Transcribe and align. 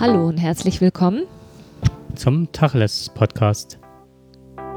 Hallo 0.00 0.28
und 0.28 0.38
herzlich 0.38 0.80
willkommen 0.80 1.26
zum 2.14 2.50
Tacheles 2.52 3.10
Podcast 3.10 3.78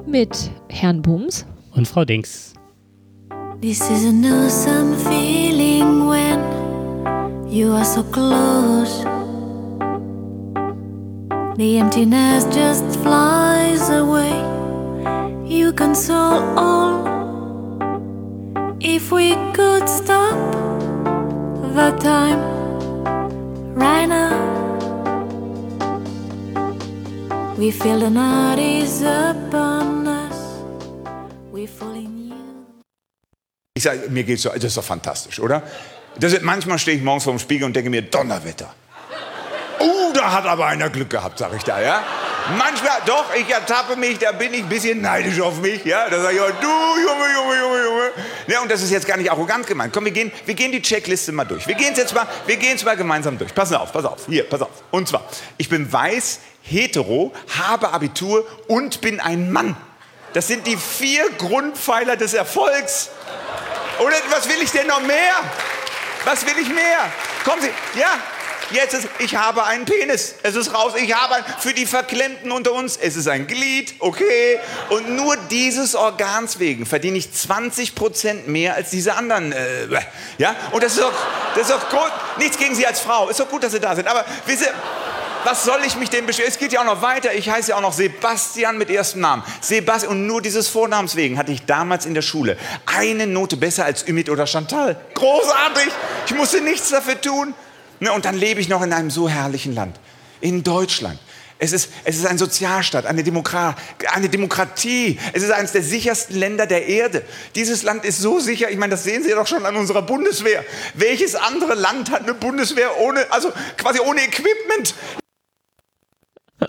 mit 0.06 0.52
Herrn 0.68 1.02
Bums 1.02 1.46
und 1.74 1.88
Frau 1.88 2.04
Dings. 2.04 2.54
This 3.62 3.90
is 3.90 4.06
an 4.06 4.26
awesome 4.26 4.94
feeling 4.98 6.10
when 6.10 7.48
you 7.50 7.72
are 7.72 7.86
so 7.86 8.04
close. 8.04 9.06
The 11.56 11.78
emptiness 11.78 12.46
just 12.54 12.84
flies 12.98 13.90
away. 13.90 14.34
You 15.48 15.72
console 15.72 16.44
all. 16.58 17.08
If 18.82 19.10
we 19.10 19.38
could 19.54 19.88
stop 19.88 20.36
the 21.74 21.96
time 22.02 22.42
right 23.74 24.06
now, 24.06 24.53
we 27.64 27.72
feel 27.72 28.00
the 28.00 28.10
night 28.10 28.60
is 28.60 29.04
upon 29.04 30.06
us. 30.06 30.38
We 31.54 31.66
fall 31.66 31.96
in 31.96 32.30
you. 32.30 32.36
Ich 33.76 33.84
sage, 33.84 34.10
mir 34.10 34.24
geht's 34.24 34.42
so, 34.42 34.50
das 34.50 34.64
ist 34.64 34.78
doch 34.78 34.84
fantastisch, 34.84 35.40
oder? 35.40 35.64
Das 36.20 36.34
ist, 36.34 36.44
manchmal 36.44 36.78
stehe 36.78 36.98
ich 36.98 37.04
morgens 37.04 37.24
vor 37.24 37.34
dem 37.34 37.40
Spiegel 37.40 37.66
und 37.66 37.74
denke 37.74 37.90
mir, 37.90 38.02
Donnerwetter. 38.02 38.74
Oh, 39.80 40.12
da 40.14 40.34
hat 40.34 40.46
aber 40.46 40.66
einer 40.66 40.90
Glück 40.90 41.10
gehabt, 41.10 41.40
sag 41.40 41.54
ich 41.56 41.64
da, 41.64 41.82
ja? 41.82 42.04
Manchmal, 42.58 43.00
doch, 43.06 43.34
ich 43.36 43.50
ertappe 43.50 43.96
mich, 43.96 44.20
da 44.20 44.32
bin 44.34 44.54
ich 44.54 44.64
ein 44.64 44.70
bisschen 44.70 45.02
neidisch 45.02 45.40
auf 45.40 45.60
mich, 45.62 45.86
ja? 45.86 46.10
Da 46.10 46.22
sage 46.22 46.36
ich, 46.36 46.42
du, 46.60 46.68
Junge, 46.68 47.34
Junge, 47.34 47.60
Junge, 47.60 47.84
Junge. 47.84 48.12
Ja, 48.48 48.62
und 48.62 48.70
das 48.70 48.82
ist 48.82 48.92
jetzt 48.92 49.08
gar 49.08 49.18
nicht 49.18 49.32
arrogant 49.32 49.66
gemeint. 49.66 49.94
Komm, 49.94 50.06
wir 50.06 50.12
gehen, 50.12 50.32
wir 50.46 50.54
gehen 50.54 50.72
die 50.72 50.82
Checkliste 50.82 51.32
mal 51.32 51.46
durch. 51.46 51.68
Wir 51.68 51.76
gehen 51.76 51.94
jetzt 51.96 52.14
mal, 52.14 52.28
wir 52.46 52.58
gehen 52.58 52.72
jetzt 52.72 52.86
mal 52.86 52.98
gemeinsam 52.98 53.38
durch. 53.38 53.56
Pass 53.56 53.72
auf, 53.72 53.94
pass 53.94 54.06
auf, 54.06 54.26
hier, 54.28 54.44
pass 54.50 54.62
auf. 54.62 54.70
Und 54.92 55.08
zwar, 55.08 55.24
ich 55.58 55.70
bin 55.70 55.92
weiß, 55.92 56.40
hetero, 56.64 57.34
habe 57.58 57.90
Abitur 57.94 58.46
und 58.68 59.00
bin 59.02 59.20
ein 59.20 59.52
Mann. 59.52 59.78
Das 60.34 60.48
sind 60.48 60.68
die 60.68 60.78
vier 60.78 61.30
Grundpfeiler 61.38 62.18
des 62.18 62.34
Erfolgs. 62.34 63.10
Oder 64.00 64.16
was 64.32 64.50
will 64.50 64.62
ich 64.62 64.72
denn 64.72 64.88
noch 64.88 65.02
mehr? 65.02 65.34
Was 66.26 66.46
will 66.46 66.58
ich 66.60 66.70
mehr? 66.70 67.12
Kommen 67.46 67.62
Sie, 67.62 67.70
ja, 68.00 68.20
jetzt 68.74 68.94
ist, 68.94 69.08
ich 69.20 69.36
habe 69.36 69.64
einen 69.64 69.86
Penis. 69.86 70.36
Es 70.44 70.56
ist 70.56 70.74
raus. 70.74 70.94
Ich 70.96 71.14
habe 71.14 71.36
einen, 71.36 71.46
für 71.60 71.74
die 71.74 71.86
Verklemmten 71.86 72.52
unter 72.52 72.74
uns, 72.74 72.98
es 72.98 73.16
ist 73.16 73.28
ein 73.28 73.48
Glied, 73.48 73.96
okay. 74.00 74.60
Und 74.90 75.16
nur 75.16 75.38
dieses 75.50 75.96
Organs 75.96 76.60
wegen 76.60 76.86
verdiene 76.86 77.18
ich 77.18 77.32
20 77.32 77.96
Prozent 77.96 78.48
mehr 78.48 78.76
als 78.76 78.90
diese 78.90 79.16
anderen. 79.16 79.52
Äh, 79.52 79.88
ja, 80.38 80.56
und 80.72 80.84
das 80.84 80.94
ist 80.94 81.02
doch, 81.02 81.14
das 81.56 81.70
ist 81.70 81.72
doch 81.72 81.90
gut. 81.90 82.12
Nichts 82.38 82.58
gegen 82.58 82.76
Sie 82.76 82.86
als 82.86 83.00
Frau. 83.00 83.30
Ist 83.30 83.40
doch 83.40 83.50
gut, 83.50 83.64
dass 83.64 83.72
Sie 83.72 83.80
da 83.80 83.96
sind. 83.96 84.08
Aber 84.08 84.26
wisst 84.46 84.64
ihr, 84.64 84.74
was 85.46 85.66
soll 85.66 85.80
ich 85.86 85.98
mich 85.98 86.10
denn 86.10 86.26
beschweren? 86.26 86.50
Es 86.50 86.58
geht 86.58 86.72
ja 86.72 86.82
auch 86.82 86.86
noch 86.86 87.02
weiter. 87.02 87.34
Ich 87.34 87.50
heiße 87.50 87.72
ja 87.72 87.78
auch 87.78 87.82
noch 87.82 87.94
Sebastian 87.94 88.78
mit 88.78 88.90
erstem 88.90 89.22
Namen. 89.22 89.44
Sebastian, 89.62 90.14
und 90.14 90.28
nur 90.28 90.42
dieses 90.42 90.68
Vornamens 90.68 91.16
wegen 91.16 91.38
hatte 91.38 91.52
ich 91.52 91.66
damals 91.66 92.06
in 92.06 92.14
der 92.14 92.22
Schule 92.22 92.58
eine 92.86 93.28
Note 93.28 93.58
besser 93.58 93.86
als 93.86 94.08
Ümit 94.08 94.30
oder 94.30 94.48
Chantal. 94.48 94.96
Großartig! 95.14 95.90
Ich 96.28 96.36
musste 96.36 96.62
nichts 96.62 96.90
dafür 96.90 97.20
tun. 97.20 97.54
Ne, 98.04 98.12
Und 98.12 98.26
dann 98.26 98.36
lebe 98.38 98.60
ich 98.60 98.68
noch 98.68 98.82
in 98.82 98.92
einem 98.92 99.10
so 99.10 99.30
herrlichen 99.30 99.74
Land. 99.74 99.98
In 100.42 100.62
Deutschland. 100.62 101.18
Es 101.58 101.72
ist, 101.72 101.90
es 102.04 102.18
ist 102.18 102.26
ein 102.26 102.38
Sozialstaat, 102.38 103.06
eine, 103.06 103.24
Demokra 103.24 103.78
eine 104.12 104.28
Demokratie. 104.28 105.18
Es 105.32 105.42
ist 105.42 105.52
eines 105.52 105.72
der 105.72 105.84
sichersten 105.84 106.36
Länder 106.36 106.68
der 106.68 106.86
Erde. 106.86 107.24
Dieses 107.56 107.84
Land 107.84 108.04
ist 108.04 108.20
so 108.20 108.42
sicher, 108.42 108.70
ich 108.70 108.76
meine, 108.78 108.92
das 108.92 109.06
sehen 109.06 109.24
Sie 109.24 109.30
doch 109.30 109.48
schon 109.48 109.66
an 109.66 109.78
unserer 109.78 110.02
Bundeswehr. 110.02 110.66
Welches 110.96 111.36
andere 111.36 111.76
Land 111.76 112.12
hat 112.12 112.24
eine 112.24 112.34
Bundeswehr 112.34 113.00
ohne, 113.00 113.26
also 113.32 113.54
quasi 113.78 114.02
ohne 114.02 114.20
Equipment? 114.20 114.96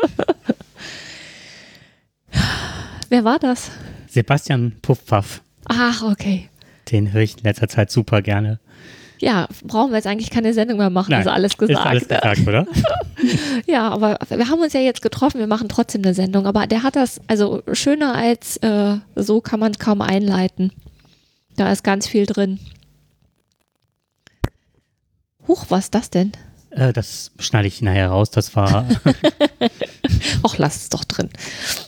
Wer 3.08 3.24
war 3.24 3.40
das? 3.40 3.72
Sebastian 4.08 4.76
Puffpaff, 4.82 5.40
Ach, 5.64 6.02
okay. 6.02 6.48
den 6.92 7.12
höre 7.12 7.22
ich 7.22 7.38
in 7.38 7.42
letzter 7.42 7.66
Zeit 7.68 7.90
super 7.90 8.22
gerne. 8.22 8.60
Ja, 9.24 9.48
brauchen 9.64 9.90
wir 9.90 9.96
jetzt 9.96 10.06
eigentlich 10.06 10.28
keine 10.28 10.52
Sendung 10.52 10.76
mehr 10.76 10.90
machen, 10.90 11.14
ist 11.14 11.26
alles 11.26 11.56
gesagt. 11.56 11.80
Ist 11.80 11.86
alles 11.86 12.08
gesagt, 12.08 12.46
oder? 12.46 12.66
Ja, 13.66 13.88
aber 13.88 14.18
wir 14.28 14.50
haben 14.50 14.60
uns 14.60 14.74
ja 14.74 14.80
jetzt 14.80 15.00
getroffen, 15.00 15.38
wir 15.38 15.46
machen 15.46 15.70
trotzdem 15.70 16.02
eine 16.02 16.12
Sendung. 16.12 16.46
Aber 16.46 16.66
der 16.66 16.82
hat 16.82 16.94
das, 16.94 17.22
also 17.26 17.62
schöner 17.72 18.14
als 18.14 18.58
äh, 18.58 18.96
so 19.14 19.40
kann 19.40 19.60
man 19.60 19.72
es 19.72 19.78
kaum 19.78 20.02
einleiten. 20.02 20.72
Da 21.56 21.72
ist 21.72 21.82
ganz 21.82 22.06
viel 22.06 22.26
drin. 22.26 22.58
Huch, 25.48 25.64
was 25.70 25.84
ist 25.84 25.94
das 25.94 26.10
denn? 26.10 26.32
Äh, 26.68 26.92
das 26.92 27.30
schneide 27.38 27.68
ich 27.68 27.80
nachher 27.80 28.08
raus. 28.08 28.30
Das 28.30 28.54
war 28.54 28.86
Och, 30.42 30.58
lass 30.58 30.76
es 30.76 30.88
doch 30.90 31.04
drin. 31.04 31.30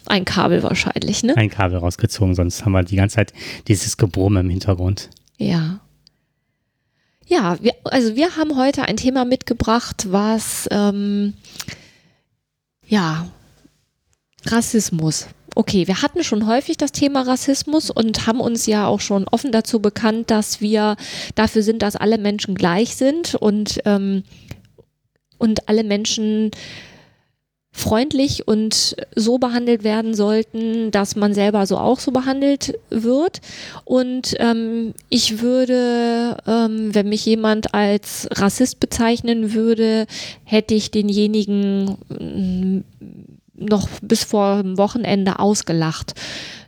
Ein 0.07 0.25
Kabel 0.25 0.63
wahrscheinlich, 0.63 1.23
ne? 1.23 1.37
ein 1.37 1.51
Kabel 1.51 1.77
rausgezogen, 1.79 2.35
sonst 2.35 2.65
haben 2.65 2.73
wir 2.73 2.83
die 2.83 2.97
ganze 2.97 3.17
Zeit 3.17 3.35
dieses 3.69 3.99
Gebrumme 3.99 4.41
im 4.41 4.49
Hintergrund. 4.49 5.11
Ja. 5.37 5.81
Ja, 7.27 7.57
wir, 7.61 7.75
also 7.85 8.15
wir 8.15 8.37
haben 8.37 8.57
heute 8.57 8.83
ein 8.83 8.97
Thema 8.97 9.25
mitgebracht, 9.25 10.07
was 10.11 10.69
ähm, 10.71 11.35
ja 12.87 13.29
Rassismus. 14.47 15.27
Okay, 15.57 15.89
wir 15.89 16.03
hatten 16.03 16.23
schon 16.23 16.47
häufig 16.47 16.77
das 16.77 16.93
Thema 16.93 17.23
Rassismus 17.23 17.91
und 17.91 18.27
haben 18.27 18.41
uns 18.41 18.67
ja 18.67 18.87
auch 18.87 19.01
schon 19.01 19.27
offen 19.27 19.51
dazu 19.51 19.81
bekannt, 19.81 20.31
dass 20.31 20.61
wir 20.61 20.97
dafür 21.35 21.63
sind, 21.63 21.83
dass 21.83 21.97
alle 21.97 22.19
Menschen 22.19 22.55
gleich 22.55 22.95
sind 22.95 23.35
und, 23.35 23.81
ähm, 23.87 24.23
und 25.39 25.69
alle 25.69 25.83
Menschen 25.83 26.53
freundlich 27.77 28.49
und 28.49 28.97
so 29.15 29.37
behandelt 29.37 29.85
werden 29.85 30.15
sollten, 30.15 30.91
dass 30.91 31.15
man 31.15 31.35
selber 31.35 31.67
so 31.67 31.77
auch 31.77 32.01
so 32.01 32.11
behandelt 32.11 32.79
wird. 32.89 33.43
Und 33.85 34.35
ähm, 34.39 34.95
ich 35.11 35.43
würde, 35.43 36.39
ähm, 36.47 36.95
wenn 36.95 37.11
mich 37.11 37.27
jemand 37.27 37.75
als 37.75 38.29
Rassist 38.33 38.81
bezeichnen 38.81 39.53
würde, 39.53 40.07
hätte 40.45 40.75
ich 40.75 40.91
denjenigen 40.91 41.99
mm, 42.09 42.85
noch 43.59 43.89
bis 44.01 44.25
vor 44.25 44.63
dem 44.63 44.79
Wochenende 44.79 45.39
ausgelacht. 45.39 46.15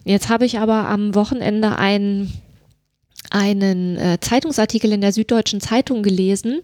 Jetzt 0.04 0.28
habe 0.28 0.44
ich 0.44 0.58
aber 0.58 0.88
am 0.88 1.14
Wochenende 1.14 1.76
ein 1.76 2.30
einen 3.30 3.96
äh, 3.96 4.18
Zeitungsartikel 4.20 4.92
in 4.92 5.00
der 5.00 5.12
Süddeutschen 5.12 5.60
Zeitung 5.60 6.02
gelesen, 6.02 6.62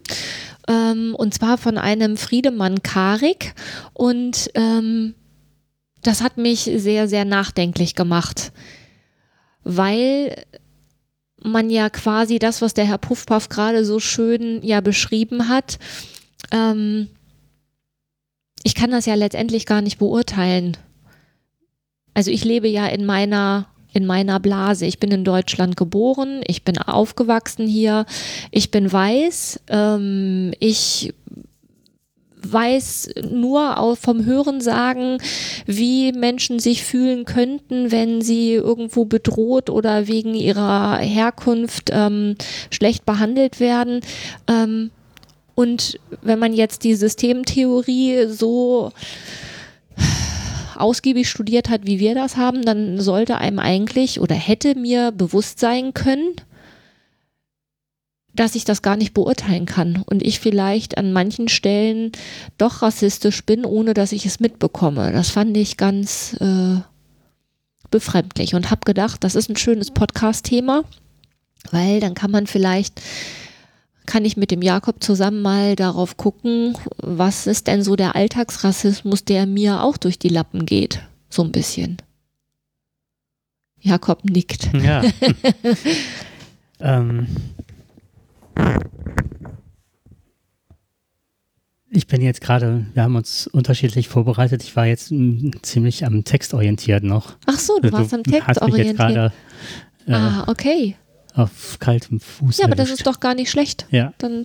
ähm, 0.67 1.15
und 1.15 1.33
zwar 1.33 1.57
von 1.57 1.77
einem 1.77 2.17
Friedemann 2.17 2.81
Karik. 2.83 3.53
Und 3.93 4.49
ähm, 4.55 5.15
das 6.01 6.21
hat 6.21 6.37
mich 6.37 6.61
sehr, 6.61 7.07
sehr 7.07 7.25
nachdenklich 7.25 7.95
gemacht, 7.95 8.51
weil 9.63 10.35
man 11.41 11.69
ja 11.69 11.89
quasi 11.89 12.39
das, 12.39 12.61
was 12.61 12.73
der 12.73 12.85
Herr 12.85 12.97
Puffpaff 12.97 13.49
gerade 13.49 13.85
so 13.85 13.99
schön 13.99 14.63
ja 14.63 14.81
beschrieben 14.81 15.47
hat, 15.47 15.77
ähm, 16.51 17.09
ich 18.63 18.73
kann 18.73 18.89
das 18.89 19.05
ja 19.05 19.13
letztendlich 19.13 19.67
gar 19.67 19.81
nicht 19.81 19.99
beurteilen. 19.99 20.75
Also 22.15 22.31
ich 22.31 22.43
lebe 22.43 22.67
ja 22.67 22.87
in 22.87 23.05
meiner 23.05 23.67
in 23.95 24.05
meiner 24.05 24.39
Blase. 24.39 24.85
Ich 24.85 24.99
bin 24.99 25.09
in 25.09 25.23
Deutschland 25.23 25.77
geboren, 25.77 26.41
ich 26.45 26.63
bin 26.63 26.77
aufgewachsen 26.77 27.65
hier, 27.65 28.05
ich 28.51 28.69
bin 28.69 28.91
weiß, 28.91 29.61
ähm, 29.69 30.53
ich 30.59 31.13
weiß 32.51 33.09
nur 33.31 33.95
vom 33.95 34.25
Hören 34.25 34.61
sagen, 34.61 35.17
wie 35.65 36.11
Menschen 36.11 36.59
sich 36.59 36.83
fühlen 36.83 37.25
könnten, 37.25 37.91
wenn 37.91 38.21
sie 38.21 38.53
irgendwo 38.53 39.05
bedroht 39.05 39.69
oder 39.69 40.07
wegen 40.07 40.35
ihrer 40.35 40.97
Herkunft 40.97 41.89
ähm, 41.91 42.35
schlecht 42.69 43.05
behandelt 43.05 43.59
werden. 43.59 44.01
Ähm, 44.47 44.91
und 45.55 45.99
wenn 46.21 46.37
man 46.37 46.53
jetzt 46.53 46.83
die 46.83 46.95
Systemtheorie 46.95 48.27
so 48.27 48.91
ausgiebig 50.77 51.29
studiert 51.29 51.69
hat, 51.69 51.85
wie 51.85 51.99
wir 51.99 52.15
das 52.15 52.37
haben, 52.37 52.63
dann 52.63 52.99
sollte 52.99 53.37
einem 53.37 53.59
eigentlich 53.59 54.19
oder 54.19 54.35
hätte 54.35 54.75
mir 54.75 55.11
bewusst 55.11 55.59
sein 55.59 55.93
können, 55.93 56.35
dass 58.33 58.55
ich 58.55 58.65
das 58.65 58.81
gar 58.81 58.97
nicht 58.97 59.13
beurteilen 59.13 59.65
kann 59.65 60.03
und 60.05 60.21
ich 60.21 60.39
vielleicht 60.39 60.97
an 60.97 61.13
manchen 61.13 61.47
Stellen 61.47 62.11
doch 62.57 62.81
rassistisch 62.81 63.45
bin, 63.45 63.65
ohne 63.65 63.93
dass 63.93 64.11
ich 64.11 64.25
es 64.25 64.39
mitbekomme. 64.39 65.11
Das 65.13 65.29
fand 65.29 65.55
ich 65.55 65.77
ganz 65.77 66.35
äh, 66.41 66.81
befremdlich 67.91 68.55
und 68.55 68.71
habe 68.71 68.81
gedacht, 68.85 69.23
das 69.23 69.35
ist 69.35 69.49
ein 69.49 69.55
schönes 69.55 69.91
Podcast-Thema, 69.91 70.83
weil 71.71 72.01
dann 72.01 72.13
kann 72.13 72.31
man 72.31 72.45
vielleicht 72.45 73.01
kann 74.05 74.25
ich 74.25 74.37
mit 74.37 74.51
dem 74.51 74.61
Jakob 74.61 75.03
zusammen 75.03 75.41
mal 75.41 75.75
darauf 75.75 76.17
gucken, 76.17 76.77
was 76.97 77.47
ist 77.47 77.67
denn 77.67 77.83
so 77.83 77.95
der 77.95 78.15
Alltagsrassismus, 78.15 79.25
der 79.25 79.45
mir 79.45 79.83
auch 79.83 79.97
durch 79.97 80.19
die 80.19 80.29
Lappen 80.29 80.65
geht. 80.65 81.01
So 81.29 81.43
ein 81.43 81.51
bisschen. 81.51 81.97
Jakob 83.81 84.25
nickt. 84.25 84.69
Ja. 84.73 85.03
ähm, 86.79 87.27
Ich 91.95 92.07
bin 92.07 92.21
jetzt 92.21 92.41
gerade, 92.41 92.85
wir 92.93 93.03
haben 93.03 93.15
uns 93.15 93.47
unterschiedlich 93.47 94.09
vorbereitet. 94.09 94.63
Ich 94.63 94.75
war 94.75 94.85
jetzt 94.85 95.11
mm, 95.11 95.51
ziemlich 95.61 96.05
am 96.05 96.25
Text 96.25 96.53
orientiert 96.53 97.03
noch. 97.03 97.37
Ach 97.45 97.57
so, 97.57 97.79
du 97.79 97.89
warst 97.93 98.13
am 98.13 98.21
Text 98.23 98.61
orientiert. 98.61 98.97
gerade 98.97 99.31
äh, 100.05 100.13
Ah, 100.13 100.43
okay. 100.47 100.97
Auf 101.35 101.77
kaltem 101.79 102.19
Fuß 102.19 102.57
Ja, 102.59 102.65
aber 102.65 102.75
das 102.75 102.87
erwischt. 102.89 103.01
ist 103.01 103.07
doch 103.07 103.19
gar 103.19 103.35
nicht 103.35 103.49
schlecht. 103.51 103.87
Ja. 103.91 104.13
Dann, 104.17 104.43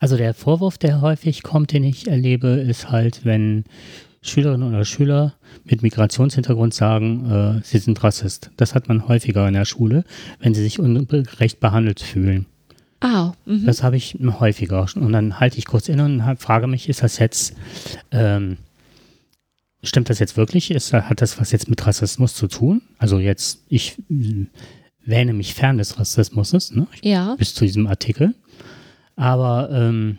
Also 0.00 0.16
der 0.16 0.32
Vorwurf, 0.34 0.78
der 0.78 1.00
häufig 1.00 1.42
kommt, 1.42 1.72
den 1.72 1.82
ich 1.84 2.06
erlebe, 2.08 2.48
ist 2.48 2.90
halt, 2.90 3.24
wenn 3.24 3.64
Schülerinnen 4.20 4.68
oder 4.68 4.84
Schüler 4.84 5.34
mit 5.64 5.82
Migrationshintergrund 5.82 6.74
sagen, 6.74 7.30
äh, 7.30 7.60
sie 7.64 7.78
sind 7.78 8.02
Rassist. 8.02 8.50
Das 8.56 8.74
hat 8.74 8.88
man 8.88 9.06
häufiger 9.08 9.46
in 9.48 9.54
der 9.54 9.64
Schule, 9.64 10.04
wenn 10.40 10.54
sie 10.54 10.62
sich 10.62 10.78
ungerecht 10.78 11.60
behandelt 11.60 12.00
fühlen. 12.00 12.46
ah, 13.00 13.32
mhm. 13.46 13.64
Das 13.64 13.82
habe 13.82 13.96
ich 13.96 14.16
häufiger. 14.40 14.86
Und 14.96 15.12
dann 15.12 15.38
halte 15.40 15.58
ich 15.58 15.66
kurz 15.66 15.88
inne 15.88 16.04
und 16.04 16.24
hab- 16.26 16.42
frage 16.42 16.66
mich, 16.66 16.88
ist 16.88 17.02
das 17.02 17.18
jetzt, 17.18 17.54
ähm, 18.10 18.56
stimmt 19.84 20.10
das 20.10 20.18
jetzt 20.18 20.36
wirklich? 20.36 20.70
Ist, 20.72 20.92
hat 20.92 21.20
das 21.22 21.40
was 21.40 21.52
jetzt 21.52 21.68
mit 21.70 21.86
Rassismus 21.86 22.34
zu 22.34 22.48
tun? 22.48 22.82
Also 22.98 23.18
jetzt, 23.20 23.62
ich 23.68 23.96
wähne 25.08 25.32
mich 25.32 25.54
fern 25.54 25.78
des 25.78 25.98
Rassismus, 25.98 26.72
ne? 26.72 26.86
ja. 27.02 27.34
bis 27.36 27.54
zu 27.54 27.64
diesem 27.64 27.86
Artikel. 27.86 28.34
Aber 29.16 29.70
ähm, 29.72 30.18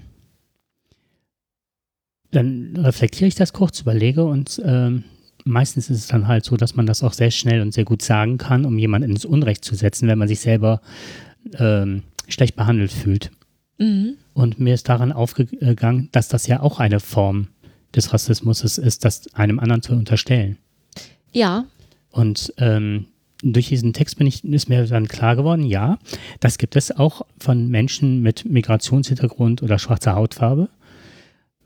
dann 2.32 2.76
reflektiere 2.76 3.28
ich 3.28 3.36
das 3.36 3.54
kurz, 3.54 3.82
überlege 3.82 4.26
und 4.26 4.62
ähm, 4.66 5.04
meistens 5.46 5.90
ist 5.90 6.00
es 6.00 6.08
dann 6.08 6.28
halt 6.28 6.46
so, 6.46 6.58
dass 6.58 6.76
man 6.76 6.86
das 6.86 7.04
auch 7.04 7.14
sehr 7.14 7.32
schnell 7.32 7.62
und 7.62 7.74
sehr 7.74 7.86
gut 7.86 8.02
sagen 8.02 8.38
kann, 8.38 8.66
um 8.66 8.78
jemanden 8.78 9.12
ins 9.12 9.26
Unrecht 9.26 9.64
zu 9.64 9.76
setzen, 9.76 10.08
wenn 10.08 10.18
man 10.18 10.28
sich 10.28 10.40
selber 10.40 10.82
ähm, 11.58 12.04
schlecht 12.28 12.56
behandelt 12.56 12.92
fühlt. 12.92 13.32
Mhm. 13.78 14.16
Und 14.34 14.60
mir 14.60 14.74
ist 14.74 14.90
daran 14.90 15.12
aufgegangen, 15.12 16.10
dass 16.12 16.28
das 16.28 16.48
ja 16.48 16.60
auch 16.60 16.80
eine 16.80 17.00
Form 17.00 17.48
des 17.96 18.14
Rassismus 18.14 18.64
ist, 18.64 19.06
das 19.06 19.34
einem 19.34 19.60
anderen 19.60 19.82
zu 19.82 19.94
unterstellen. 19.94 20.58
Ja, 21.32 21.66
Und 22.12 22.54
ähm, 22.58 23.06
durch 23.42 23.70
diesen 23.70 23.94
Text 23.94 24.18
bin 24.18 24.28
ich, 24.28 24.44
ist 24.44 24.70
mir 24.70 24.86
dann 24.86 25.08
klar 25.08 25.36
geworden, 25.36 25.64
ja, 25.64 25.98
das 26.40 26.58
gibt 26.58 26.76
es 26.76 26.92
auch 26.92 27.22
von 27.40 27.70
Menschen 27.70 28.22
mit 28.22 28.46
Migrationshintergrund 28.46 29.64
oder 29.64 29.80
schwarzer 29.80 30.16
Hautfarbe. 30.16 30.70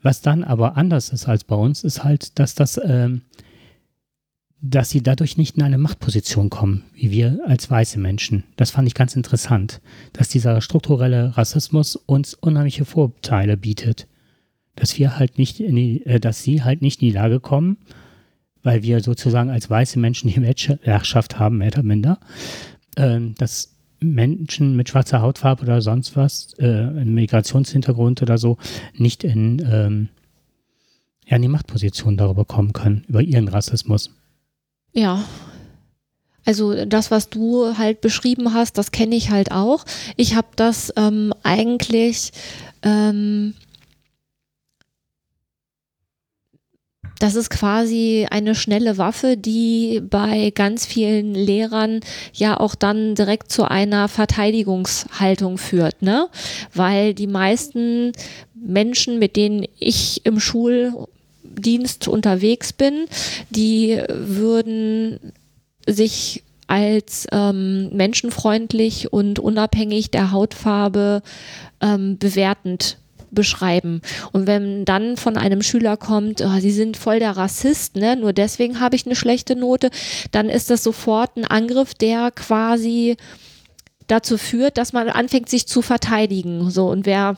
Was 0.02 0.20
dann 0.20 0.44
aber 0.44 0.76
anders 0.76 1.08
ist 1.08 1.26
als 1.26 1.44
bei 1.44 1.56
uns, 1.56 1.82
ist 1.82 2.04
halt, 2.04 2.38
dass 2.38 2.54
das, 2.54 2.78
ähm, 2.84 3.22
dass 4.60 4.90
sie 4.90 5.02
dadurch 5.02 5.36
nicht 5.36 5.56
in 5.56 5.62
eine 5.62 5.78
Machtposition 5.78 6.48
kommen, 6.48 6.84
wie 6.92 7.10
wir 7.10 7.40
als 7.46 7.70
weiße 7.70 7.98
Menschen. 7.98 8.44
Das 8.56 8.70
fand 8.70 8.86
ich 8.86 8.94
ganz 8.94 9.16
interessant, 9.16 9.80
dass 10.12 10.28
dieser 10.28 10.60
strukturelle 10.60 11.36
Rassismus 11.36 11.96
uns 11.96 12.34
unheimliche 12.34 12.84
Vorteile 12.84 13.56
bietet. 13.56 14.06
Dass 14.76 14.98
wir 14.98 15.18
halt 15.18 15.38
nicht 15.38 15.60
in 15.60 15.76
die, 15.76 16.04
äh, 16.06 16.20
dass 16.20 16.42
sie 16.42 16.62
halt 16.62 16.82
nicht 16.82 17.02
in 17.02 17.08
die 17.08 17.14
Lage 17.14 17.40
kommen, 17.40 17.78
weil 18.64 18.82
wir 18.82 19.00
sozusagen 19.00 19.50
als 19.50 19.70
weiße 19.70 19.98
Menschen 20.00 20.28
die 20.28 20.40
Herrschaft 20.82 21.38
haben, 21.38 21.58
mehr 21.58 21.68
oder 21.68 21.84
minder, 21.84 22.18
ähm, 22.96 23.36
dass 23.38 23.70
Menschen 24.00 24.76
mit 24.76 24.88
schwarzer 24.88 25.22
Hautfarbe 25.22 25.62
oder 25.62 25.80
sonst 25.80 26.16
was, 26.16 26.54
äh, 26.58 26.86
Migrationshintergrund 27.04 28.20
oder 28.22 28.38
so, 28.38 28.58
nicht 28.94 29.22
in, 29.24 29.64
ähm, 29.70 30.08
ja, 31.26 31.36
in 31.36 31.42
die 31.42 31.48
Machtposition 31.48 32.16
darüber 32.16 32.44
kommen 32.44 32.72
können, 32.72 33.04
über 33.08 33.22
ihren 33.22 33.48
Rassismus. 33.48 34.10
ja. 34.92 35.24
Also 36.46 36.84
das, 36.84 37.10
was 37.10 37.30
du 37.30 37.78
halt 37.78 38.02
beschrieben 38.02 38.52
hast, 38.52 38.76
das 38.76 38.92
kenne 38.92 39.16
ich 39.16 39.30
halt 39.30 39.50
auch. 39.50 39.86
Ich 40.16 40.34
habe 40.34 40.48
das 40.56 40.92
ähm, 40.94 41.32
eigentlich, 41.42 42.32
ähm, 42.82 43.54
das 47.18 47.34
ist 47.34 47.50
quasi 47.50 48.26
eine 48.30 48.54
schnelle 48.54 48.98
Waffe, 48.98 49.36
die 49.36 50.02
bei 50.02 50.50
ganz 50.54 50.84
vielen 50.84 51.34
Lehrern 51.34 52.00
ja 52.32 52.58
auch 52.58 52.74
dann 52.74 53.14
direkt 53.14 53.50
zu 53.50 53.64
einer 53.70 54.08
Verteidigungshaltung 54.08 55.58
führt, 55.58 56.02
ne? 56.02 56.28
Weil 56.74 57.14
die 57.14 57.26
meisten 57.26 58.12
Menschen, 58.54 59.18
mit 59.18 59.36
denen 59.36 59.66
ich 59.78 60.24
im 60.24 60.40
Schuldienst 60.40 62.08
unterwegs 62.08 62.72
bin, 62.72 63.06
die 63.50 64.00
würden 64.08 65.32
sich 65.86 66.42
als 66.66 67.26
ähm, 67.30 67.94
menschenfreundlich 67.94 69.12
und 69.12 69.38
unabhängig 69.38 70.10
der 70.10 70.32
Hautfarbe 70.32 71.22
ähm, 71.80 72.18
bewertend 72.18 72.96
beschreiben. 73.34 74.00
Und 74.32 74.46
wenn 74.46 74.84
dann 74.84 75.16
von 75.16 75.36
einem 75.36 75.62
Schüler 75.62 75.96
kommt, 75.96 76.40
oh, 76.40 76.60
sie 76.60 76.70
sind 76.70 76.96
voll 76.96 77.18
der 77.18 77.36
Rassist, 77.36 77.96
ne? 77.96 78.16
nur 78.16 78.32
deswegen 78.32 78.80
habe 78.80 78.96
ich 78.96 79.06
eine 79.06 79.16
schlechte 79.16 79.56
Note, 79.56 79.90
dann 80.30 80.48
ist 80.48 80.70
das 80.70 80.82
sofort 80.82 81.36
ein 81.36 81.44
Angriff, 81.44 81.94
der 81.94 82.30
quasi 82.30 83.16
dazu 84.06 84.38
führt, 84.38 84.78
dass 84.78 84.92
man 84.92 85.08
anfängt, 85.08 85.48
sich 85.48 85.66
zu 85.66 85.82
verteidigen. 85.82 86.70
So, 86.70 86.88
und 86.88 87.06
wer 87.06 87.36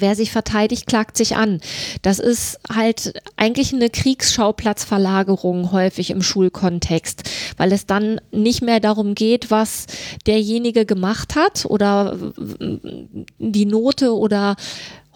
Wer 0.00 0.14
sich 0.14 0.30
verteidigt, 0.30 0.86
klagt 0.86 1.16
sich 1.16 1.36
an. 1.36 1.60
Das 2.02 2.18
ist 2.18 2.58
halt 2.72 3.14
eigentlich 3.36 3.72
eine 3.72 3.90
Kriegsschaupplatzverlagerung 3.90 5.72
häufig 5.72 6.10
im 6.10 6.22
Schulkontext, 6.22 7.22
weil 7.56 7.72
es 7.72 7.86
dann 7.86 8.20
nicht 8.30 8.62
mehr 8.62 8.80
darum 8.80 9.14
geht, 9.14 9.50
was 9.50 9.86
derjenige 10.26 10.86
gemacht 10.86 11.34
hat 11.36 11.66
oder 11.66 12.16
die 13.38 13.66
Note 13.66 14.14
oder 14.14 14.56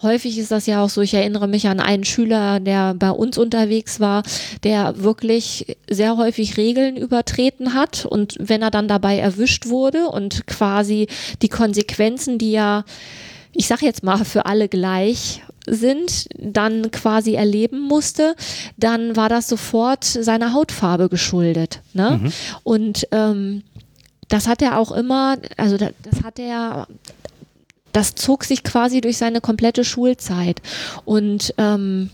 Häufig 0.01 0.39
ist 0.39 0.49
das 0.49 0.65
ja 0.65 0.83
auch 0.83 0.89
so, 0.89 1.01
ich 1.01 1.13
erinnere 1.13 1.47
mich 1.47 1.67
an 1.67 1.79
einen 1.79 2.05
Schüler, 2.05 2.59
der 2.59 2.95
bei 2.95 3.11
uns 3.11 3.37
unterwegs 3.37 3.99
war, 3.99 4.23
der 4.63 5.03
wirklich 5.03 5.77
sehr 5.87 6.17
häufig 6.17 6.57
Regeln 6.57 6.97
übertreten 6.97 7.75
hat 7.75 8.05
und 8.05 8.35
wenn 8.39 8.63
er 8.63 8.71
dann 8.71 8.87
dabei 8.87 9.19
erwischt 9.19 9.67
wurde 9.67 10.07
und 10.07 10.47
quasi 10.47 11.07
die 11.43 11.49
Konsequenzen, 11.49 12.39
die 12.39 12.51
ja 12.51 12.83
ich 13.53 13.67
sage 13.67 13.85
jetzt 13.85 14.03
mal, 14.03 14.23
für 14.23 14.45
alle 14.45 14.67
gleich 14.69 15.41
sind, 15.67 16.27
dann 16.37 16.91
quasi 16.91 17.35
erleben 17.35 17.79
musste, 17.79 18.35
dann 18.77 19.15
war 19.15 19.29
das 19.29 19.47
sofort 19.47 20.03
seiner 20.03 20.53
Hautfarbe 20.53 21.09
geschuldet. 21.09 21.81
Ne? 21.93 22.19
Mhm. 22.21 22.33
Und 22.63 23.07
ähm, 23.11 23.63
das 24.27 24.47
hat 24.47 24.61
er 24.61 24.77
auch 24.77 24.91
immer, 24.91 25.37
also 25.57 25.77
das, 25.77 25.91
das 26.03 26.23
hat 26.23 26.39
er, 26.39 26.87
das 27.91 28.15
zog 28.15 28.43
sich 28.45 28.63
quasi 28.63 29.01
durch 29.01 29.17
seine 29.17 29.41
komplette 29.41 29.83
Schulzeit. 29.83 30.61
Und 31.05 31.53
ähm, 31.57 32.09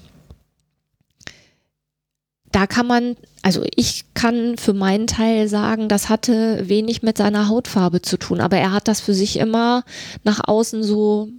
da 2.51 2.65
kann 2.67 2.87
man, 2.87 3.15
also 3.41 3.63
ich 3.75 4.05
kann 4.13 4.57
für 4.57 4.73
meinen 4.73 5.07
Teil 5.07 5.47
sagen, 5.47 5.89
das 5.89 6.09
hatte 6.09 6.67
wenig 6.69 7.03
mit 7.03 7.17
seiner 7.17 7.49
Hautfarbe 7.49 8.01
zu 8.01 8.17
tun, 8.17 8.39
aber 8.39 8.57
er 8.57 8.71
hat 8.71 8.87
das 8.87 9.01
für 9.01 9.13
sich 9.13 9.37
immer 9.37 9.83
nach 10.23 10.41
außen 10.47 10.83
so 10.83 11.29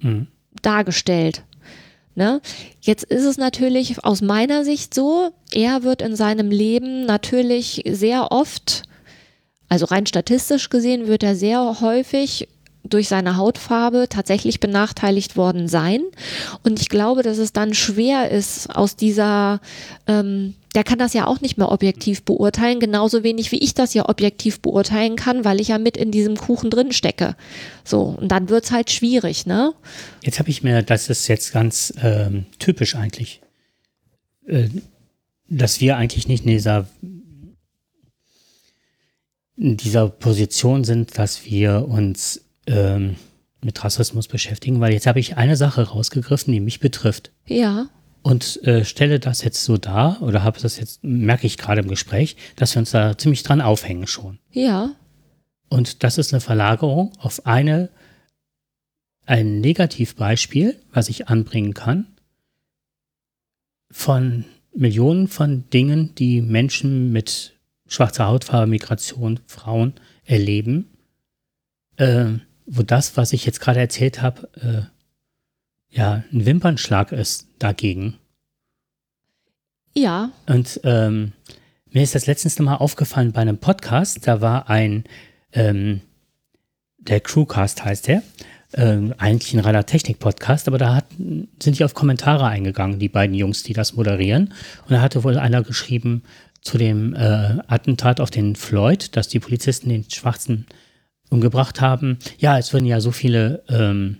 Mhm. 0.00 0.28
dargestellt. 0.62 1.42
Ne? 2.14 2.40
Jetzt 2.80 3.04
ist 3.04 3.24
es 3.24 3.36
natürlich 3.36 4.04
aus 4.04 4.22
meiner 4.22 4.64
Sicht 4.64 4.92
so, 4.92 5.30
er 5.52 5.82
wird 5.84 6.02
in 6.02 6.16
seinem 6.16 6.50
Leben 6.50 7.04
natürlich 7.06 7.82
sehr 7.88 8.32
oft, 8.32 8.82
also 9.68 9.86
rein 9.86 10.06
statistisch 10.06 10.68
gesehen, 10.68 11.06
wird 11.06 11.22
er 11.22 11.36
sehr 11.36 11.80
häufig 11.80 12.48
durch 12.88 13.08
seine 13.08 13.36
Hautfarbe 13.36 14.06
tatsächlich 14.08 14.60
benachteiligt 14.60 15.36
worden 15.36 15.68
sein. 15.68 16.02
Und 16.62 16.80
ich 16.80 16.88
glaube, 16.88 17.22
dass 17.22 17.38
es 17.38 17.52
dann 17.52 17.74
schwer 17.74 18.30
ist, 18.30 18.74
aus 18.74 18.96
dieser, 18.96 19.60
ähm, 20.06 20.54
der 20.74 20.84
kann 20.84 20.98
das 20.98 21.14
ja 21.14 21.26
auch 21.26 21.40
nicht 21.40 21.58
mehr 21.58 21.72
objektiv 21.72 22.22
beurteilen, 22.22 22.80
genauso 22.80 23.22
wenig 23.22 23.52
wie 23.52 23.58
ich 23.58 23.74
das 23.74 23.94
ja 23.94 24.08
objektiv 24.08 24.60
beurteilen 24.60 25.16
kann, 25.16 25.44
weil 25.44 25.60
ich 25.60 25.68
ja 25.68 25.78
mit 25.78 25.96
in 25.96 26.10
diesem 26.10 26.36
Kuchen 26.36 26.70
drin 26.70 26.92
stecke. 26.92 27.36
So, 27.84 28.16
und 28.18 28.28
dann 28.28 28.48
wird's 28.48 28.70
halt 28.70 28.90
schwierig, 28.90 29.46
ne? 29.46 29.72
Jetzt 30.22 30.38
habe 30.38 30.50
ich 30.50 30.62
mir, 30.62 30.82
das 30.82 31.08
ist 31.08 31.28
jetzt 31.28 31.52
ganz 31.52 31.92
ähm, 32.02 32.46
typisch 32.58 32.94
eigentlich, 32.94 33.40
äh, 34.46 34.68
dass 35.48 35.80
wir 35.80 35.96
eigentlich 35.96 36.28
nicht 36.28 36.44
in 36.44 36.50
dieser, 36.50 36.86
in 39.56 39.76
dieser 39.76 40.08
Position 40.08 40.84
sind, 40.84 41.18
dass 41.18 41.44
wir 41.44 41.88
uns 41.88 42.42
ähm, 42.68 43.16
mit 43.62 43.82
Rassismus 43.82 44.28
beschäftigen, 44.28 44.80
weil 44.80 44.92
jetzt 44.92 45.06
habe 45.06 45.20
ich 45.20 45.36
eine 45.36 45.56
Sache 45.56 45.82
rausgegriffen, 45.82 46.52
die 46.52 46.60
mich 46.60 46.80
betrifft. 46.80 47.32
Ja. 47.46 47.88
Und 48.22 48.62
äh, 48.64 48.84
stelle 48.84 49.20
das 49.20 49.42
jetzt 49.42 49.64
so 49.64 49.78
dar, 49.78 50.22
oder 50.22 50.44
habe 50.44 50.60
das 50.60 50.78
jetzt, 50.78 51.02
merke 51.02 51.46
ich 51.46 51.56
gerade 51.56 51.80
im 51.80 51.88
Gespräch, 51.88 52.36
dass 52.56 52.74
wir 52.74 52.80
uns 52.80 52.90
da 52.90 53.16
ziemlich 53.16 53.42
dran 53.42 53.60
aufhängen 53.60 54.06
schon. 54.06 54.38
Ja. 54.52 54.92
Und 55.68 56.02
das 56.04 56.18
ist 56.18 56.32
eine 56.32 56.40
Verlagerung 56.40 57.12
auf 57.18 57.46
eine, 57.46 57.90
ein 59.26 59.60
Negativbeispiel, 59.60 60.76
was 60.92 61.08
ich 61.08 61.28
anbringen 61.28 61.74
kann, 61.74 62.06
von 63.90 64.44
Millionen 64.74 65.28
von 65.28 65.68
Dingen, 65.70 66.14
die 66.14 66.40
Menschen 66.40 67.12
mit 67.12 67.54
schwarzer 67.86 68.26
Hautfarbe, 68.26 68.66
Migration, 68.68 69.40
Frauen 69.46 69.94
erleben, 70.24 70.90
äh, 71.96 72.34
wo 72.68 72.82
das, 72.82 73.16
was 73.16 73.32
ich 73.32 73.46
jetzt 73.46 73.60
gerade 73.60 73.80
erzählt 73.80 74.22
habe, 74.22 74.48
äh, 74.60 75.96
ja 75.96 76.22
ein 76.32 76.46
Wimpernschlag 76.46 77.12
ist 77.12 77.48
dagegen. 77.58 78.18
Ja, 79.94 80.30
Und 80.46 80.80
ähm, 80.84 81.32
mir 81.90 82.02
ist 82.02 82.14
das 82.14 82.26
letztens 82.26 82.58
nochmal 82.58 82.76
aufgefallen 82.76 83.32
bei 83.32 83.40
einem 83.40 83.58
Podcast, 83.58 84.26
da 84.26 84.40
war 84.40 84.68
ein, 84.68 85.04
ähm, 85.52 86.02
der 86.98 87.20
Crewcast 87.20 87.84
heißt 87.84 88.08
der, 88.08 88.22
ähm, 88.74 89.14
eigentlich 89.16 89.54
ein 89.54 89.60
reiner 89.60 89.86
Technik-Podcast, 89.86 90.68
aber 90.68 90.76
da 90.76 90.94
hat, 90.94 91.06
sind 91.16 91.78
die 91.78 91.84
auf 91.84 91.94
Kommentare 91.94 92.46
eingegangen, 92.46 92.98
die 92.98 93.08
beiden 93.08 93.34
Jungs, 93.34 93.62
die 93.62 93.72
das 93.72 93.94
moderieren. 93.94 94.52
Und 94.84 94.90
da 94.90 95.00
hatte 95.00 95.24
wohl 95.24 95.38
einer 95.38 95.62
geschrieben 95.62 96.22
zu 96.60 96.76
dem 96.76 97.14
äh, 97.14 97.58
Attentat 97.66 98.20
auf 98.20 98.30
den 98.30 98.56
Floyd, 98.56 99.16
dass 99.16 99.28
die 99.28 99.40
Polizisten 99.40 99.88
den 99.88 100.08
Schwarzen 100.10 100.66
umgebracht 101.30 101.80
haben. 101.80 102.18
Ja, 102.38 102.58
es 102.58 102.72
würden 102.72 102.86
ja 102.86 103.00
so 103.00 103.10
viele 103.10 103.62
ähm, 103.68 104.18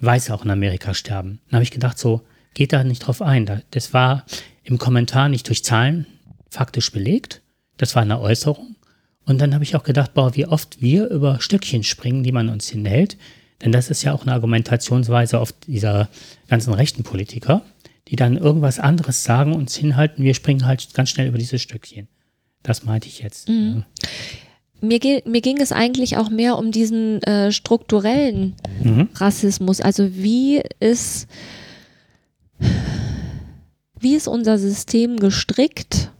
Weiße 0.00 0.32
auch 0.34 0.44
in 0.44 0.50
Amerika 0.50 0.94
sterben. 0.94 1.40
Dann 1.46 1.54
habe 1.56 1.64
ich 1.64 1.70
gedacht, 1.70 1.98
so, 1.98 2.22
geht 2.54 2.72
da 2.72 2.84
nicht 2.84 3.00
drauf 3.00 3.22
ein. 3.22 3.46
Da- 3.46 3.62
Das 3.70 3.92
war 3.94 4.24
im 4.64 4.78
Kommentar 4.78 5.28
nicht 5.28 5.48
durch 5.48 5.64
Zahlen 5.64 6.06
faktisch 6.50 6.92
belegt. 6.92 7.42
Das 7.76 7.94
war 7.94 8.02
eine 8.02 8.20
Äußerung. 8.20 8.76
Und 9.24 9.40
dann 9.40 9.52
habe 9.54 9.64
ich 9.64 9.76
auch 9.76 9.82
gedacht, 9.84 10.14
boah, 10.14 10.34
wie 10.36 10.46
oft 10.46 10.80
wir 10.80 11.08
über 11.08 11.40
Stückchen 11.40 11.84
springen, 11.84 12.22
die 12.22 12.32
man 12.32 12.48
uns 12.48 12.68
hinhält. 12.68 13.16
Denn 13.62 13.72
das 13.72 13.90
ist 13.90 14.02
ja 14.02 14.12
auch 14.12 14.22
eine 14.22 14.32
Argumentationsweise 14.32 15.40
oft 15.40 15.66
dieser 15.66 16.08
ganzen 16.48 16.72
rechten 16.72 17.02
Politiker, 17.02 17.62
die 18.08 18.16
dann 18.16 18.36
irgendwas 18.36 18.78
anderes 18.78 19.24
sagen, 19.24 19.52
uns 19.54 19.74
hinhalten. 19.76 20.24
Wir 20.24 20.34
springen 20.34 20.64
halt 20.64 20.94
ganz 20.94 21.10
schnell 21.10 21.28
über 21.28 21.38
dieses 21.38 21.60
Stückchen. 21.60 22.08
Das 22.62 22.84
meinte 22.84 23.08
ich 23.08 23.18
jetzt. 23.20 23.48
Mhm. 23.48 23.84
Mir, 24.80 24.98
ge 24.98 25.22
mir 25.26 25.40
ging 25.40 25.60
es 25.60 25.72
eigentlich 25.72 26.16
auch 26.16 26.30
mehr 26.30 26.58
um 26.58 26.70
diesen 26.72 27.22
äh, 27.22 27.52
strukturellen 27.52 28.54
Mhm. 28.82 29.08
Rassismus. 29.14 29.80
Also 29.80 30.14
wie 30.14 30.62
ist, 30.80 31.26
wie 33.98 34.14
ist 34.14 34.28
unser 34.28 34.58
System 34.58 35.18
gestrickt, 35.18 36.10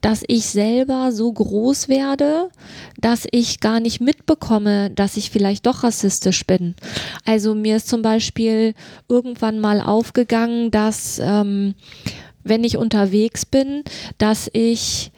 dass 0.00 0.22
ich 0.26 0.46
selber 0.46 1.12
so 1.12 1.30
groß 1.30 1.88
werde, 1.88 2.48
dass 2.98 3.26
ich 3.32 3.60
gar 3.60 3.80
nicht 3.80 4.00
mitbekomme, 4.00 4.90
dass 4.90 5.18
ich 5.18 5.30
vielleicht 5.30 5.66
doch 5.66 5.84
rassistisch 5.84 6.46
bin. 6.46 6.74
Also 7.26 7.54
mir 7.54 7.76
ist 7.76 7.88
zum 7.88 8.00
Beispiel 8.00 8.74
irgendwann 9.08 9.60
mal 9.60 9.80
aufgegangen, 9.82 10.70
dass 10.70 11.20
ähm, 11.22 11.74
wenn 12.42 12.64
ich 12.64 12.78
unterwegs 12.78 13.44
bin, 13.44 13.84
dass 14.16 14.48
ich 14.54 15.12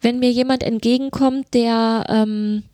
wenn 0.00 0.18
mir 0.18 0.30
jemand 0.30 0.62
entgegenkommt, 0.62 1.54
der 1.54 2.04
ähm, 2.08 2.64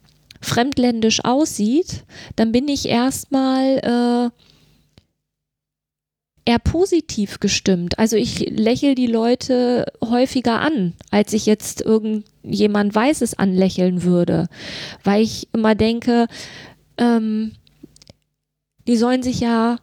fremdländisch 0.40 1.24
aussieht, 1.24 2.04
dann 2.36 2.52
bin 2.52 2.68
ich 2.68 2.88
erstmal 2.88 4.30
äh, 4.34 4.42
eher 6.44 6.58
positiv 6.58 7.40
gestimmt. 7.40 7.98
Also 7.98 8.16
ich 8.16 8.50
lächle 8.50 8.94
die 8.94 9.06
Leute 9.06 9.86
häufiger 10.04 10.60
an, 10.60 10.94
als 11.10 11.32
ich 11.32 11.46
jetzt 11.46 11.80
irgendjemand 11.80 12.94
Weißes 12.94 13.38
anlächeln 13.38 14.02
würde, 14.02 14.48
weil 15.04 15.22
ich 15.22 15.48
immer 15.52 15.74
denke, 15.74 16.26
ähm, 16.98 17.52
die 18.88 18.96
sollen 18.96 19.22
sich 19.22 19.40
ja 19.40 19.78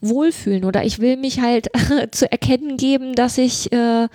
wohlfühlen 0.00 0.64
oder 0.64 0.84
ich 0.84 1.00
will 1.00 1.16
mich 1.16 1.40
halt 1.40 1.68
zu 2.12 2.30
erkennen 2.30 2.76
geben, 2.76 3.14
dass 3.14 3.36
ich 3.36 3.72
äh, 3.72 4.08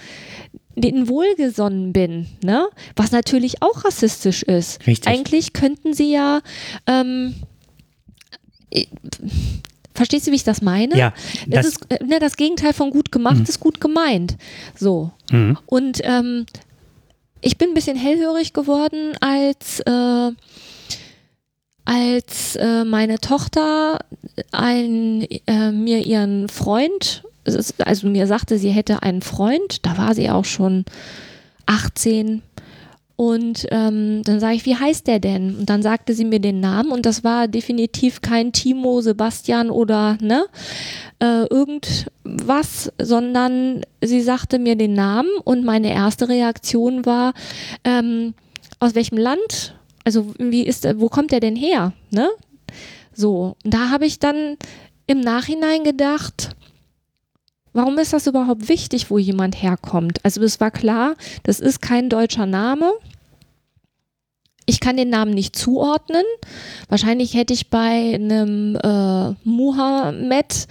denen 0.76 1.08
wohlgesonnen 1.08 1.94
bin, 1.94 2.28
ne? 2.44 2.68
Was 2.96 3.12
natürlich 3.12 3.62
auch 3.62 3.86
rassistisch 3.86 4.44
ist. 4.44 4.86
Richtig. 4.88 5.08
Eigentlich 5.12 5.54
könnten 5.54 5.94
sie 5.94 6.12
ja, 6.12 6.42
ähm, 6.88 7.36
äh, 8.72 8.86
verstehst 9.94 10.26
du, 10.28 10.32
wie 10.32 10.36
ich 10.36 10.44
das 10.44 10.62
meine? 10.62 10.98
Ja, 10.98 11.14
Das, 11.48 11.66
das, 11.66 11.66
ist, 11.68 11.92
äh, 11.92 12.04
ne, 12.04 12.20
das 12.20 12.36
Gegenteil 12.38 12.74
von 12.74 12.90
gut 12.90 13.12
gemacht 13.12 13.38
Mhm. 13.38 13.44
ist 13.44 13.60
gut 13.60 13.80
gemeint. 13.80 14.36
So. 14.76 15.12
mhm. 15.32 15.58
Und 15.68 16.00
ähm, 16.04 16.46
ich 17.42 17.58
bin 17.58 17.70
ein 17.70 17.74
bisschen 17.76 17.98
hellhörig 17.98 18.54
geworden, 18.54 19.14
als, 19.20 19.80
äh, 19.82 20.32
als 21.86 22.56
äh, 22.56 22.86
meine 22.86 23.20
Tochter 23.20 24.00
ein, 24.52 25.28
äh, 25.46 25.72
mir 25.72 26.00
ihren 26.06 26.48
Freund, 26.50 27.24
also 27.46 28.08
mir 28.08 28.28
sagte, 28.28 28.58
sie 28.58 28.70
hätte 28.70 29.04
einen 29.04 29.22
Freund, 29.22 29.86
da 29.86 29.98
war 29.98 30.16
sie 30.16 30.30
auch 30.30 30.46
schon 30.46 30.86
18. 31.66 32.42
Und 33.16 33.68
ähm, 33.70 34.24
dann 34.24 34.40
sage 34.40 34.56
ich, 34.56 34.66
wie 34.66 34.76
heißt 34.76 35.06
der 35.06 35.20
denn? 35.20 35.56
Und 35.56 35.70
dann 35.70 35.84
sagte 35.84 36.14
sie 36.14 36.26
mir 36.26 36.40
den 36.40 36.60
Namen 36.60 36.92
und 36.92 37.06
das 37.06 37.24
war 37.24 37.48
definitiv 37.48 38.22
kein 38.22 38.54
Timo, 38.54 39.02
Sebastian 39.02 39.70
oder 39.70 40.18
ne, 40.20 40.46
äh, 41.20 41.46
irgendwas, 41.46 42.92
sondern 43.00 43.82
sie 44.02 44.22
sagte 44.22 44.58
mir 44.58 44.76
den 44.76 44.94
Namen 44.94 45.30
und 45.44 45.64
meine 45.64 45.94
erste 45.94 46.28
Reaktion 46.28 47.06
war, 47.06 47.34
ähm, 47.84 48.34
aus 48.80 48.96
welchem 48.96 49.18
Land? 49.20 49.76
Also 50.04 50.34
wie 50.40 50.64
ist, 50.64 50.88
wo 51.00 51.08
kommt 51.08 51.32
er 51.34 51.40
denn 51.40 51.56
her? 51.56 51.94
Ne? 52.10 52.28
So, 53.14 53.56
und 53.64 53.74
da 53.74 53.90
habe 53.92 54.08
ich 54.08 54.18
dann 54.18 54.58
im 55.06 55.22
Nachhinein 55.22 55.84
gedacht, 55.84 56.50
warum 57.74 57.98
ist 57.98 58.14
das 58.14 58.28
überhaupt 58.28 58.70
wichtig, 58.70 59.10
wo 59.10 59.18
jemand 59.18 59.62
herkommt? 59.62 60.24
Also 60.24 60.42
es 60.42 60.60
war 60.60 60.72
klar, 60.72 61.16
das 61.44 61.60
ist 61.60 61.82
kein 61.82 62.10
deutscher 62.10 62.46
Name. 62.46 62.92
Ich 64.66 64.80
kann 64.80 64.96
den 64.96 65.10
Namen 65.10 65.34
nicht 65.34 65.56
zuordnen. 65.56 66.24
Wahrscheinlich 66.88 67.34
hätte 67.34 67.54
ich 67.54 67.70
bei 67.70 68.14
einem 68.16 68.78
äh, 68.78 69.36
Muhammad 69.44 70.68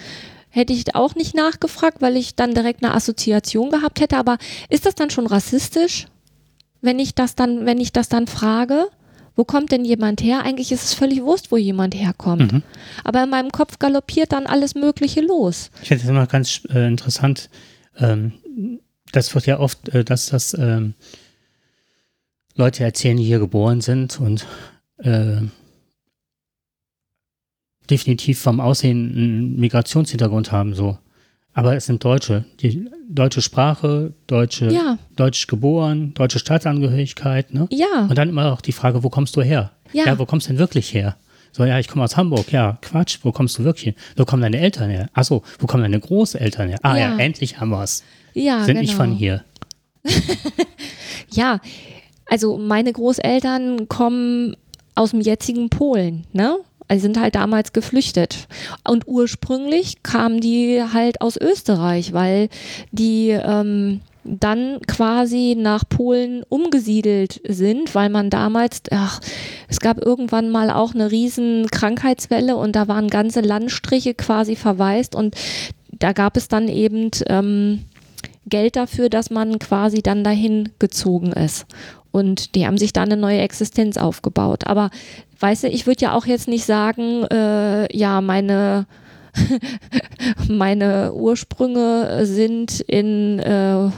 hätte 0.53 0.73
ich 0.75 0.95
auch 0.95 1.15
nicht 1.15 1.35
nachgefragt, 1.35 2.03
weil 2.03 2.17
ich 2.17 2.37
dann 2.37 2.55
direkt 2.55 2.85
eine 2.85 2.95
Assoziation 2.95 3.71
gehabt 3.71 4.01
hätte. 4.01 4.19
Aber 4.19 4.37
ist 4.69 4.85
das 4.85 4.95
dann 4.95 5.11
schon 5.11 5.27
rassistisch, 5.27 6.07
wenn 6.83 6.99
ich 6.99 7.15
das 7.15 7.35
dann, 7.35 7.65
wenn 7.65 7.81
ich 7.81 7.93
das 7.93 8.09
dann 8.09 8.27
frage? 8.27 8.89
Wo 9.35 9.45
kommt 9.45 9.73
denn 9.73 9.85
jemand 9.85 10.23
her? 10.23 10.43
Eigentlich 10.45 10.73
ist 10.73 10.85
es 10.85 10.95
völlig 10.95 11.23
wurscht, 11.23 11.51
wo 11.51 11.57
jemand 11.57 11.95
herkommt. 11.95 12.53
Mhm. 12.53 12.63
Aber 13.05 13.23
in 13.25 13.31
meinem 13.31 13.51
Kopf 13.51 13.79
galoppiert 13.79 14.33
dann 14.33 14.47
alles 14.47 14.75
Mögliche 14.75 15.21
los. 15.21 15.71
Ich 15.81 15.89
finde 15.89 16.05
es 16.05 16.11
immer 16.11 16.27
ganz 16.27 16.63
äh, 16.71 16.87
interessant. 16.87 17.49
Ähm, 17.99 18.33
das 19.13 19.35
wird 19.35 19.47
ja 19.47 19.59
oft, 19.59 19.89
äh, 19.91 20.05
dass 20.05 20.27
das 20.27 20.55
ähm, 20.55 20.95
Leute 22.55 22.85
erzählen, 22.85 23.17
die 23.17 23.25
hier 23.25 23.39
geboren 23.39 23.81
sind 23.81 24.21
und 24.21 24.47
äh, 24.99 25.41
definitiv 27.89 28.41
vom 28.41 28.61
Aussehen 28.61 29.13
einen 29.13 29.61
Migrationshintergrund 29.61 30.53
haben, 30.53 30.75
so. 30.75 30.99
Aber 31.55 31.77
es 31.77 31.87
sind 31.87 32.03
Deutsche. 32.03 32.45
Die 32.61 32.89
deutsche 33.09 33.43
Sprache, 33.43 34.15
deutsche, 34.27 34.69
Ja, 34.73 34.97
deutsch 35.17 35.47
geboren, 35.47 36.15
deutsche 36.15 36.39
Staatsangehörigkeit, 36.39 37.53
ne? 37.53 37.69
ja, 37.71 38.07
Und 38.09 38.17
dann 38.17 38.29
immer 38.31 38.53
auch 38.53 38.61
die 38.63 38.73
Frage, 38.73 39.03
wo 39.05 39.11
kommst 39.11 39.37
du 39.37 39.43
her? 39.43 39.71
Ja. 39.93 40.19
wo 40.19 40.25
kommst 40.25 40.47
du 40.47 40.53
denn 40.53 40.59
wirklich 40.59 40.95
her? 40.95 41.17
So, 41.55 41.65
ja, 41.67 41.79
ich 41.79 41.89
komme 41.89 42.03
aus 42.05 42.17
Hamburg. 42.17 42.51
Ja, 42.51 42.79
Quatsch, 42.81 43.19
wo 43.23 43.31
kommst 43.33 43.59
du 43.59 43.65
wirklich 43.65 43.85
her? 43.87 43.95
Wo 44.17 44.25
kommen 44.25 44.41
deine 44.41 44.59
Eltern 44.59 44.89
her? 44.89 45.11
Achso, 45.13 45.43
wo 45.59 45.67
kommen 45.67 45.83
deine 45.83 46.01
Großeltern 46.01 46.69
her? 46.71 46.79
Ah 46.83 46.97
ja, 46.97 47.11
Ja. 47.11 47.19
endlich 47.19 47.61
haben 47.61 47.69
wir's. 47.71 48.03
ja. 48.33 48.61
Sind 48.65 48.69
genau. 48.77 48.81
nicht 48.81 48.95
von 48.95 49.13
hier. 49.13 49.45
Ja, 51.35 51.61
also 52.27 52.59
meine 52.59 52.93
Großeltern 52.93 53.89
kommen 53.89 54.57
aus 54.95 55.11
dem 55.13 55.21
jetzigen 55.23 55.71
Polen, 55.71 56.27
ne? 56.33 56.57
Also 56.93 57.05
sind 57.05 57.19
halt 57.19 57.37
damals 57.37 57.73
geflüchtet. 57.73 58.49
Und 58.87 59.09
ursprünglich 59.09 60.03
kamen 60.03 60.43
die 60.43 60.83
halt 60.93 61.23
aus 61.23 61.39
Österreich, 61.39 62.13
weil 62.13 62.51
die 62.91 63.31
ähm, 63.31 64.03
dann 64.25 64.79
quasi 64.87 65.57
nach 65.59 65.85
Polen 65.89 66.43
umgesiedelt 66.51 67.41
sind, 67.49 67.95
weil 67.95 68.11
man 68.11 68.29
damals, 68.29 68.83
ach, 68.91 69.21
es 69.69 69.81
gab 69.81 70.05
irgendwann 70.05 70.51
mal 70.51 70.69
auch 70.69 70.95
eine 70.95 71.11
riesen 71.11 71.67
Krankheitswelle 71.71 72.57
und 72.57 72.77
da 72.77 72.89
waren 72.89 73.09
ganze 73.09 73.41
Landstriche 73.41 74.13
quasi 74.13 74.55
verwaist 74.55 75.15
und 75.15 75.35
da 75.93 76.13
gab 76.13 76.37
es 76.37 76.49
dann 76.49 76.69
eben 76.69 77.11
ähm, 77.29 77.87
Geld 78.45 78.77
dafür, 78.77 79.09
dass 79.09 79.31
man 79.31 79.59
quasi 79.59 80.03
dann 80.03 80.25
dahin 80.25 80.69
gezogen 80.79 81.33
ist. 81.33 81.65
Und 82.11 82.55
die 82.55 82.67
haben 82.67 82.77
sich 82.77 82.93
da 82.93 83.03
eine 83.03 83.17
neue 83.17 83.41
Existenz 83.41 83.97
aufgebaut. 83.97 84.67
Aber 84.67 84.91
weißt 85.43 85.65
du, 85.65 85.69
ich 85.69 85.87
würde 85.87 86.03
ja 86.03 86.15
auch 86.15 86.27
jetzt 86.27 86.49
nicht 86.49 86.65
sagen, 86.65 87.25
äh, 87.25 87.95
ja, 87.95 88.21
meine, 88.21 88.87
meine 90.49 91.13
Ursprünge 91.13 92.25
sind 92.25 92.81
in, 92.81 93.41
äh, 93.41 93.91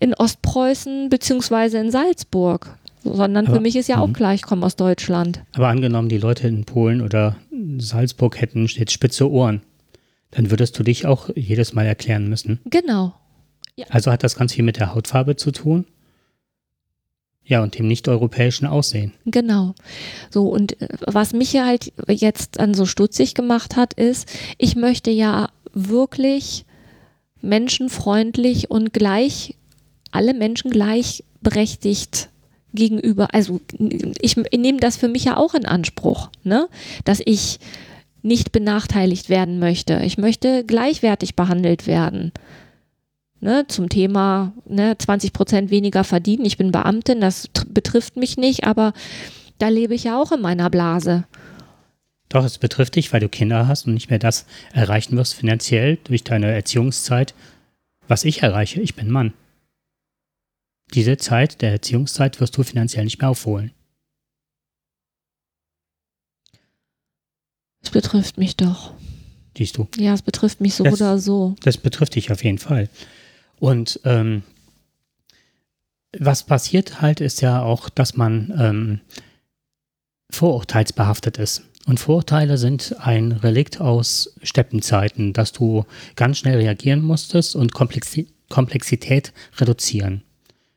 in 0.00 0.14
Ostpreußen 0.14 1.08
beziehungsweise 1.08 1.78
in 1.78 1.90
Salzburg. 1.90 2.78
Sondern 3.04 3.46
für 3.46 3.52
Aber- 3.52 3.60
mich 3.60 3.74
ist 3.74 3.88
ja 3.88 3.98
auch 3.98 4.06
mhm. 4.06 4.12
klar, 4.12 4.32
ich 4.32 4.42
komme 4.42 4.64
aus 4.64 4.76
Deutschland. 4.76 5.42
Aber 5.54 5.66
angenommen, 5.66 6.08
die 6.08 6.18
Leute 6.18 6.46
in 6.46 6.64
Polen 6.64 7.00
oder 7.00 7.34
Salzburg 7.78 8.40
hätten 8.40 8.66
jetzt 8.66 8.92
spitze 8.92 9.28
Ohren, 9.28 9.62
dann 10.30 10.52
würdest 10.52 10.78
du 10.78 10.84
dich 10.84 11.04
auch 11.04 11.28
jedes 11.34 11.72
Mal 11.72 11.84
erklären 11.84 12.28
müssen. 12.28 12.60
Genau. 12.66 13.12
Also 13.88 14.12
hat 14.12 14.22
das 14.22 14.36
ganz 14.36 14.52
viel 14.52 14.64
mit 14.64 14.76
der 14.76 14.94
Hautfarbe 14.94 15.34
zu 15.34 15.50
tun? 15.50 15.84
Ja, 17.44 17.62
und 17.62 17.78
dem 17.78 17.88
nicht-europäischen 17.88 18.66
Aussehen. 18.66 19.12
Genau. 19.26 19.74
So, 20.30 20.48
und 20.48 20.80
äh, 20.80 20.88
was 21.06 21.32
mich 21.32 21.52
ja 21.52 21.66
halt 21.66 21.92
jetzt 22.08 22.58
dann 22.58 22.74
so 22.74 22.86
stutzig 22.86 23.34
gemacht 23.34 23.76
hat, 23.76 23.94
ist, 23.94 24.28
ich 24.58 24.76
möchte 24.76 25.10
ja 25.10 25.48
wirklich 25.72 26.64
menschenfreundlich 27.40 28.70
und 28.70 28.92
gleich, 28.92 29.56
alle 30.12 30.34
Menschen 30.34 30.70
gleichberechtigt 30.70 32.28
gegenüber, 32.74 33.34
also 33.34 33.60
ich, 34.20 34.36
ich 34.36 34.58
nehme 34.58 34.78
das 34.78 34.96
für 34.96 35.08
mich 35.08 35.24
ja 35.24 35.36
auch 35.36 35.54
in 35.54 35.66
Anspruch, 35.66 36.30
ne? 36.44 36.68
dass 37.04 37.20
ich 37.24 37.58
nicht 38.22 38.52
benachteiligt 38.52 39.28
werden 39.28 39.58
möchte. 39.58 40.00
Ich 40.04 40.16
möchte 40.16 40.64
gleichwertig 40.64 41.34
behandelt 41.34 41.86
werden. 41.86 42.32
Ne, 43.42 43.66
zum 43.66 43.88
Thema 43.88 44.52
ne, 44.66 44.96
20 44.96 45.32
Prozent 45.32 45.70
weniger 45.72 46.04
verdienen. 46.04 46.44
Ich 46.44 46.58
bin 46.58 46.70
Beamtin, 46.70 47.20
das 47.20 47.48
betrifft 47.66 48.14
mich 48.16 48.36
nicht, 48.36 48.62
aber 48.62 48.92
da 49.58 49.66
lebe 49.66 49.94
ich 49.96 50.04
ja 50.04 50.16
auch 50.16 50.30
in 50.30 50.40
meiner 50.40 50.70
Blase. 50.70 51.24
Doch, 52.28 52.44
es 52.44 52.58
betrifft 52.58 52.94
dich, 52.94 53.12
weil 53.12 53.18
du 53.18 53.28
Kinder 53.28 53.66
hast 53.66 53.88
und 53.88 53.94
nicht 53.94 54.10
mehr 54.10 54.20
das 54.20 54.46
erreichen 54.72 55.16
wirst 55.16 55.34
finanziell 55.34 55.98
durch 56.04 56.22
deine 56.22 56.52
Erziehungszeit, 56.52 57.34
was 58.06 58.22
ich 58.24 58.44
erreiche. 58.44 58.80
Ich 58.80 58.94
bin 58.94 59.10
Mann. 59.10 59.32
Diese 60.94 61.16
Zeit 61.16 61.62
der 61.62 61.72
Erziehungszeit 61.72 62.40
wirst 62.40 62.56
du 62.56 62.62
finanziell 62.62 63.04
nicht 63.04 63.20
mehr 63.20 63.30
aufholen. 63.30 63.72
Es 67.82 67.90
betrifft 67.90 68.38
mich 68.38 68.56
doch. 68.56 68.94
Siehst 69.58 69.76
du? 69.78 69.88
Ja, 69.98 70.14
es 70.14 70.22
betrifft 70.22 70.60
mich 70.60 70.74
so 70.74 70.84
Das- 70.84 70.94
oder 70.94 71.18
so. 71.18 71.56
Das 71.64 71.76
betrifft 71.76 72.14
dich 72.14 72.30
auf 72.30 72.44
jeden 72.44 72.58
Fall. 72.58 72.88
Und 73.62 74.00
ähm, 74.02 74.42
was 76.18 76.42
passiert 76.42 77.00
halt, 77.00 77.20
ist 77.20 77.42
ja 77.42 77.62
auch, 77.62 77.90
dass 77.90 78.16
man 78.16 78.52
ähm, 78.58 79.00
vorurteilsbehaftet 80.30 81.38
ist. 81.38 81.62
Und 81.86 82.00
Vorurteile 82.00 82.58
sind 82.58 82.96
ein 82.98 83.30
Relikt 83.30 83.80
aus 83.80 84.34
Steppenzeiten, 84.42 85.32
dass 85.32 85.52
du 85.52 85.84
ganz 86.16 86.38
schnell 86.38 86.56
reagieren 86.56 87.04
musstest 87.04 87.54
und 87.54 87.72
Komplexi 87.72 88.26
Komplexität 88.48 89.32
reduzieren. 89.58 90.22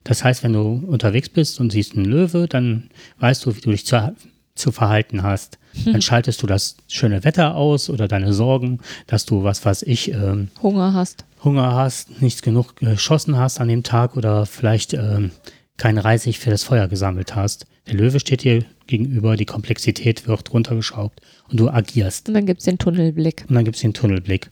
Das 0.04 0.24
heißt, 0.24 0.44
wenn 0.44 0.54
du 0.54 0.84
unterwegs 0.88 1.30
bist 1.30 1.60
und 1.60 1.72
siehst 1.72 1.96
einen 1.96 2.06
Löwe, 2.06 2.48
dann 2.48 2.92
weißt 3.18 3.48
du, 3.48 3.56
wie 3.56 3.62
du 3.62 3.72
dich 3.72 3.88
zu, 3.88 4.16
zu 4.54 4.72
verhalten 4.72 5.24
hast. 5.24 5.58
Dann 5.86 6.04
schaltest 6.04 6.44
du 6.44 6.48
das 6.48 6.78
schöne 6.88 7.24
Wetter 7.24 7.56
aus 7.56 7.90
oder 7.90 8.08
deine 8.08 8.32
Sorgen, 8.32 8.80
dass 9.08 9.26
du, 9.26 9.44
was 9.44 9.66
weiß 9.66 9.82
ich, 9.84 10.12
ähm, 10.12 10.50
Hunger 10.62 10.94
hast. 10.94 11.26
Hunger 11.46 11.74
hast, 11.74 12.22
nicht 12.22 12.42
genug 12.42 12.76
geschossen 12.76 13.38
hast 13.38 13.62
an 13.62 13.70
dem 13.70 13.84
Tag 13.84 14.18
oder 14.18 14.46
vielleicht 14.46 14.94
ähm, 14.94 15.32
kein 15.78 15.98
Reisig 15.98 16.40
für 16.40 16.50
das 16.50 16.64
Feuer 16.64 16.88
gesammelt 16.88 17.36
hast. 17.36 17.66
Der 17.88 17.96
Löwe 17.96 18.20
steht 18.20 18.44
dir 18.44 18.66
gegenüber, 18.88 19.38
die 19.38 19.46
Komplexität 19.46 20.28
wird 20.28 20.52
runtergeschraubt 20.52 21.22
und 21.50 21.60
du 21.60 21.70
agierst. 21.70 22.28
Und 22.28 22.34
dann 22.34 22.46
gibt 22.46 22.60
es 22.60 22.66
den 22.66 22.78
Tunnelblick. 22.78 23.46
Und 23.48 23.56
dann 23.56 23.66
gibt 23.66 23.76
es 23.76 23.82
den 23.82 23.94
Tunnelblick. 23.94 24.50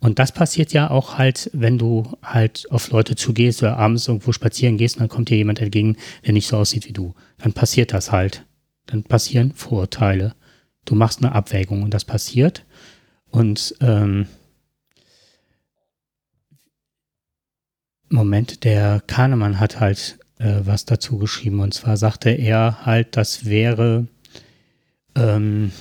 Und 0.00 0.18
das 0.18 0.32
passiert 0.32 0.72
ja 0.72 0.90
auch 0.90 1.18
halt, 1.18 1.50
wenn 1.52 1.76
du 1.76 2.16
halt 2.22 2.66
auf 2.70 2.90
Leute 2.90 3.16
zugehst 3.16 3.62
oder 3.62 3.76
abends 3.76 4.08
irgendwo 4.08 4.32
spazieren 4.32 4.78
gehst 4.78 4.96
und 4.96 5.00
dann 5.00 5.08
kommt 5.10 5.28
dir 5.28 5.36
jemand 5.36 5.60
entgegen, 5.60 5.96
der 6.24 6.32
nicht 6.32 6.46
so 6.46 6.56
aussieht 6.56 6.88
wie 6.88 6.94
du. 6.94 7.14
Dann 7.38 7.52
passiert 7.52 7.92
das 7.92 8.10
halt. 8.10 8.46
Dann 8.86 9.04
passieren 9.04 9.52
Vorurteile. 9.52 10.34
Du 10.86 10.94
machst 10.94 11.22
eine 11.22 11.32
Abwägung 11.32 11.82
und 11.82 11.92
das 11.92 12.06
passiert. 12.06 12.64
Und 13.28 13.74
ähm, 13.80 14.26
Moment, 18.10 18.64
der 18.64 19.00
Kahnemann 19.06 19.60
hat 19.60 19.78
halt 19.78 20.18
äh, 20.38 20.60
was 20.64 20.84
dazu 20.84 21.18
geschrieben. 21.18 21.60
Und 21.60 21.74
zwar 21.74 21.96
sagte 21.96 22.30
er 22.30 22.84
halt, 22.84 23.16
das 23.16 23.44
wäre 23.44 24.06
ähm, 25.14 25.72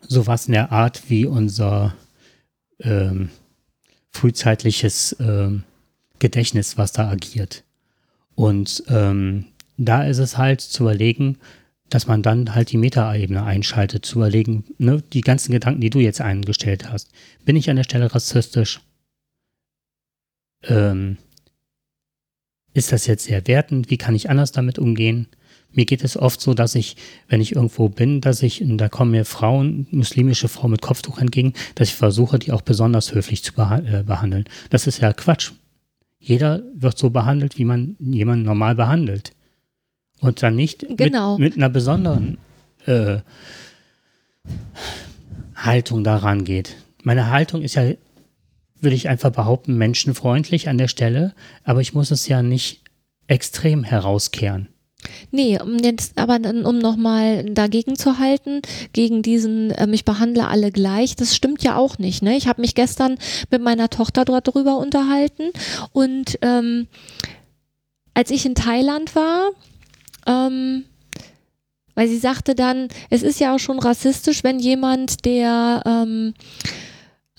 sowas 0.00 0.46
in 0.46 0.52
der 0.52 0.72
Art 0.72 1.10
wie 1.10 1.26
unser 1.26 1.94
ähm, 2.80 3.30
frühzeitliches 4.12 5.16
ähm, 5.20 5.64
Gedächtnis, 6.18 6.78
was 6.78 6.92
da 6.92 7.10
agiert. 7.10 7.64
Und 8.34 8.82
ähm, 8.88 9.46
da 9.76 10.04
ist 10.04 10.18
es 10.18 10.38
halt 10.38 10.60
zu 10.62 10.84
überlegen, 10.84 11.38
dass 11.90 12.06
man 12.06 12.22
dann 12.22 12.54
halt 12.54 12.72
die 12.72 12.78
Metaebene 12.78 13.44
einschaltet, 13.44 14.06
zu 14.06 14.18
überlegen, 14.18 14.64
ne, 14.78 15.02
die 15.12 15.20
ganzen 15.20 15.52
Gedanken, 15.52 15.80
die 15.80 15.90
du 15.90 16.00
jetzt 16.00 16.20
eingestellt 16.20 16.90
hast. 16.90 17.10
Bin 17.44 17.56
ich 17.56 17.68
an 17.68 17.76
der 17.76 17.84
Stelle 17.84 18.12
rassistisch? 18.12 18.80
Ähm, 20.62 21.18
ist 22.76 22.92
das 22.92 23.06
jetzt 23.06 23.24
sehr 23.24 23.46
wertend? 23.46 23.90
Wie 23.90 23.96
kann 23.96 24.14
ich 24.14 24.28
anders 24.30 24.52
damit 24.52 24.78
umgehen? 24.78 25.28
Mir 25.72 25.84
geht 25.84 26.04
es 26.04 26.16
oft 26.16 26.40
so, 26.40 26.54
dass 26.54 26.74
ich, 26.74 26.96
wenn 27.28 27.40
ich 27.40 27.54
irgendwo 27.54 27.88
bin, 27.88 28.20
dass 28.20 28.42
ich, 28.42 28.62
und 28.62 28.78
da 28.78 28.88
kommen 28.88 29.10
mir 29.10 29.24
Frauen, 29.24 29.86
muslimische 29.90 30.48
Frauen 30.48 30.70
mit 30.70 30.80
Kopftuch 30.82 31.18
entgegen, 31.18 31.52
dass 31.74 31.88
ich 31.88 31.94
versuche, 31.94 32.38
die 32.38 32.52
auch 32.52 32.62
besonders 32.62 33.14
höflich 33.14 33.42
zu 33.42 33.52
beha 33.52 33.78
äh, 33.78 34.02
behandeln. 34.02 34.44
Das 34.70 34.86
ist 34.86 35.00
ja 35.00 35.12
Quatsch. 35.12 35.52
Jeder 36.18 36.62
wird 36.74 36.96
so 36.96 37.10
behandelt, 37.10 37.58
wie 37.58 37.64
man 37.64 37.96
jemanden 38.00 38.44
normal 38.44 38.74
behandelt. 38.74 39.32
Und 40.20 40.42
dann 40.42 40.56
nicht 40.56 40.86
Genau. 40.96 41.36
mit, 41.38 41.54
mit 41.54 41.56
einer 41.58 41.68
besonderen 41.68 42.38
äh, 42.86 43.18
Haltung 45.54 46.04
daran 46.04 46.44
geht. 46.44 46.76
Meine 47.02 47.30
Haltung 47.30 47.62
ist 47.62 47.74
ja, 47.74 47.92
würde 48.86 48.94
ich 48.94 49.08
einfach 49.08 49.32
behaupten, 49.32 49.76
menschenfreundlich 49.76 50.68
an 50.68 50.78
der 50.78 50.86
Stelle, 50.86 51.34
aber 51.64 51.80
ich 51.80 51.92
muss 51.92 52.12
es 52.12 52.28
ja 52.28 52.40
nicht 52.40 52.84
extrem 53.26 53.82
herauskehren. 53.82 54.68
Nee, 55.32 55.58
um 55.60 55.78
jetzt 55.78 56.16
aber 56.18 56.36
um 56.36 56.78
nochmal 56.78 57.44
dagegen 57.46 57.96
zu 57.96 58.20
halten, 58.20 58.62
gegen 58.92 59.22
diesen, 59.22 59.74
ähm, 59.76 59.92
ich 59.92 60.04
behandle 60.04 60.46
alle 60.46 60.70
gleich, 60.70 61.16
das 61.16 61.34
stimmt 61.34 61.64
ja 61.64 61.76
auch 61.76 61.98
nicht. 61.98 62.22
Ne? 62.22 62.36
Ich 62.36 62.46
habe 62.46 62.60
mich 62.60 62.76
gestern 62.76 63.18
mit 63.50 63.60
meiner 63.60 63.90
Tochter 63.90 64.24
dort 64.24 64.46
drüber 64.54 64.78
unterhalten 64.78 65.50
und 65.90 66.38
ähm, 66.42 66.86
als 68.14 68.30
ich 68.30 68.46
in 68.46 68.54
Thailand 68.54 69.16
war, 69.16 69.50
ähm, 70.28 70.84
weil 71.96 72.06
sie 72.06 72.18
sagte 72.18 72.54
dann, 72.54 72.86
es 73.10 73.24
ist 73.24 73.40
ja 73.40 73.52
auch 73.52 73.58
schon 73.58 73.80
rassistisch, 73.80 74.44
wenn 74.44 74.60
jemand, 74.60 75.24
der 75.24 75.82
ähm, 75.84 76.34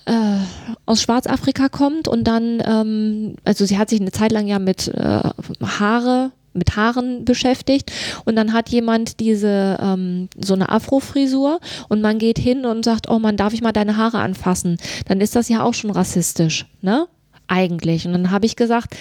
äh, 0.08 0.38
aus 0.86 1.02
Schwarzafrika 1.02 1.68
kommt 1.68 2.08
und 2.08 2.24
dann, 2.24 2.62
ähm, 2.64 3.36
also 3.44 3.66
sie 3.66 3.78
hat 3.78 3.90
sich 3.90 4.00
eine 4.00 4.10
Zeit 4.10 4.32
lang 4.32 4.46
ja 4.46 4.58
mit 4.58 4.88
äh, 4.88 5.20
Haare 5.62 6.32
mit 6.54 6.76
Haaren 6.76 7.24
beschäftigt 7.24 7.92
und 8.24 8.34
dann 8.34 8.52
hat 8.52 8.70
jemand 8.70 9.20
diese 9.20 9.78
ähm, 9.80 10.28
so 10.36 10.54
eine 10.54 10.70
Afro-Frisur 10.70 11.60
und 11.88 12.00
man 12.00 12.18
geht 12.18 12.38
hin 12.38 12.64
und 12.64 12.84
sagt, 12.84 13.08
oh 13.08 13.18
man, 13.18 13.36
darf 13.36 13.52
ich 13.52 13.60
mal 13.60 13.72
deine 13.72 13.96
Haare 13.96 14.18
anfassen? 14.18 14.78
Dann 15.06 15.20
ist 15.20 15.36
das 15.36 15.48
ja 15.48 15.62
auch 15.62 15.74
schon 15.74 15.90
rassistisch, 15.90 16.66
ne? 16.80 17.06
Eigentlich. 17.46 18.06
Und 18.06 18.12
dann 18.12 18.30
habe 18.30 18.46
ich 18.46 18.56
gesagt, 18.56 18.96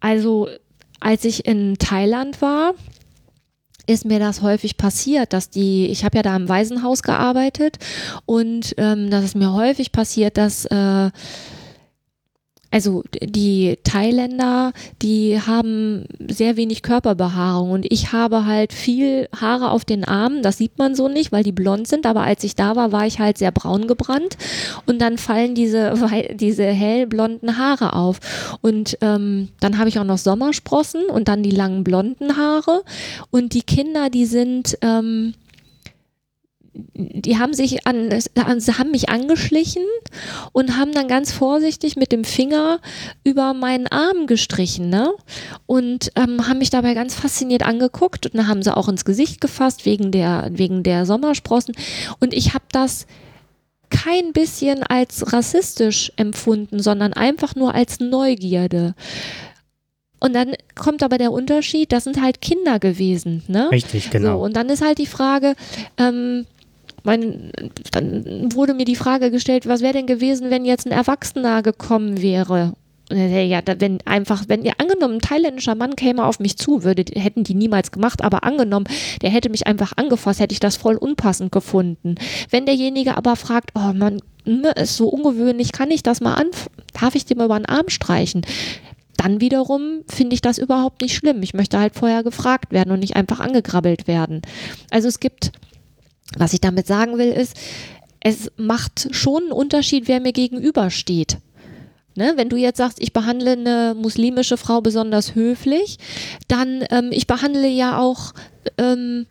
also 0.00 0.48
als 1.00 1.24
ich 1.24 1.46
in 1.46 1.78
Thailand 1.78 2.42
war, 2.42 2.74
ist 3.86 4.04
mir 4.04 4.18
das 4.18 4.42
häufig 4.42 4.76
passiert, 4.76 5.32
dass 5.32 5.50
die, 5.50 5.86
ich 5.86 6.04
habe 6.04 6.16
ja 6.16 6.22
da 6.22 6.36
im 6.36 6.48
Waisenhaus 6.48 7.02
gearbeitet 7.02 7.78
und 8.26 8.74
ähm, 8.78 9.10
dass 9.10 9.24
es 9.24 9.34
mir 9.34 9.52
häufig 9.52 9.92
passiert, 9.92 10.36
dass 10.36 10.64
äh, 10.66 11.10
also 12.72 13.04
die 13.22 13.78
Thailänder, 13.84 14.72
die 15.02 15.40
haben 15.40 16.06
sehr 16.28 16.56
wenig 16.56 16.82
Körperbehaarung 16.82 17.70
und 17.70 17.86
ich 17.92 18.12
habe 18.12 18.46
halt 18.46 18.72
viel 18.72 19.28
Haare 19.38 19.70
auf 19.70 19.84
den 19.84 20.04
Armen, 20.04 20.42
das 20.42 20.56
sieht 20.56 20.78
man 20.78 20.94
so 20.94 21.08
nicht, 21.08 21.32
weil 21.32 21.44
die 21.44 21.52
blond 21.52 21.86
sind, 21.86 22.06
aber 22.06 22.22
als 22.22 22.42
ich 22.44 22.56
da 22.56 22.74
war, 22.74 22.90
war 22.90 23.06
ich 23.06 23.18
halt 23.20 23.36
sehr 23.38 23.52
braun 23.52 23.86
gebrannt 23.86 24.38
und 24.86 25.00
dann 25.00 25.18
fallen 25.18 25.54
diese, 25.54 25.94
diese 26.34 26.64
hellblonden 26.64 27.58
Haare 27.58 27.94
auf. 27.94 28.20
Und 28.62 28.96
ähm, 29.02 29.48
dann 29.60 29.78
habe 29.78 29.88
ich 29.88 29.98
auch 29.98 30.04
noch 30.04 30.18
Sommersprossen 30.18 31.04
und 31.06 31.28
dann 31.28 31.42
die 31.42 31.50
langen 31.50 31.84
blonden 31.84 32.36
Haare. 32.36 32.82
Und 33.30 33.54
die 33.54 33.62
Kinder, 33.62 34.10
die 34.10 34.26
sind 34.26 34.78
ähm, 34.80 35.34
die 36.74 37.38
haben 37.38 37.52
sich 37.52 37.86
an, 37.86 38.08
sie 38.58 38.78
haben 38.78 38.90
mich 38.90 39.10
angeschlichen 39.10 39.82
und 40.52 40.76
haben 40.76 40.92
dann 40.92 41.06
ganz 41.06 41.30
vorsichtig 41.32 41.96
mit 41.96 42.12
dem 42.12 42.24
Finger 42.24 42.80
über 43.24 43.52
meinen 43.52 43.86
Arm 43.88 44.26
gestrichen, 44.26 44.88
ne? 44.88 45.12
Und 45.66 46.12
ähm, 46.16 46.48
haben 46.48 46.58
mich 46.58 46.70
dabei 46.70 46.94
ganz 46.94 47.14
fasziniert 47.14 47.62
angeguckt 47.62 48.26
und 48.26 48.36
dann 48.36 48.48
haben 48.48 48.62
sie 48.62 48.74
auch 48.74 48.88
ins 48.88 49.04
Gesicht 49.04 49.40
gefasst 49.40 49.84
wegen 49.84 50.12
der 50.12 50.48
wegen 50.52 50.82
der 50.82 51.04
Sommersprossen 51.04 51.74
und 52.20 52.32
ich 52.32 52.54
habe 52.54 52.64
das 52.72 53.06
kein 53.90 54.32
bisschen 54.32 54.82
als 54.82 55.32
rassistisch 55.32 56.12
empfunden, 56.16 56.80
sondern 56.80 57.12
einfach 57.12 57.54
nur 57.54 57.74
als 57.74 58.00
Neugierde. 58.00 58.94
Und 60.18 60.34
dann 60.34 60.54
kommt 60.76 61.02
aber 61.02 61.18
der 61.18 61.32
Unterschied, 61.32 61.92
das 61.92 62.04
sind 62.04 62.22
halt 62.22 62.40
Kinder 62.40 62.78
gewesen, 62.78 63.42
ne? 63.48 63.70
Richtig, 63.72 64.08
genau. 64.10 64.38
So, 64.38 64.44
und 64.44 64.56
dann 64.56 64.68
ist 64.68 64.80
halt 64.80 64.98
die 64.98 65.06
Frage, 65.06 65.54
ähm, 65.98 66.46
mein, 67.04 67.52
dann 67.90 68.54
wurde 68.54 68.74
mir 68.74 68.84
die 68.84 68.96
Frage 68.96 69.30
gestellt, 69.30 69.66
was 69.66 69.80
wäre 69.80 69.94
denn 69.94 70.06
gewesen, 70.06 70.50
wenn 70.50 70.64
jetzt 70.64 70.86
ein 70.86 70.92
Erwachsener 70.92 71.62
gekommen 71.62 72.22
wäre 72.22 72.74
ja, 73.14 73.60
wenn 73.78 73.98
einfach, 74.04 74.44
wenn 74.48 74.62
ihr 74.62 74.74
angenommen, 74.78 75.14
ein 75.14 75.20
thailändischer 75.20 75.74
Mann 75.74 75.96
käme 75.96 76.24
auf 76.24 76.40
mich 76.40 76.56
zu, 76.56 76.84
würde, 76.84 77.04
hätten 77.14 77.44
die 77.44 77.54
niemals 77.54 77.90
gemacht, 77.90 78.22
aber 78.22 78.44
angenommen, 78.44 78.86
der 79.20 79.30
hätte 79.30 79.50
mich 79.50 79.66
einfach 79.66 79.92
angefasst, 79.96 80.40
hätte 80.40 80.52
ich 80.52 80.60
das 80.60 80.76
voll 80.76 80.96
unpassend 80.96 81.52
gefunden. 81.52 82.14
Wenn 82.50 82.66
derjenige 82.66 83.16
aber 83.16 83.36
fragt, 83.36 83.70
oh 83.74 83.92
man, 83.92 84.20
ne, 84.44 84.70
ist 84.76 84.96
so 84.96 85.08
ungewöhnlich, 85.08 85.72
kann 85.72 85.90
ich 85.90 86.02
das 86.02 86.20
mal 86.20 86.34
an, 86.34 86.48
darf 86.98 87.14
ich 87.14 87.24
dir 87.24 87.36
mal 87.36 87.46
über 87.46 87.58
den 87.58 87.66
Arm 87.66 87.88
streichen? 87.88 88.42
Dann 89.16 89.40
wiederum 89.40 90.00
finde 90.08 90.34
ich 90.34 90.40
das 90.40 90.58
überhaupt 90.58 91.02
nicht 91.02 91.14
schlimm. 91.14 91.42
Ich 91.42 91.54
möchte 91.54 91.78
halt 91.78 91.94
vorher 91.94 92.22
gefragt 92.22 92.72
werden 92.72 92.92
und 92.92 93.00
nicht 93.00 93.14
einfach 93.14 93.40
angegrabbelt 93.40 94.08
werden. 94.08 94.42
Also 94.90 95.06
es 95.06 95.20
gibt, 95.20 95.52
was 96.38 96.52
ich 96.52 96.60
damit 96.60 96.86
sagen 96.86 97.18
will, 97.18 97.30
ist, 97.30 97.56
es 98.20 98.50
macht 98.56 99.08
schon 99.14 99.44
einen 99.44 99.52
Unterschied, 99.52 100.08
wer 100.08 100.20
mir 100.20 100.32
gegenübersteht. 100.32 101.38
Ne, 102.14 102.34
wenn 102.36 102.50
du 102.50 102.56
jetzt 102.56 102.76
sagst, 102.76 102.98
ich 103.00 103.14
behandle 103.14 103.52
eine 103.52 103.94
muslimische 103.96 104.58
Frau 104.58 104.82
besonders 104.82 105.34
höflich, 105.34 105.98
dann 106.46 106.84
ähm, 106.90 107.08
ich 107.10 107.26
behandle 107.26 107.68
ja 107.68 107.98
auch 107.98 108.34
ähm, 108.76 109.26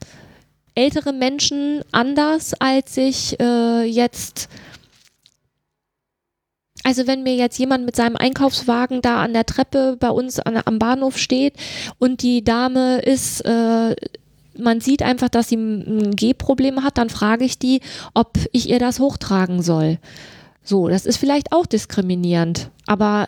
ältere 0.73 1.13
Menschen 1.13 1.83
anders, 1.91 2.55
als 2.59 2.97
ich 2.97 3.39
äh, 3.39 3.83
jetzt 3.83 4.49
also 6.83 7.05
wenn 7.05 7.21
mir 7.21 7.35
jetzt 7.35 7.59
jemand 7.59 7.85
mit 7.85 7.95
seinem 7.95 8.15
Einkaufswagen 8.15 9.01
da 9.01 9.21
an 9.21 9.33
der 9.33 9.45
Treppe 9.45 9.97
bei 9.99 10.09
uns 10.09 10.39
an, 10.39 10.59
am 10.65 10.79
Bahnhof 10.79 11.17
steht 11.17 11.53
und 11.99 12.23
die 12.23 12.43
Dame 12.43 12.99
ist, 13.01 13.45
äh, 13.45 13.95
man 14.57 14.81
sieht 14.81 15.01
einfach, 15.01 15.29
dass 15.29 15.49
sie 15.49 15.55
ein 15.55 16.15
Gehproblem 16.15 16.83
hat, 16.83 16.97
dann 16.97 17.09
frage 17.09 17.45
ich 17.45 17.59
die, 17.59 17.81
ob 18.13 18.37
ich 18.51 18.69
ihr 18.69 18.79
das 18.79 18.99
hochtragen 18.99 19.61
soll. 19.61 19.99
So, 20.63 20.87
das 20.87 21.05
ist 21.05 21.17
vielleicht 21.17 21.51
auch 21.51 21.65
diskriminierend, 21.65 22.69
aber 22.85 23.25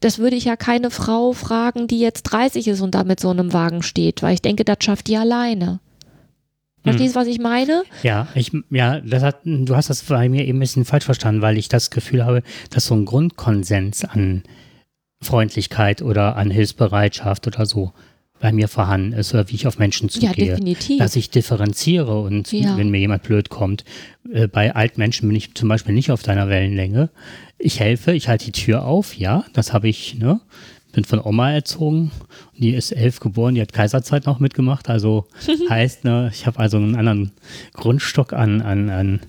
das 0.00 0.18
würde 0.18 0.36
ich 0.36 0.44
ja 0.44 0.56
keine 0.56 0.90
Frau 0.90 1.32
fragen, 1.32 1.88
die 1.88 1.98
jetzt 1.98 2.24
30 2.24 2.68
ist 2.68 2.80
und 2.80 2.94
da 2.94 3.04
mit 3.04 3.18
so 3.18 3.30
einem 3.30 3.52
Wagen 3.52 3.82
steht, 3.82 4.22
weil 4.22 4.34
ich 4.34 4.42
denke, 4.42 4.64
das 4.64 4.78
schafft 4.80 5.08
die 5.08 5.16
alleine. 5.16 5.80
Verstehst 6.86 7.16
du, 7.16 7.20
was 7.20 7.26
ich 7.26 7.40
meine? 7.40 7.82
Ja, 8.04 8.28
ich, 8.36 8.52
ja, 8.70 9.00
das 9.00 9.24
hat, 9.24 9.40
du 9.44 9.74
hast 9.74 9.90
das 9.90 10.02
bei 10.02 10.28
mir 10.28 10.44
eben 10.44 10.58
ein 10.58 10.60
bisschen 10.60 10.84
falsch 10.84 11.04
verstanden, 11.04 11.42
weil 11.42 11.58
ich 11.58 11.68
das 11.68 11.90
Gefühl 11.90 12.24
habe, 12.24 12.44
dass 12.70 12.86
so 12.86 12.94
ein 12.94 13.04
Grundkonsens 13.04 14.04
an 14.04 14.44
Freundlichkeit 15.20 16.02
oder 16.02 16.36
an 16.36 16.48
Hilfsbereitschaft 16.50 17.48
oder 17.48 17.66
so 17.66 17.92
bei 18.38 18.52
mir 18.52 18.68
vorhanden 18.68 19.12
ist 19.12 19.32
oder 19.32 19.48
wie 19.48 19.54
ich 19.54 19.66
auf 19.66 19.78
Menschen 19.78 20.08
Ja, 20.08 20.30
zugehe. 20.30 20.46
definitiv. 20.56 20.98
dass 20.98 21.16
ich 21.16 21.30
differenziere 21.30 22.20
und 22.20 22.52
Ja. 22.52 22.76
wenn 22.76 22.90
mir 22.90 22.98
jemand 22.98 23.22
blöd 23.22 23.48
kommt, 23.48 23.84
äh, 24.32 24.46
bei 24.46 24.74
Altmenschen 24.74 25.28
bin 25.28 25.36
ich 25.36 25.54
zum 25.54 25.68
Beispiel 25.68 25.94
nicht 25.94 26.10
auf 26.10 26.22
deiner 26.22 26.48
Wellenlänge. 26.48 27.10
Ich 27.58 27.80
helfe, 27.80 28.12
ich 28.12 28.28
halte 28.28 28.44
die 28.46 28.52
Tür 28.52 28.84
auf, 28.84 29.16
ja, 29.16 29.44
das 29.54 29.72
habe 29.72 29.88
ich, 29.88 30.18
ne? 30.18 30.40
Bin 30.92 31.04
von 31.04 31.20
Oma 31.20 31.52
erzogen, 31.52 32.10
die 32.56 32.70
ist 32.74 32.90
elf 32.92 33.20
geboren, 33.20 33.54
die 33.54 33.60
hat 33.60 33.72
Kaiserzeit 33.74 34.24
noch 34.24 34.38
mitgemacht, 34.38 34.88
also 34.88 35.26
heißt, 35.70 36.04
ne, 36.04 36.30
ich 36.32 36.46
habe 36.46 36.58
also 36.58 36.78
einen 36.78 36.94
anderen 36.96 37.32
Grundstock 37.74 38.32
an, 38.32 38.62
an, 38.62 38.88
an 38.88 39.20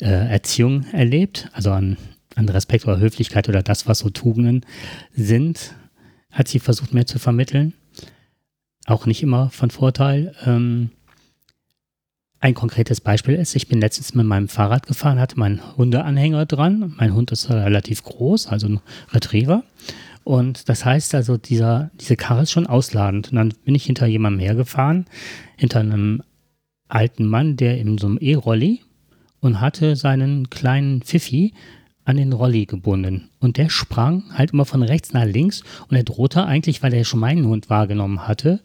äh, 0.00 0.06
Erziehung 0.06 0.86
erlebt, 0.92 1.48
also 1.52 1.70
an, 1.72 1.98
an 2.34 2.48
Respekt 2.48 2.86
oder 2.86 2.98
Höflichkeit 2.98 3.48
oder 3.50 3.62
das, 3.62 3.86
was 3.86 3.98
so 3.98 4.08
Tugenden 4.10 4.64
sind, 5.14 5.74
hat 6.30 6.48
sie 6.48 6.60
versucht 6.60 6.94
mir 6.94 7.04
zu 7.04 7.18
vermitteln 7.18 7.74
auch 8.86 9.06
nicht 9.06 9.22
immer 9.22 9.50
von 9.50 9.70
Vorteil. 9.70 10.34
Ähm, 10.44 10.90
ein 12.40 12.54
konkretes 12.54 13.00
Beispiel 13.00 13.36
ist, 13.36 13.54
ich 13.54 13.68
bin 13.68 13.80
letztens 13.80 14.14
mit 14.14 14.26
meinem 14.26 14.48
Fahrrad 14.48 14.86
gefahren, 14.86 15.20
hatte 15.20 15.38
meinen 15.38 15.76
Hundeanhänger 15.76 16.44
dran. 16.44 16.92
Mein 16.96 17.14
Hund 17.14 17.30
ist 17.30 17.48
relativ 17.48 18.02
groß, 18.02 18.48
also 18.48 18.66
ein 18.66 18.80
Retriever. 19.12 19.62
Und 20.24 20.68
das 20.68 20.84
heißt 20.84 21.14
also, 21.14 21.36
dieser, 21.36 21.90
diese 22.00 22.16
Karre 22.16 22.42
ist 22.42 22.50
schon 22.50 22.66
ausladend. 22.66 23.30
Und 23.30 23.36
dann 23.36 23.54
bin 23.64 23.74
ich 23.74 23.84
hinter 23.84 24.06
jemandem 24.06 24.40
hergefahren, 24.40 25.06
hinter 25.56 25.80
einem 25.80 26.22
alten 26.88 27.26
Mann, 27.26 27.56
der 27.56 27.78
in 27.78 27.96
so 27.98 28.08
einem 28.08 28.18
E-Rolli 28.20 28.80
und 29.40 29.60
hatte 29.60 29.96
seinen 29.96 30.50
kleinen 30.50 31.02
Pfiffi 31.02 31.54
an 32.04 32.16
den 32.16 32.32
Rolli 32.32 32.66
gebunden. 32.66 33.30
Und 33.40 33.56
der 33.56 33.68
sprang 33.68 34.24
halt 34.32 34.52
immer 34.52 34.64
von 34.64 34.82
rechts 34.82 35.12
nach 35.12 35.24
links 35.24 35.62
und 35.88 35.96
er 35.96 36.04
drohte 36.04 36.44
eigentlich, 36.44 36.82
weil 36.82 36.94
er 36.94 37.04
schon 37.04 37.20
meinen 37.20 37.46
Hund 37.46 37.70
wahrgenommen 37.70 38.26
hatte, 38.26 38.60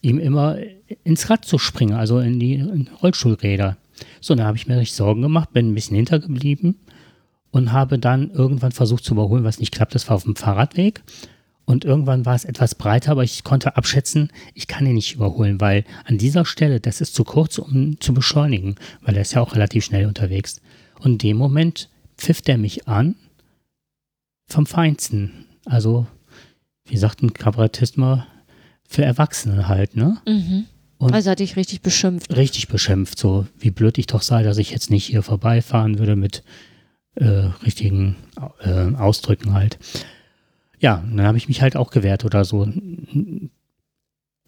ihm 0.00 0.18
immer 0.18 0.56
ins 1.04 1.30
Rad 1.30 1.44
zu 1.44 1.58
springen, 1.58 1.94
also 1.94 2.18
in 2.18 2.40
die 2.40 2.54
in 2.54 2.88
Rollstuhlräder. 3.02 3.76
So, 4.20 4.34
dann 4.34 4.46
habe 4.46 4.56
ich 4.56 4.66
mir 4.66 4.78
richtig 4.78 4.96
Sorgen 4.96 5.22
gemacht, 5.22 5.52
bin 5.52 5.70
ein 5.70 5.74
bisschen 5.74 5.96
hintergeblieben 5.96 6.80
und 7.50 7.72
habe 7.72 7.98
dann 7.98 8.30
irgendwann 8.30 8.72
versucht 8.72 9.04
zu 9.04 9.14
überholen, 9.14 9.44
was 9.44 9.60
nicht 9.60 9.72
klappt. 9.72 9.94
Das 9.94 10.08
war 10.08 10.16
auf 10.16 10.24
dem 10.24 10.36
Fahrradweg. 10.36 11.02
Und 11.64 11.84
irgendwann 11.84 12.26
war 12.26 12.34
es 12.34 12.44
etwas 12.44 12.74
breiter, 12.74 13.12
aber 13.12 13.22
ich 13.22 13.44
konnte 13.44 13.76
abschätzen, 13.76 14.30
ich 14.52 14.66
kann 14.66 14.84
ihn 14.84 14.94
nicht 14.94 15.14
überholen, 15.14 15.60
weil 15.60 15.84
an 16.04 16.18
dieser 16.18 16.44
Stelle, 16.44 16.80
das 16.80 17.00
ist 17.00 17.14
zu 17.14 17.22
kurz, 17.22 17.58
um 17.58 18.00
zu 18.00 18.12
beschleunigen, 18.12 18.74
weil 19.02 19.14
er 19.14 19.22
ist 19.22 19.34
ja 19.34 19.40
auch 19.40 19.54
relativ 19.54 19.84
schnell 19.84 20.06
unterwegs. 20.06 20.60
Und 20.98 21.12
in 21.12 21.18
dem 21.18 21.36
Moment 21.36 21.88
pfiff 22.16 22.42
der 22.42 22.58
mich 22.58 22.88
an 22.88 23.14
vom 24.48 24.66
Feinsten. 24.66 25.46
Also, 25.64 26.06
wie 26.86 26.96
sagt 26.96 27.22
ein 27.22 27.32
Kabarettist 27.32 27.96
mal, 27.96 28.26
für 28.88 29.04
Erwachsene 29.04 29.68
halt, 29.68 29.96
ne? 29.96 30.18
Mhm. 30.26 30.66
Und- 30.98 31.14
also 31.14 31.30
hat 31.30 31.38
dich 31.40 31.56
richtig 31.56 31.80
beschimpft. 31.82 32.34
Richtig 32.36 32.68
beschimpft, 32.68 33.18
so 33.18 33.46
wie 33.58 33.70
blöd 33.70 33.98
ich 33.98 34.06
doch 34.06 34.22
sei, 34.22 34.42
dass 34.42 34.58
ich 34.58 34.70
jetzt 34.70 34.90
nicht 34.90 35.04
hier 35.06 35.22
vorbeifahren 35.22 35.98
würde 35.98 36.14
mit 36.16 36.42
äh, 37.14 37.24
richtigen 37.64 38.16
äh, 38.60 38.94
Ausdrücken 38.94 39.52
halt. 39.54 39.78
Ja, 40.78 40.96
und 40.98 41.16
dann 41.16 41.26
habe 41.26 41.38
ich 41.38 41.48
mich 41.48 41.60
halt 41.62 41.76
auch 41.76 41.90
gewehrt 41.90 42.24
oder 42.24 42.44
so. 42.44 42.62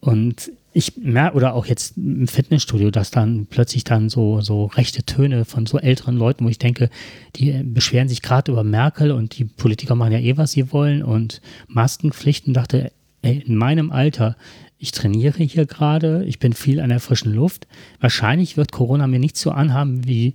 Und 0.01 0.53
ich 0.77 0.97
merke, 0.97 1.37
oder 1.37 1.55
auch 1.55 1.67
jetzt 1.67 1.97
im 1.97 2.27
Fitnessstudio, 2.27 2.91
dass 2.91 3.13
dann 3.13 3.47
plötzlich 3.47 3.85
dann 3.85 4.09
so, 4.09 4.41
so 4.41 4.67
rechte 4.67 5.05
Töne 5.05 5.45
von 5.45 5.67
so 5.67 5.79
älteren 5.79 6.17
Leuten, 6.17 6.45
wo 6.45 6.49
ich 6.49 6.59
denke, 6.59 6.91
die 7.37 7.53
beschweren 7.63 8.09
sich 8.09 8.23
gerade 8.23 8.51
über 8.51 8.65
Merkel 8.65 9.13
und 9.13 9.39
die 9.39 9.45
Politiker 9.45 9.95
machen 9.95 10.13
ja 10.13 10.19
eh, 10.19 10.37
was 10.37 10.51
sie 10.51 10.73
wollen 10.73 11.05
und 11.05 11.41
Maskenpflichten, 11.69 12.53
dachte, 12.55 12.91
ey, 13.23 13.45
in 13.47 13.55
meinem 13.55 13.93
Alter, 13.93 14.37
ich 14.77 14.91
trainiere 14.91 15.45
hier 15.45 15.65
gerade, 15.65 16.25
ich 16.25 16.41
bin 16.41 16.53
viel 16.53 16.81
an 16.81 16.89
der 16.89 17.01
frischen 17.01 17.33
Luft. 17.33 17.69
Wahrscheinlich 18.01 18.57
wird 18.57 18.73
Corona 18.73 19.07
mir 19.07 19.21
nicht 19.21 19.37
so 19.37 19.53
anhaben 19.53 20.07
wie, 20.09 20.35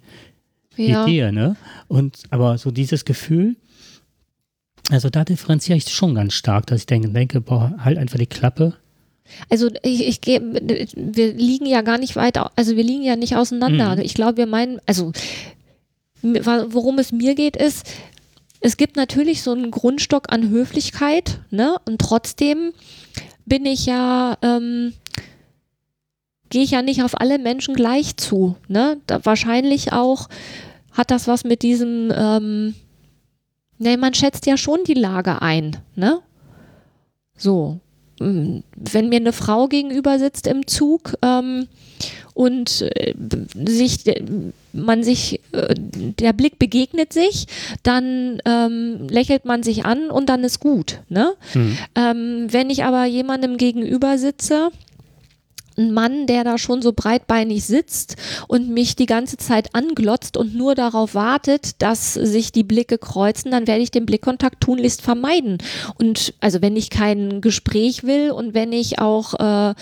wie 0.75 0.91
Ja. 0.91 1.06
dir, 1.06 1.32
ne? 1.34 1.58
Und 1.89 2.23
aber 2.30 2.58
so 2.58 2.71
dieses 2.71 3.04
Gefühl, 3.04 3.58
also 4.89 5.10
da 5.10 5.25
differenziere 5.25 5.78
ich 5.78 5.89
schon 5.89 6.15
ganz 6.15 6.34
stark, 6.34 6.65
dass 6.67 6.80
ich 6.80 6.86
denke, 6.86 7.10
denke 7.10 7.41
boah, 7.41 7.75
halt 7.78 7.97
einfach 7.97 8.17
die 8.17 8.25
Klappe. 8.25 8.75
Also 9.49 9.69
ich, 9.83 10.07
ich 10.07 10.21
gehe, 10.21 10.41
wir 10.41 11.33
liegen 11.33 11.65
ja 11.65 11.81
gar 11.81 11.97
nicht 11.97 12.15
weit, 12.15 12.37
also 12.37 12.75
wir 12.75 12.83
liegen 12.83 13.03
ja 13.03 13.15
nicht 13.15 13.35
auseinander. 13.35 13.95
Mhm. 13.95 14.01
Ich 14.01 14.13
glaube, 14.13 14.37
wir 14.37 14.45
meinen, 14.45 14.79
also 14.85 15.11
worum 16.21 16.99
es 16.99 17.11
mir 17.11 17.35
geht, 17.35 17.55
ist, 17.55 17.85
es 18.61 18.77
gibt 18.77 18.97
natürlich 18.97 19.41
so 19.41 19.51
einen 19.51 19.71
Grundstock 19.71 20.31
an 20.31 20.49
Höflichkeit, 20.49 21.39
ne? 21.49 21.77
Und 21.85 21.99
trotzdem 22.01 22.73
bin 23.45 23.65
ich 23.65 23.85
ja, 23.85 24.37
ähm, 24.41 24.93
gehe 26.49 26.63
ich 26.63 26.71
ja 26.71 26.81
nicht 26.81 27.03
auf 27.03 27.19
alle 27.19 27.39
Menschen 27.39 27.73
gleich 27.73 28.17
zu, 28.17 28.55
ne? 28.67 28.97
Da, 29.07 29.23
wahrscheinlich 29.23 29.93
auch 29.93 30.27
hat 30.91 31.11
das 31.11 31.27
was 31.27 31.45
mit 31.45 31.61
diesem, 31.61 32.11
ähm, 32.13 32.75
ne, 33.77 33.95
man 33.95 34.13
schätzt 34.13 34.45
ja 34.45 34.57
schon 34.57 34.83
die 34.85 34.93
Lage 34.93 35.41
ein, 35.41 35.77
ne? 35.95 36.19
So, 37.37 37.79
wenn 38.19 39.10
mir 39.10 39.17
eine 39.17 39.34
Frau 39.34 39.67
gegenüber 39.67 40.19
sitzt 40.19 40.47
im 40.47 40.67
Zug 40.67 41.15
ähm, 41.21 41.67
und 42.34 42.82
äh, 42.82 43.13
sich, 43.65 44.03
man 44.71 45.03
sich, 45.03 45.41
äh, 45.51 45.75
der 45.77 46.34
Blick 46.34 46.60
begegnet 46.60 47.12
sich, 47.12 47.47
dann 47.84 48.41
ähm, 48.45 49.08
lächelt 49.10 49.45
man 49.45 49.63
sich 49.63 49.86
an 49.86 50.10
und 50.10 50.29
dann 50.29 50.43
ist 50.43 50.60
gut. 50.60 50.99
Ne? 51.10 51.34
Mhm. 51.53 51.77
Ähm, 51.95 52.47
wenn 52.49 52.69
ich 52.69 52.84
aber 52.84 53.05
jemandem 53.05 53.58
gegenüber 53.58 54.17
sitze, 54.17 54.71
ein 55.79 55.93
Mann, 55.93 56.27
der 56.27 56.43
da 56.43 56.57
schon 56.57 56.81
so 56.81 56.93
breitbeinig 56.93 57.63
sitzt 57.63 58.15
und 58.47 58.69
mich 58.69 58.95
die 58.95 59.05
ganze 59.05 59.37
Zeit 59.37 59.73
anglotzt 59.73 60.37
und 60.37 60.53
nur 60.53 60.75
darauf 60.75 61.15
wartet, 61.15 61.81
dass 61.81 62.13
sich 62.13 62.51
die 62.51 62.63
Blicke 62.63 62.97
kreuzen, 62.97 63.51
dann 63.51 63.67
werde 63.67 63.81
ich 63.81 63.91
den 63.91 64.05
Blickkontakt 64.05 64.61
tunlichst 64.61 65.01
vermeiden. 65.01 65.57
Und 65.97 66.33
also 66.41 66.61
wenn 66.61 66.75
ich 66.75 66.89
kein 66.89 67.41
Gespräch 67.41 68.03
will 68.03 68.31
und 68.31 68.53
wenn 68.53 68.73
ich 68.73 68.99
auch 68.99 69.33
äh, 69.39 69.73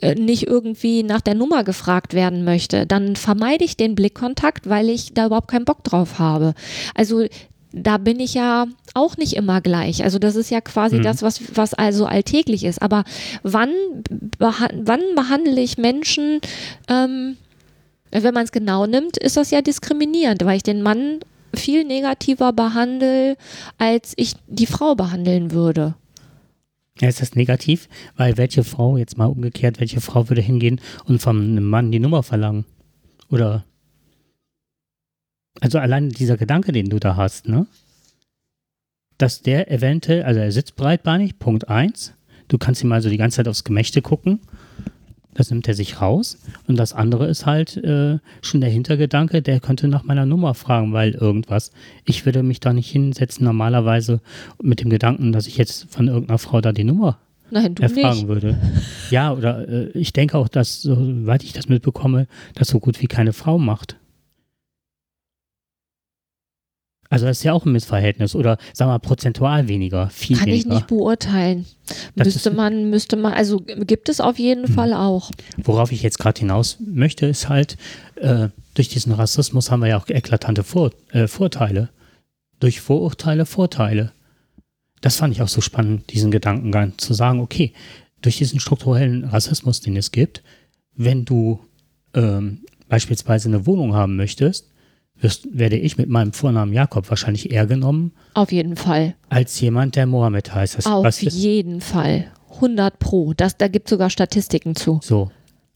äh, 0.00 0.14
nicht 0.14 0.46
irgendwie 0.46 1.02
nach 1.02 1.20
der 1.20 1.34
Nummer 1.34 1.64
gefragt 1.64 2.14
werden 2.14 2.44
möchte, 2.44 2.86
dann 2.86 3.16
vermeide 3.16 3.64
ich 3.64 3.76
den 3.76 3.94
Blickkontakt, 3.94 4.68
weil 4.68 4.88
ich 4.88 5.12
da 5.14 5.26
überhaupt 5.26 5.48
keinen 5.48 5.64
Bock 5.64 5.84
drauf 5.84 6.18
habe. 6.18 6.54
Also 6.94 7.26
da 7.72 7.98
bin 7.98 8.18
ich 8.20 8.34
ja 8.34 8.66
auch 8.94 9.16
nicht 9.16 9.34
immer 9.34 9.60
gleich. 9.60 10.02
Also 10.02 10.18
das 10.18 10.34
ist 10.36 10.50
ja 10.50 10.60
quasi 10.60 10.96
Mhm. 10.96 11.02
das, 11.02 11.22
was, 11.22 11.40
was 11.56 11.74
also 11.74 12.06
alltäglich 12.06 12.64
ist. 12.64 12.82
Aber 12.82 13.04
wann, 13.42 13.70
beha 14.38 14.68
wann 14.74 15.00
behandle 15.14 15.60
ich 15.60 15.78
Menschen, 15.78 16.40
ähm, 16.88 17.36
wenn 18.10 18.34
man 18.34 18.44
es 18.44 18.52
genau 18.52 18.86
nimmt, 18.86 19.16
ist 19.16 19.36
das 19.36 19.50
ja 19.50 19.62
diskriminierend, 19.62 20.44
weil 20.44 20.56
ich 20.56 20.62
den 20.64 20.82
Mann 20.82 21.20
viel 21.54 21.84
negativer 21.84 22.52
behandle, 22.52 23.36
als 23.78 24.12
ich 24.16 24.34
die 24.48 24.66
Frau 24.66 24.94
behandeln 24.94 25.52
würde. 25.52 25.94
Ja, 27.00 27.08
ist 27.08 27.20
das 27.22 27.34
negativ? 27.34 27.88
Weil 28.16 28.36
welche 28.36 28.64
Frau, 28.64 28.96
jetzt 28.96 29.16
mal 29.16 29.26
umgekehrt, 29.26 29.80
welche 29.80 30.00
Frau 30.00 30.28
würde 30.28 30.42
hingehen 30.42 30.80
und 31.06 31.24
einem 31.26 31.64
Mann 31.64 31.92
die 31.92 32.00
Nummer 32.00 32.22
verlangen? 32.22 32.64
Oder 33.30 33.64
also 35.60 35.78
allein 35.78 36.08
dieser 36.08 36.36
Gedanke, 36.36 36.72
den 36.72 36.90
du 36.90 36.98
da 36.98 37.16
hast, 37.16 37.48
ne? 37.48 37.66
Dass 39.18 39.42
der 39.42 39.70
eventuell, 39.70 40.22
also 40.22 40.40
er 40.40 40.50
sitzt 40.50 40.76
breitbeinig, 40.76 41.38
Punkt 41.38 41.68
eins. 41.68 42.14
Du 42.48 42.58
kannst 42.58 42.82
ihm 42.82 42.90
also 42.92 43.10
die 43.10 43.18
ganze 43.18 43.36
Zeit 43.36 43.48
aufs 43.48 43.64
Gemächte 43.64 44.02
gucken. 44.02 44.40
Das 45.34 45.50
nimmt 45.50 45.68
er 45.68 45.74
sich 45.74 46.00
raus. 46.00 46.38
Und 46.66 46.76
das 46.76 46.92
andere 46.92 47.26
ist 47.28 47.46
halt 47.46 47.76
äh, 47.76 48.18
schon 48.42 48.60
der 48.60 48.70
Hintergedanke, 48.70 49.42
der 49.42 49.60
könnte 49.60 49.86
nach 49.88 50.02
meiner 50.02 50.26
Nummer 50.26 50.54
fragen, 50.54 50.92
weil 50.92 51.12
irgendwas. 51.12 51.70
Ich 52.04 52.26
würde 52.26 52.42
mich 52.42 52.60
da 52.60 52.72
nicht 52.72 52.90
hinsetzen, 52.90 53.44
normalerweise 53.44 54.20
mit 54.60 54.80
dem 54.80 54.90
Gedanken, 54.90 55.32
dass 55.32 55.46
ich 55.46 55.56
jetzt 55.56 55.86
von 55.90 56.08
irgendeiner 56.08 56.38
Frau 56.38 56.60
da 56.60 56.72
die 56.72 56.84
Nummer 56.84 57.18
Nein, 57.50 57.74
du 57.74 57.82
erfragen 57.82 58.18
nicht. 58.18 58.28
würde. 58.28 58.58
Ja, 59.10 59.32
oder 59.32 59.68
äh, 59.68 59.90
ich 59.94 60.12
denke 60.12 60.38
auch, 60.38 60.48
dass, 60.48 60.82
soweit 60.82 61.42
ich 61.42 61.52
das 61.52 61.68
mitbekomme, 61.68 62.26
das 62.54 62.68
so 62.68 62.78
gut 62.78 63.00
wie 63.02 63.06
keine 63.06 63.32
Frau 63.32 63.58
macht. 63.58 63.96
Also 67.12 67.26
das 67.26 67.38
ist 67.38 67.42
ja 67.42 67.52
auch 67.52 67.66
ein 67.66 67.72
Missverhältnis 67.72 68.36
oder 68.36 68.56
sagen 68.72 68.88
wir 68.88 68.94
mal 68.94 68.98
prozentual 69.00 69.66
weniger, 69.66 70.08
viel 70.10 70.36
Kann 70.38 70.48
ich 70.48 70.60
weniger. 70.64 70.74
nicht 70.76 70.86
beurteilen. 70.86 71.66
Das 72.14 72.26
müsste 72.26 72.52
man, 72.52 72.88
müsste 72.88 73.16
man, 73.16 73.32
also 73.32 73.58
gibt 73.60 74.08
es 74.08 74.20
auf 74.20 74.38
jeden 74.38 74.68
Hm. 74.68 74.74
Fall 74.74 74.94
auch. 74.94 75.32
Worauf 75.56 75.90
ich 75.90 76.02
jetzt 76.02 76.20
gerade 76.20 76.38
hinaus 76.38 76.78
möchte, 76.78 77.26
ist 77.26 77.48
halt, 77.48 77.76
äh, 78.14 78.48
durch 78.74 78.88
diesen 78.88 79.12
Rassismus 79.12 79.72
haben 79.72 79.80
wir 79.80 79.88
ja 79.88 79.98
auch 79.98 80.08
eklatante 80.08 80.62
Vor 80.62 80.92
äh, 81.10 81.26
Vorteile. 81.26 81.88
Durch 82.60 82.80
Vorurteile 82.80 83.44
Vorteile. 83.44 84.12
Das 85.00 85.16
fand 85.16 85.34
ich 85.34 85.42
auch 85.42 85.48
so 85.48 85.60
spannend, 85.60 86.12
diesen 86.12 86.30
Gedankengang 86.30 86.96
zu 86.96 87.12
sagen, 87.12 87.40
okay, 87.40 87.72
durch 88.22 88.36
diesen 88.38 88.60
strukturellen 88.60 89.24
Rassismus, 89.24 89.80
den 89.80 89.96
es 89.96 90.12
gibt, 90.12 90.42
wenn 90.94 91.24
du 91.24 91.58
ähm, 92.14 92.60
beispielsweise 92.88 93.48
eine 93.48 93.66
Wohnung 93.66 93.94
haben 93.94 94.14
möchtest, 94.14 94.69
wirst, 95.22 95.46
werde 95.52 95.76
ich 95.76 95.96
mit 95.98 96.08
meinem 96.08 96.32
Vornamen 96.32 96.72
Jakob 96.72 97.08
wahrscheinlich 97.10 97.50
eher 97.50 97.66
genommen 97.66 98.12
Auf 98.34 98.52
jeden 98.52 98.76
Fall. 98.76 99.14
als 99.28 99.60
jemand, 99.60 99.96
der 99.96 100.06
Mohammed 100.06 100.54
heißt. 100.54 100.78
Das, 100.78 100.86
Auf 100.86 101.06
ist 101.06 101.20
jeden 101.22 101.80
Fall. 101.80 102.26
100 102.54 102.98
Pro. 102.98 103.32
Das, 103.34 103.56
da 103.56 103.68
gibt 103.68 103.86
es 103.86 103.90
sogar 103.90 104.10
Statistiken 104.10 104.74
zu. 104.74 105.00
so? 105.02 105.30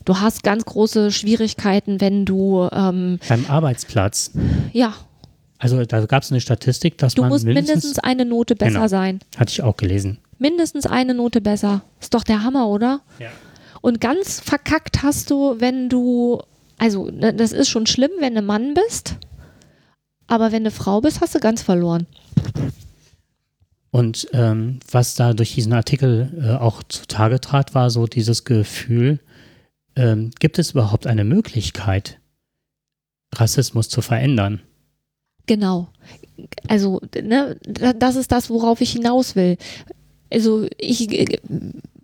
Du 0.05 0.21
hast 0.21 0.43
ganz 0.43 0.65
große 0.67 1.11
Schwierigkeiten, 1.11 1.99
wenn 2.01 2.27
du, 2.27 2.69
ähm, 2.73 3.19
Beim 3.27 3.47
Arbeitsplatz. 3.49 4.33
ja, 4.73 4.93
Also 5.59 5.83
da 5.87 6.05
gab 6.05 6.23
es 6.25 6.31
eine 6.31 6.43
Statistik, 6.43 6.99
dass 6.99 7.15
du 7.15 7.23
man 7.23 7.31
musst 7.31 7.45
mindestens, 7.47 7.99
eine 8.01 8.27
Note 8.27 8.55
besser 8.55 8.73
Genau. 8.75 8.89
sein. 8.89 9.21
hatte 9.39 9.51
ich 9.53 9.63
auch 9.63 9.77
gelesen. 9.79 10.19
Mindestens 10.39 10.85
eine 10.87 11.15
Note 11.15 11.41
besser. 11.41 11.83
Ist 12.01 12.13
doch 12.13 12.25
der 12.25 12.43
Hammer, 12.43 12.69
oder? 12.69 13.01
Ja. 13.19 13.29
Und 13.81 14.01
ganz 14.01 14.41
verkackt 14.41 15.03
hast 15.03 15.31
du, 15.31 15.55
wenn 15.59 15.89
du, 15.89 16.41
also 16.77 17.09
ne, 17.11 17.33
das 17.33 17.53
ist 17.53 17.69
schon 17.71 17.87
schlimm, 17.87 18.11
wenn 18.21 18.35
du 18.35 18.43
Mann 18.43 18.75
bist, 18.75 19.17
aber 20.27 20.53
wenn 20.53 20.65
du 20.65 20.71
Frau 20.71 21.01
bist, 21.01 21.21
hast 21.21 21.35
du 21.35 21.41
ganz 21.41 21.63
verloren. 21.63 22.07
Und 23.91 24.27
ähm, 24.33 24.81
was 24.91 25.15
da 25.15 25.35
durch 25.35 25.55
diesen 25.55 25.73
Artikel 25.73 26.33
äh, 26.43 26.61
auch 26.61 26.83
zutage 26.83 27.41
trat, 27.41 27.75
war 27.75 27.91
so 27.91 28.07
dieses 28.07 28.45
Gefühl, 28.45 29.21
ähm, 29.95 30.31
gibt 30.41 30.59
es 30.59 30.73
überhaupt 30.73 31.07
eine 31.07 31.23
Möglichkeit, 31.25 32.19
Rassismus 33.35 33.89
zu 33.89 34.03
verändern? 34.03 34.61
Genau. 35.47 35.89
Also, 36.67 37.01
ne, 37.23 37.57
da- 37.63 37.93
das 37.93 38.17
ist 38.17 38.33
das, 38.33 38.51
worauf 38.51 38.81
ich 38.81 38.93
hinaus 38.93 39.37
will. 39.37 39.57
Also, 40.33 40.67
ich 40.79 41.13
äh, 41.13 41.39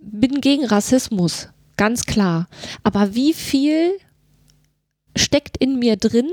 bin 0.01 0.41
gegen 0.41 0.67
Rassismus, 0.67 1.49
ganz 1.77 2.05
klar. 2.07 2.49
Aber 2.85 3.15
wie 3.17 3.33
viel 3.33 3.91
steckt 5.17 5.57
in 5.57 5.81
mir 5.81 5.97
drin, 5.97 6.29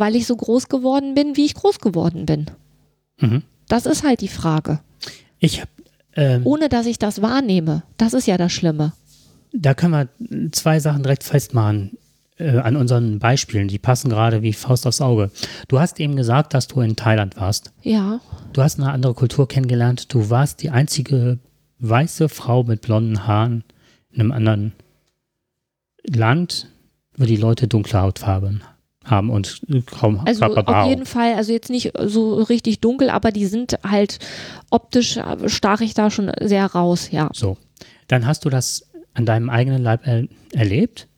weil 0.00 0.16
ich 0.16 0.26
so 0.26 0.36
groß 0.36 0.68
geworden 0.68 1.14
bin, 1.14 1.36
wie 1.36 1.44
ich 1.46 1.54
groß 1.54 1.78
geworden 1.80 2.26
bin? 2.26 2.46
Mhm. 3.20 3.42
Das 3.68 3.86
ist 3.86 4.04
halt 4.04 4.20
die 4.20 4.28
Frage. 4.28 4.80
Ich 5.38 5.60
habe, 5.60 5.70
ähm, 6.14 6.42
Ohne 6.46 6.68
dass 6.68 6.86
ich 6.86 6.98
das 6.98 7.20
wahrnehme. 7.22 7.82
Das 7.96 8.14
ist 8.14 8.26
ja 8.26 8.36
das 8.38 8.52
Schlimme. 8.52 8.92
da 9.52 9.74
können 9.74 9.92
wir 9.92 10.50
zwei 10.52 10.80
Sachen 10.80 11.02
direkt 11.02 11.24
festmachen 11.24 11.96
äh, 12.38 12.58
an 12.58 12.76
unseren 12.76 13.18
Beispielen. 13.18 13.68
Die 13.68 13.78
passen 13.78 14.08
gerade 14.08 14.42
wie 14.42 14.52
Faust 14.52 14.86
aufs 14.86 15.00
Auge. 15.00 15.30
Du 15.68 15.78
hast 15.80 15.98
eben 16.00 16.16
gesagt, 16.16 16.54
dass 16.54 16.66
du 16.68 16.80
in 16.80 16.96
Thailand 16.96 17.36
warst. 17.36 17.72
Ja, 17.82 18.20
Du 18.54 18.62
hast 18.62 18.78
eine 18.80 18.90
andere 18.90 19.14
Kultur 19.14 19.46
kennengelernt. 19.46 20.12
Du 20.12 20.30
warst 20.30 20.62
die 20.62 20.70
einzige 20.70 21.38
weiße 21.80 22.28
Frau 22.28 22.62
mit 22.64 22.80
blonden 22.82 23.26
Haaren 23.26 23.62
in 24.10 24.20
einem 24.22 24.32
anderen 24.32 24.72
Land, 26.06 26.68
wo 27.16 27.24
die 27.24 27.36
Leute 27.36 27.68
dunkle 27.68 28.00
Hautfarben 28.00 28.62
haben 29.10 29.30
und 29.30 29.60
kaum 29.86 30.20
also 30.26 30.44
auf 30.44 30.86
jeden 30.88 31.06
Fall, 31.06 31.34
also 31.34 31.52
jetzt 31.52 31.70
nicht 31.70 31.92
so 32.04 32.34
richtig 32.34 32.80
dunkel, 32.80 33.10
aber 33.10 33.30
die 33.32 33.46
sind 33.46 33.78
halt 33.84 34.18
optisch, 34.70 35.16
äh, 35.16 35.48
stach 35.48 35.80
ich 35.80 35.94
da 35.94 36.10
schon 36.10 36.30
sehr 36.40 36.66
raus, 36.66 37.10
ja. 37.10 37.30
So. 37.32 37.56
Dann 38.06 38.26
hast 38.26 38.44
du 38.44 38.50
das 38.50 38.88
an 39.14 39.26
deinem 39.26 39.50
eigenen 39.50 39.82
Leib 39.82 40.06
er 40.06 40.24
erlebt 40.52 41.08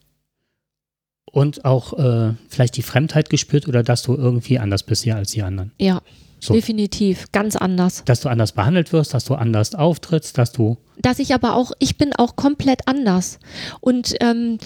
und 1.32 1.64
auch 1.64 1.92
äh, 1.98 2.34
vielleicht 2.48 2.76
die 2.76 2.82
Fremdheit 2.82 3.30
gespürt 3.30 3.68
oder 3.68 3.82
dass 3.82 4.02
du 4.02 4.14
irgendwie 4.16 4.58
anders 4.58 4.82
bist 4.82 5.04
hier 5.04 5.16
als 5.16 5.30
die 5.32 5.42
anderen. 5.42 5.70
Ja, 5.78 6.00
So. 6.40 6.54
definitiv, 6.54 7.30
ganz 7.32 7.54
anders. 7.56 8.02
Dass 8.06 8.20
du 8.20 8.28
anders 8.28 8.52
behandelt 8.52 8.92
wirst, 8.92 9.14
dass 9.14 9.24
du 9.24 9.34
anders 9.34 9.74
auftrittst, 9.74 10.38
dass 10.38 10.52
du. 10.52 10.78
Dass 10.98 11.18
ich 11.18 11.34
aber 11.34 11.54
auch, 11.54 11.72
ich 11.78 11.96
bin 11.98 12.12
auch 12.14 12.34
komplett 12.36 12.88
anders. 12.88 13.38
Und 13.80 14.14
ähm, 14.20 14.58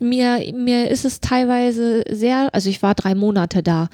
mir, 0.00 0.52
mir 0.54 0.90
ist 0.90 1.04
es 1.04 1.20
teilweise 1.20 2.04
sehr, 2.10 2.52
also 2.52 2.68
ich 2.68 2.82
war 2.82 2.94
drei 2.94 3.14
Monate 3.14 3.62
da, 3.62 3.88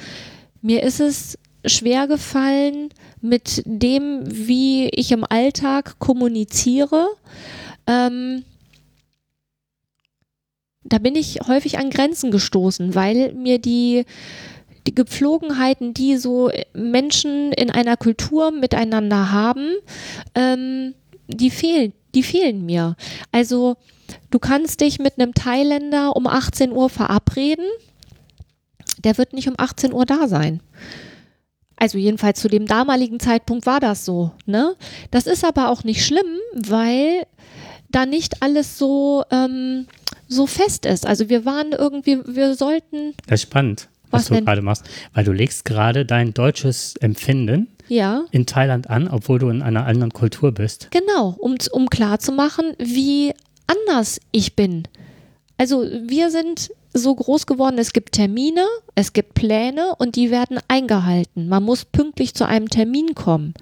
mir 0.62 0.82
ist 0.82 1.00
es 1.00 1.38
schwer 1.64 2.06
gefallen 2.06 2.90
mit 3.20 3.62
dem, 3.66 4.22
wie 4.24 4.88
ich 4.88 5.12
im 5.12 5.24
Alltag 5.28 5.98
kommuniziere. 5.98 7.08
Ähm, 7.86 8.44
da 10.84 10.98
bin 10.98 11.16
ich 11.16 11.40
häufig 11.46 11.78
an 11.78 11.90
Grenzen 11.90 12.30
gestoßen, 12.30 12.94
weil 12.94 13.34
mir 13.34 13.58
die, 13.58 14.04
die 14.86 14.94
Gepflogenheiten, 14.94 15.94
die 15.94 16.16
so 16.16 16.50
Menschen 16.72 17.52
in 17.52 17.70
einer 17.70 17.96
Kultur 17.96 18.52
miteinander 18.52 19.32
haben, 19.32 19.72
ähm, 20.34 20.94
die 21.26 21.50
fehlen, 21.50 21.92
die 22.14 22.22
fehlen 22.22 22.64
mir. 22.64 22.96
Also 23.32 23.76
du 24.30 24.38
kannst 24.38 24.80
dich 24.80 24.98
mit 24.98 25.18
einem 25.18 25.34
Thailänder 25.34 26.16
um 26.16 26.26
18 26.26 26.72
Uhr 26.72 26.90
verabreden, 26.90 27.66
der 29.04 29.18
wird 29.18 29.32
nicht 29.32 29.48
um 29.48 29.54
18 29.56 29.92
Uhr 29.92 30.06
da 30.06 30.28
sein. 30.28 30.60
Also 31.76 31.98
jedenfalls 31.98 32.40
zu 32.40 32.48
dem 32.48 32.66
damaligen 32.66 33.20
Zeitpunkt 33.20 33.66
war 33.66 33.80
das 33.80 34.04
so. 34.04 34.32
Ne? 34.46 34.74
Das 35.10 35.26
ist 35.26 35.44
aber 35.44 35.68
auch 35.70 35.84
nicht 35.84 36.04
schlimm, 36.04 36.38
weil 36.54 37.26
da 37.90 38.06
nicht 38.06 38.42
alles 38.42 38.78
so, 38.78 39.24
ähm, 39.30 39.86
so 40.26 40.46
fest 40.46 40.86
ist. 40.86 41.06
Also 41.06 41.28
wir 41.28 41.44
waren 41.44 41.72
irgendwie, 41.72 42.18
wir 42.26 42.54
sollten, 42.54 43.14
Das 43.26 43.40
ist 43.40 43.42
spannend, 43.42 43.88
was, 44.10 44.30
Was 44.30 44.38
du 44.38 44.44
gerade 44.44 44.62
machst, 44.62 44.84
weil 45.12 45.24
du 45.24 45.32
legst 45.32 45.64
gerade 45.64 46.06
dein 46.06 46.32
deutsches 46.32 46.96
Empfinden 46.96 47.68
ja, 47.88 48.24
in 48.30 48.46
Thailand 48.46 48.90
an, 48.90 49.08
obwohl 49.08 49.38
du 49.38 49.48
in 49.48 49.62
einer 49.62 49.86
anderen 49.86 50.12
Kultur 50.12 50.52
bist. 50.52 50.88
Genau, 50.90 51.36
um, 51.38 51.56
um 51.72 51.88
klarzumachen, 51.88 52.74
wie 52.78 53.32
anders 53.66 54.20
ich 54.32 54.56
bin. 54.56 54.86
Also 55.58 55.82
wir 55.82 56.30
sind 56.30 56.70
so 56.92 57.14
groß 57.14 57.46
geworden, 57.46 57.78
es 57.78 57.92
gibt 57.92 58.12
Termine, 58.12 58.64
es 58.94 59.12
gibt 59.12 59.34
Pläne 59.34 59.94
und 59.98 60.16
die 60.16 60.30
werden 60.30 60.58
eingehalten. 60.68 61.48
Man 61.48 61.62
muss 61.62 61.84
pünktlich 61.84 62.34
zu 62.34 62.46
einem 62.46 62.68
Termin 62.70 63.14
kommen. 63.14 63.54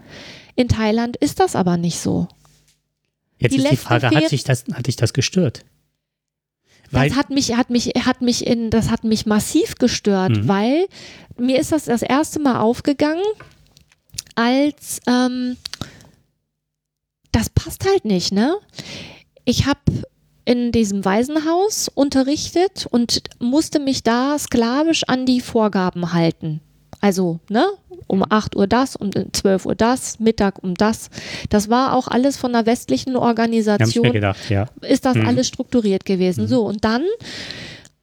In 0.57 0.69
Thailand 0.69 1.17
ist 1.17 1.41
das 1.41 1.57
aber 1.57 1.77
nicht 1.77 1.99
so. 1.99 2.29
Jetzt 3.39 3.53
Die 3.53 3.59
ist 3.59 3.71
die 3.71 3.77
Frage, 3.77 4.11
hat, 4.11 4.29
sich 4.29 4.45
das, 4.45 4.65
hat 4.73 4.87
dich 4.87 4.97
das 4.97 5.13
gestört? 5.13 5.65
Weil, 6.91 7.09
Das 7.09 7.19
hat 7.19 7.31
mich, 7.31 7.57
hat 7.57 7.71
mich, 7.71 7.87
hat 7.89 8.21
mich 8.23 8.47
in, 8.47 8.71
das 8.71 8.91
hat 8.91 9.03
mich 9.05 9.27
massiv 9.27 9.75
gestört, 9.77 10.31
Mhm. 10.31 10.49
weil 10.49 10.87
mir 11.37 11.59
ist 11.59 11.73
das 11.73 11.87
das 11.87 12.03
erste 12.03 12.39
Mal 12.39 12.61
aufgegangen, 12.61 13.25
als 14.37 15.01
ähm, 15.09 15.57
das 17.33 17.51
passt 17.51 17.85
halt 17.85 18.05
nicht, 18.05 18.33
ne? 18.33 18.57
Ich 19.45 19.67
habe 19.67 19.81
in 20.45 20.73
diesem 20.73 21.05
Waisenhaus 21.05 21.89
unterrichtet 21.89 22.87
und 22.91 23.23
musste 23.39 23.81
mich 23.81 24.03
da 24.03 24.39
sklavisch 24.39 25.05
an 25.05 25.27
die 25.27 25.41
Vorgaben 25.41 26.13
halten. 26.13 26.61
Also, 27.01 27.41
ne, 27.51 27.67
um 28.07 28.25
8 28.29 28.57
Uhr 28.57 28.67
das, 28.67 28.97
um 28.97 29.11
12 29.33 29.67
Uhr 29.67 29.75
das, 29.75 30.21
Mittag 30.21 30.63
um 30.63 30.75
das. 30.75 31.11
Das 31.51 31.69
war 31.69 31.95
auch 31.95 32.09
alles 32.09 32.37
von 32.37 32.55
einer 32.55 32.67
westlichen 32.67 33.15
hab 33.15 33.23
ich 33.23 33.29
Organisation 33.29 34.07
mir 34.07 34.13
gedacht, 34.13 34.51
ja. 34.51 34.67
ist 34.83 35.05
das 35.05 35.17
Mhm. 35.17 35.27
alles 35.27 35.49
strukturiert 35.49 36.05
gewesen. 36.05 36.47
So, 36.49 36.65
und 36.65 36.85
dann 36.85 37.03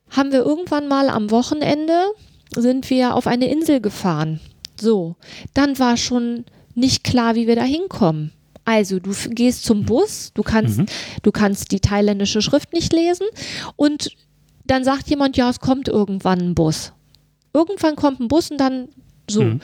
haben 0.10 0.32
wir 0.32 0.40
irgendwann 0.40 0.88
mal 0.88 1.10
am 1.10 1.32
Wochenende 1.32 1.94
sind 2.56 2.90
wir 2.90 3.16
auf 3.16 3.28
eine 3.28 3.50
Insel 3.50 3.80
gefahren. 3.80 4.40
So, 4.80 5.16
dann 5.54 5.80
war 5.80 5.98
schon 5.98 6.46
nicht 6.76 7.04
klar, 7.04 7.36
wie 7.36 7.48
wir 7.48 7.56
da 7.56 7.64
hinkommen. 7.64 8.32
Also, 8.66 9.00
du 9.00 9.12
gehst 9.30 9.64
zum 9.66 9.86
Bus, 9.86 10.32
du 10.34 10.44
kannst, 10.44 10.78
Mhm. 10.80 10.86
du 11.24 11.32
kannst 11.32 11.72
die 11.72 11.80
thailändische 11.80 12.42
Schrift 12.42 12.74
nicht 12.74 12.94
lesen 12.94 13.26
und 13.76 14.16
dann 14.66 14.84
sagt 14.84 15.10
jemand, 15.10 15.36
ja, 15.38 15.50
es 15.50 15.60
kommt 15.60 15.88
irgendwann 15.88 16.40
ein 16.40 16.56
Bus. 16.56 16.94
Irgendwann 17.54 17.96
kommt 17.96 18.20
ein 18.20 18.28
Bus 18.28 18.52
und 18.52 18.58
dann 18.58 18.88
so. 19.30 19.44
Mhm. 19.44 19.62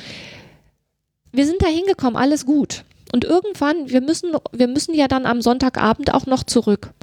Wir 1.31 1.45
sind 1.45 1.61
da 1.61 1.67
hingekommen, 1.67 2.15
alles 2.15 2.45
gut. 2.45 2.83
Und 3.13 3.23
irgendwann, 3.23 3.89
wir 3.89 4.01
müssen, 4.01 4.31
wir 4.51 4.67
müssen 4.67 4.93
ja 4.93 5.07
dann 5.07 5.25
am 5.25 5.41
Sonntagabend 5.41 6.13
auch 6.13 6.25
noch 6.25 6.43
zurück. 6.43 6.93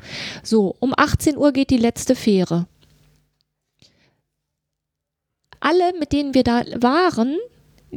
So, 0.43 0.75
um 0.81 0.93
18 0.97 1.37
Uhr 1.39 1.53
geht 1.53 1.71
die 1.71 1.79
letzte 1.79 2.15
Fähre. 2.15 2.67
Alle, 5.61 5.93
mit 5.99 6.13
denen 6.13 6.35
wir 6.35 6.43
da 6.43 6.63
waren, 6.77 7.37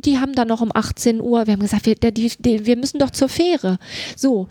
die 0.01 0.19
haben 0.19 0.33
dann 0.33 0.47
noch 0.47 0.61
um 0.61 0.71
18 0.73 1.21
Uhr, 1.21 1.45
wir 1.47 1.53
haben 1.53 1.59
gesagt, 1.61 1.85
wir, 1.85 1.95
die, 1.95 2.31
die, 2.39 2.65
wir 2.65 2.77
müssen 2.77 2.99
doch 2.99 3.09
zur 3.11 3.29
Fähre. 3.29 3.77
So, 4.15 4.47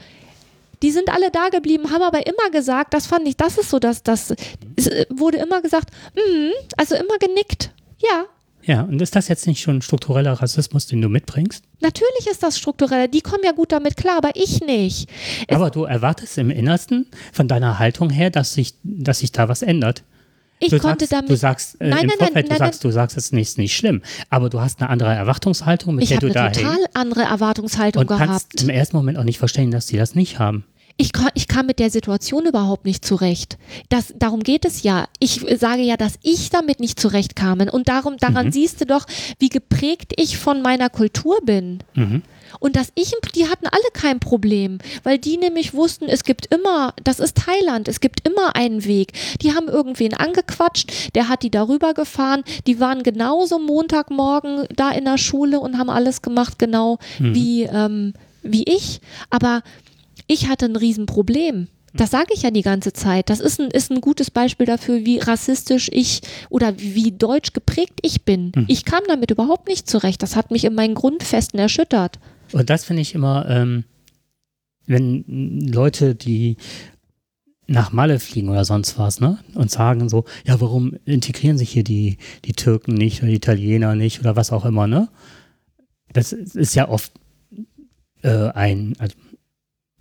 die 0.82 0.90
sind 0.90 1.08
alle 1.10 1.30
da 1.30 1.48
geblieben, 1.48 1.90
haben 1.90 2.02
aber 2.02 2.26
immer 2.26 2.50
gesagt, 2.52 2.92
das 2.94 3.06
fand 3.06 3.26
ich, 3.26 3.36
das 3.36 3.56
ist 3.58 3.70
so, 3.70 3.78
dass 3.78 4.02
das 4.02 4.34
es 4.76 4.86
äh, 4.86 5.06
wurde 5.10 5.38
immer 5.38 5.62
gesagt, 5.62 5.90
mhm, 6.14 6.50
also 6.76 6.94
immer 6.96 7.18
genickt. 7.18 7.70
Ja, 7.98 8.26
Ja, 8.62 8.82
und 8.82 9.00
ist 9.00 9.16
das 9.16 9.28
jetzt 9.28 9.46
nicht 9.46 9.60
schon 9.62 9.80
struktureller 9.80 10.34
Rassismus, 10.34 10.86
den 10.86 11.00
du 11.00 11.08
mitbringst? 11.08 11.64
natürlich 11.80 12.26
ist 12.30 12.42
das 12.42 12.58
strukturell. 12.58 13.06
Die 13.08 13.20
kommen 13.20 13.42
ja 13.44 13.52
gut 13.52 13.70
damit 13.70 13.96
klar, 13.96 14.16
aber 14.18 14.30
ich 14.34 14.60
nicht. 14.60 15.08
Es- 15.46 15.54
Aber 15.56 15.70
du 15.70 15.84
erwartest 15.84 16.36
im 16.38 16.50
Innersten 16.50 17.06
von 17.32 17.48
deiner 17.48 17.78
Haltung 17.78 18.10
her, 18.10 18.30
dass 18.30 18.54
sich, 18.54 18.74
dass 18.82 19.20
sich 19.20 19.30
da 19.32 19.48
was 19.48 19.62
ändert. 19.62 20.02
Ich 20.58 20.70
du 20.70 20.78
konnte 20.78 21.04
sagst, 21.04 21.12
damit. 21.12 21.30
Du 21.30 21.36
sagst 21.36 21.80
äh, 21.80 21.88
Nein, 21.88 21.90
im 21.90 22.06
nein, 22.06 22.06
nein, 22.08 22.18
Vorfeld, 22.18 22.48
nein, 22.48 22.58
du 22.58 22.64
sagst, 22.64 22.84
du 22.84 22.90
sagst, 22.90 23.16
es 23.16 23.24
ist 23.26 23.32
nicht, 23.32 23.58
nicht 23.58 23.76
schlimm. 23.76 24.02
Aber 24.30 24.48
du 24.48 24.60
hast 24.60 24.80
eine 24.80 24.88
andere 24.90 25.14
Erwartungshaltung, 25.14 25.94
mit 25.96 26.04
ich 26.04 26.08
der 26.08 26.16
habe 26.18 26.30
du 26.32 26.38
eine 26.38 26.50
da 26.50 26.60
total 26.60 26.78
andere 26.94 27.22
Erwartungshaltung 27.24 28.00
und 28.02 28.06
kannst 28.08 28.50
gehabt. 28.50 28.62
im 28.62 28.70
ersten 28.70 28.96
Moment 28.96 29.18
auch 29.18 29.24
nicht 29.24 29.38
verstehen, 29.38 29.70
dass 29.70 29.86
die 29.86 29.96
das 29.98 30.14
nicht 30.14 30.38
haben. 30.38 30.64
Ich, 30.98 31.12
kann, 31.12 31.28
ich 31.34 31.46
kam 31.46 31.66
mit 31.66 31.78
der 31.78 31.90
Situation 31.90 32.46
überhaupt 32.46 32.86
nicht 32.86 33.04
zurecht. 33.04 33.58
Das, 33.90 34.14
darum 34.18 34.40
geht 34.42 34.64
es 34.64 34.82
ja. 34.82 35.08
Ich 35.18 35.44
sage 35.58 35.82
ja, 35.82 35.98
dass 35.98 36.14
ich 36.22 36.48
damit 36.48 36.80
nicht 36.80 36.98
zurechtkam. 36.98 37.60
Und 37.70 37.88
darum, 37.88 38.16
daran 38.16 38.46
Mhm. 38.46 38.52
siehst 38.52 38.80
du 38.80 38.86
doch, 38.86 39.04
wie 39.38 39.50
geprägt 39.50 40.14
ich 40.16 40.38
von 40.38 40.62
meiner 40.62 40.88
Kultur 40.88 41.38
bin. 41.44 41.80
Mhm. 41.94 42.22
Und 42.60 42.76
dass 42.76 42.88
ich, 42.94 43.12
die 43.34 43.48
hatten 43.48 43.66
alle 43.66 43.90
kein 43.92 44.20
Problem, 44.20 44.78
weil 45.02 45.18
die 45.18 45.36
nämlich 45.36 45.74
wussten, 45.74 46.08
es 46.08 46.24
gibt 46.24 46.46
immer, 46.54 46.94
das 47.04 47.18
ist 47.18 47.36
Thailand, 47.36 47.88
es 47.88 48.00
gibt 48.00 48.26
immer 48.26 48.56
einen 48.56 48.84
Weg. 48.84 49.12
Die 49.42 49.54
haben 49.54 49.68
irgendwen 49.68 50.14
angequatscht, 50.14 51.14
der 51.14 51.28
hat 51.28 51.42
die 51.42 51.50
darüber 51.50 51.94
gefahren, 51.94 52.42
die 52.66 52.80
waren 52.80 53.02
genauso 53.02 53.58
Montagmorgen 53.58 54.66
da 54.74 54.90
in 54.90 55.04
der 55.04 55.18
Schule 55.18 55.60
und 55.60 55.78
haben 55.78 55.90
alles 55.90 56.22
gemacht, 56.22 56.58
genau 56.58 56.98
wie, 57.18 57.62
ähm, 57.62 58.14
wie 58.42 58.64
ich. 58.64 59.00
Aber 59.30 59.62
ich 60.26 60.48
hatte 60.48 60.66
ein 60.66 60.76
Riesenproblem. 60.76 61.68
Das 61.94 62.10
sage 62.10 62.34
ich 62.34 62.42
ja 62.42 62.50
die 62.50 62.62
ganze 62.62 62.92
Zeit. 62.92 63.30
Das 63.30 63.40
ist 63.40 63.58
ein, 63.58 63.70
ist 63.70 63.90
ein 63.90 64.00
gutes 64.02 64.30
Beispiel 64.30 64.66
dafür, 64.66 65.04
wie 65.04 65.18
rassistisch 65.18 65.88
ich 65.92 66.20
oder 66.50 66.78
wie, 66.78 66.94
wie 66.94 67.12
deutsch 67.12 67.52
geprägt 67.54 68.00
ich 68.02 68.22
bin. 68.24 68.52
Ich 68.68 68.84
kam 68.84 69.00
damit 69.08 69.30
überhaupt 69.30 69.68
nicht 69.68 69.88
zurecht. 69.88 70.22
Das 70.22 70.36
hat 70.36 70.50
mich 70.50 70.64
in 70.64 70.74
meinen 70.74 70.94
Grundfesten 70.94 71.58
erschüttert. 71.58 72.18
Und 72.56 72.70
das 72.70 72.86
finde 72.86 73.02
ich 73.02 73.14
immer, 73.14 73.46
ähm, 73.50 73.84
wenn 74.86 75.60
Leute, 75.60 76.14
die 76.14 76.56
nach 77.66 77.92
Malle 77.92 78.18
fliegen 78.18 78.48
oder 78.48 78.64
sonst 78.64 78.98
was, 78.98 79.20
ne? 79.20 79.38
Und 79.54 79.70
sagen 79.70 80.08
so, 80.08 80.24
ja, 80.46 80.58
warum 80.58 80.96
integrieren 81.04 81.58
sich 81.58 81.68
hier 81.68 81.84
die, 81.84 82.16
die 82.46 82.54
Türken 82.54 82.94
nicht 82.94 83.20
oder 83.20 83.28
die 83.28 83.36
Italiener 83.36 83.94
nicht 83.94 84.20
oder 84.20 84.36
was 84.36 84.52
auch 84.52 84.64
immer, 84.64 84.86
ne? 84.86 85.10
Das 86.14 86.32
ist 86.32 86.74
ja 86.74 86.88
oft 86.88 87.12
äh, 88.22 88.48
ein, 88.52 88.94
also 89.00 89.14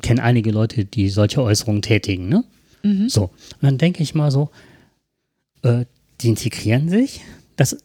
kenne 0.02 0.24
einige 0.24 0.52
Leute, 0.52 0.86
die 0.86 1.10
solche 1.10 1.42
Äußerungen 1.42 1.82
tätigen, 1.82 2.30
ne? 2.30 2.46
Mhm. 2.84 3.10
So. 3.10 3.24
Und 3.24 3.64
dann 3.64 3.78
denke 3.78 4.02
ich 4.02 4.16
mal 4.16 4.32
so, 4.32 4.50
äh, 5.64 5.84
die 6.22 6.30
integrieren 6.30 6.88
sich. 6.88 7.20
Das, 7.58 7.76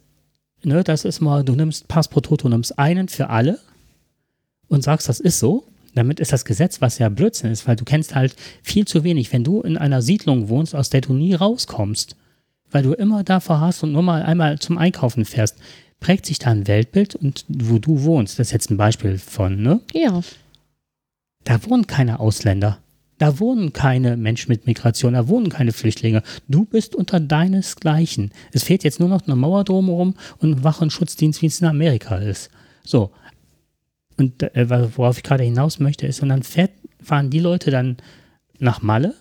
ne, 0.62 0.84
das 0.84 1.04
ist 1.04 1.20
mal, 1.20 1.42
du 1.42 1.56
nimmst 1.56 1.88
Pass 1.88 2.06
pro 2.06 2.20
Toto, 2.20 2.48
nimmst 2.48 2.78
einen 2.78 3.08
für 3.08 3.30
alle 3.30 3.58
und 4.70 4.82
sagst, 4.82 5.08
das 5.08 5.20
ist 5.20 5.38
so. 5.38 5.64
Damit 5.94 6.20
ist 6.20 6.32
das 6.32 6.44
Gesetz, 6.44 6.80
was 6.80 6.98
ja 6.98 7.08
Blödsinn 7.08 7.50
ist, 7.50 7.66
weil 7.66 7.76
du 7.76 7.84
kennst 7.84 8.14
halt 8.14 8.36
viel 8.62 8.86
zu 8.86 9.04
wenig. 9.04 9.32
Wenn 9.32 9.44
du 9.44 9.60
in 9.60 9.76
einer 9.76 10.00
Siedlung 10.00 10.48
wohnst, 10.48 10.74
aus 10.74 10.88
der 10.88 11.00
du 11.00 11.12
nie 11.12 11.34
rauskommst, 11.34 12.16
weil 12.70 12.84
du 12.84 12.92
immer 12.92 13.24
davor 13.24 13.60
hast 13.60 13.82
und 13.82 13.92
nur 13.92 14.02
mal 14.02 14.22
einmal 14.22 14.60
zum 14.60 14.78
Einkaufen 14.78 15.24
fährst, 15.24 15.56
prägt 15.98 16.26
sich 16.26 16.38
da 16.38 16.50
ein 16.50 16.68
Weltbild 16.68 17.16
und 17.16 17.44
wo 17.48 17.78
du 17.78 18.04
wohnst, 18.04 18.38
das 18.38 18.48
ist 18.48 18.52
jetzt 18.52 18.70
ein 18.70 18.76
Beispiel 18.76 19.18
von, 19.18 19.60
ne? 19.60 19.80
Ja. 19.92 20.20
Da 21.44 21.64
wohnen 21.68 21.86
keine 21.86 22.20
Ausländer. 22.20 22.78
Da 23.18 23.38
wohnen 23.38 23.74
keine 23.74 24.16
Menschen 24.16 24.50
mit 24.50 24.66
Migration, 24.66 25.12
da 25.12 25.28
wohnen 25.28 25.50
keine 25.50 25.72
Flüchtlinge. 25.72 26.22
Du 26.48 26.64
bist 26.64 26.94
unter 26.94 27.20
deinesgleichen. 27.20 28.30
Es 28.52 28.62
fehlt 28.62 28.84
jetzt 28.84 29.00
nur 29.00 29.10
noch 29.10 29.26
eine 29.26 29.36
Mauer 29.36 29.64
drumherum 29.64 30.14
und 30.38 30.52
ein 30.52 30.64
Wach- 30.64 30.80
und 30.80 30.92
Schutzdienst, 30.92 31.42
wie 31.42 31.46
es 31.46 31.60
in 31.60 31.66
Amerika 31.66 32.16
ist. 32.16 32.50
So. 32.84 33.10
Und 34.20 34.42
äh, 34.42 34.68
worauf 34.96 35.16
ich 35.16 35.22
gerade 35.22 35.44
hinaus 35.44 35.80
möchte, 35.80 36.06
ist, 36.06 36.22
und 36.22 36.28
dann 36.28 36.42
fährt, 36.42 36.72
fahren 37.02 37.30
die 37.30 37.38
Leute 37.38 37.70
dann 37.70 37.96
nach 38.58 38.82
Malle 38.82 39.14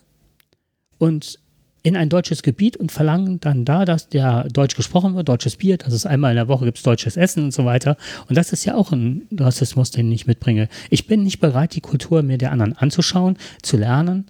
und 0.98 1.40
in 1.84 1.96
ein 1.96 2.10
deutsches 2.10 2.44
Gebiet 2.44 2.76
und 2.76 2.92
verlangen 2.92 3.40
dann 3.40 3.64
da, 3.64 3.86
dass 3.86 4.10
der 4.10 4.44
Deutsch 4.50 4.76
gesprochen 4.76 5.16
wird, 5.16 5.30
deutsches 5.30 5.56
Bier, 5.56 5.78
dass 5.78 5.94
es 5.94 6.06
einmal 6.06 6.32
in 6.32 6.36
der 6.36 6.50
Woche 6.50 6.66
gibt 6.66 6.86
deutsches 6.86 7.16
Essen 7.16 7.46
und 7.46 7.54
so 7.54 7.64
weiter. 7.64 7.96
Und 8.28 8.38
das 8.38 8.52
ist 8.52 8.66
ja 8.66 8.76
auch 8.76 8.92
ein 8.92 9.26
Rassismus, 9.38 9.90
den 9.90 10.12
ich 10.12 10.28
mitbringe. 10.28 10.68
Ich 10.90 11.08
bin 11.08 11.24
nicht 11.24 11.40
bereit, 11.40 11.76
die 11.76 11.82
Kultur 11.82 12.22
mir 12.22 12.38
der 12.38 12.52
anderen 12.52 12.74
anzuschauen, 12.74 13.38
zu 13.62 13.78
lernen, 13.78 14.26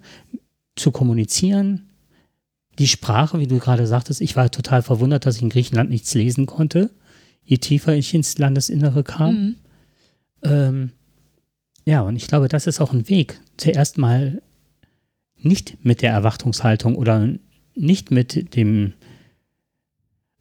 zu 0.76 0.92
kommunizieren. 0.92 1.88
Die 2.78 2.86
Sprache, 2.86 3.40
wie 3.40 3.48
du 3.48 3.58
gerade 3.58 3.88
sagtest, 3.88 4.20
ich 4.20 4.36
war 4.36 4.52
total 4.52 4.82
verwundert, 4.82 5.26
dass 5.26 5.34
ich 5.34 5.42
in 5.42 5.50
Griechenland 5.50 5.90
nichts 5.90 6.14
lesen 6.14 6.46
konnte, 6.46 6.90
je 7.44 7.58
tiefer 7.58 7.96
ich 7.96 8.14
ins 8.14 8.38
Landesinnere 8.38 9.02
kam. 9.02 9.34
Mhm. 9.34 9.56
Ähm, 10.42 10.92
ja, 11.84 12.02
und 12.02 12.16
ich 12.16 12.26
glaube, 12.26 12.48
das 12.48 12.66
ist 12.66 12.80
auch 12.80 12.92
ein 12.92 13.08
Weg. 13.08 13.40
Zuerst 13.56 13.98
mal 13.98 14.42
nicht 15.36 15.84
mit 15.84 16.02
der 16.02 16.12
Erwartungshaltung 16.12 16.96
oder 16.96 17.28
nicht 17.74 18.10
mit 18.10 18.54
dem, 18.54 18.92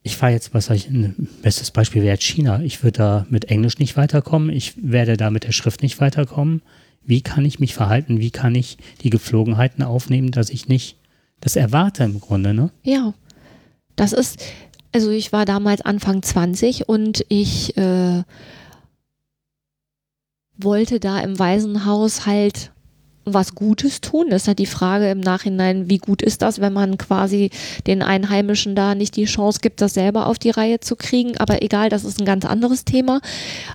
ich 0.04 0.18
fahre 0.18 0.34
jetzt, 0.34 0.54
was 0.54 0.70
ich, 0.70 0.90
ein 0.90 1.28
bestes 1.42 1.72
Beispiel 1.72 2.04
wäre 2.04 2.18
China. 2.18 2.62
Ich 2.62 2.84
würde 2.84 2.98
da 2.98 3.26
mit 3.30 3.46
Englisch 3.46 3.80
nicht 3.80 3.98
weiterkommen, 3.98 4.50
ich 4.50 4.74
werde 4.82 5.18
da 5.18 5.30
mit 5.30 5.46
der 5.46 5.52
Schrift 5.52 5.82
nicht 5.82 6.00
weiterkommen. 6.02 6.62
Wie 7.04 7.22
kann 7.22 7.46
ich 7.46 7.60
mich 7.60 7.74
verhalten? 7.74 8.20
Wie 8.20 8.32
kann 8.32 8.54
ich 8.56 8.78
die 9.02 9.10
Gepflogenheiten 9.10 9.84
aufnehmen, 9.84 10.32
dass 10.32 10.50
ich 10.50 10.68
nicht 10.68 10.98
das 11.40 11.56
erwarte 11.56 12.04
im 12.04 12.20
Grunde, 12.20 12.54
ne? 12.54 12.72
Ja. 12.84 13.14
Das 13.96 14.14
ist, 14.14 14.44
also 14.92 15.10
ich 15.10 15.32
war 15.32 15.46
damals 15.46 15.82
Anfang 15.82 16.22
20 16.22 16.88
und 16.88 17.26
ich 17.30 17.76
äh, 17.78 18.24
wollte 20.60 21.00
da 21.00 21.19
im 21.19 21.39
Waisenhaus 21.39 22.26
halt 22.26 22.72
was 23.34 23.56
Gutes 23.56 24.02
tun. 24.02 24.28
Das 24.30 24.43
ist 24.43 24.48
halt 24.48 24.60
die 24.60 24.65
Frage 24.65 25.10
im 25.10 25.19
Nachhinein, 25.19 25.89
wie 25.89 25.98
gut 25.98 26.22
ist 26.22 26.41
das, 26.41 26.60
wenn 26.62 26.74
man 26.74 26.98
quasi 26.98 27.50
den 27.88 28.02
Einheimischen 28.02 28.76
da 28.76 28.95
nicht 28.95 29.15
die 29.15 29.26
Chance 29.26 29.60
gibt, 29.62 29.82
das 29.82 29.93
selber 29.93 30.28
auf 30.28 30.39
die 30.39 30.50
Reihe 30.50 30.80
zu 30.80 30.95
kriegen. 30.95 31.38
Aber 31.38 31.62
egal, 31.62 31.89
das 31.89 32.04
ist 32.04 32.19
ein 32.19 32.26
ganz 32.26 32.45
anderes 32.45 32.86
Thema. 32.86 33.22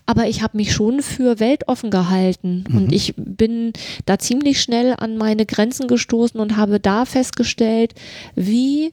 Aber 0.07 0.27
ich 0.27 0.43
habe 0.43 0.57
mich 0.57 0.73
schon 0.73 1.03
für 1.03 1.41
weltoffen 1.41 1.91
gehalten 1.91 2.65
und 2.73 2.93
ich 2.93 3.15
bin 3.17 3.73
da 4.07 4.19
ziemlich 4.19 4.61
schnell 4.61 4.95
an 4.99 5.17
meine 5.17 5.47
Grenzen 5.47 5.89
gestoßen 5.89 6.41
und 6.41 6.57
habe 6.57 6.81
da 6.81 7.05
festgestellt, 7.05 7.95
wie 8.35 8.93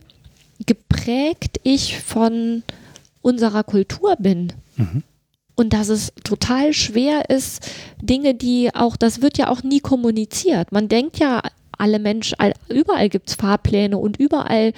geprägt 0.66 1.60
ich 1.64 2.00
von 2.00 2.64
unserer 3.22 3.64
Kultur 3.64 4.16
bin. 4.18 4.54
Und 5.62 5.74
dass 5.74 5.90
es 5.90 6.12
total 6.24 6.74
schwer 6.74 7.30
ist, 7.30 7.70
Dinge, 8.02 8.34
die 8.34 8.74
auch, 8.74 8.98
das 8.98 9.22
wird 9.22 9.38
ja 9.38 9.48
auch 9.48 9.62
nie 9.62 9.80
kommuniziert. 9.80 10.72
Man 10.72 10.88
denkt 10.88 11.20
ja, 11.20 11.44
alle 11.78 12.00
Menschen, 12.00 12.40
all- 12.40 12.56
überall 12.68 13.10
gibt 13.10 13.30
es 13.30 13.36
Fahrpläne 13.36 14.00
und 14.00 14.18
überall 14.18 14.74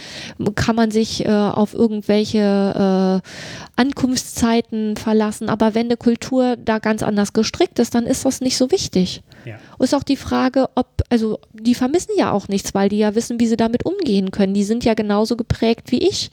kann 0.55 0.75
man 0.75 0.91
sich 0.91 1.23
äh, 1.25 1.29
auf 1.29 1.73
irgendwelche 1.73 3.21
äh, 3.23 3.81
Ankunftszeiten 3.81 4.97
verlassen. 4.97 5.47
Aber 5.47 5.73
wenn 5.73 5.87
eine 5.87 5.95
Kultur 5.95 6.57
da 6.57 6.79
ganz 6.79 7.01
anders 7.01 7.31
gestrickt 7.31 7.79
ist, 7.79 7.95
dann 7.95 8.05
ist 8.05 8.25
das 8.25 8.41
nicht 8.41 8.57
so 8.57 8.69
wichtig. 8.69 9.23
Ja. 9.45 9.57
Ist 9.79 9.95
auch 9.95 10.03
die 10.03 10.17
Frage, 10.17 10.69
ob, 10.75 11.01
also 11.09 11.39
die 11.53 11.75
vermissen 11.75 12.11
ja 12.17 12.33
auch 12.33 12.49
nichts, 12.49 12.73
weil 12.73 12.89
die 12.89 12.97
ja 12.97 13.15
wissen, 13.15 13.39
wie 13.39 13.47
sie 13.47 13.55
damit 13.57 13.85
umgehen 13.85 14.31
können. 14.31 14.53
Die 14.53 14.65
sind 14.65 14.83
ja 14.83 14.95
genauso 14.95 15.37
geprägt 15.37 15.93
wie 15.93 16.05
ich. 16.09 16.29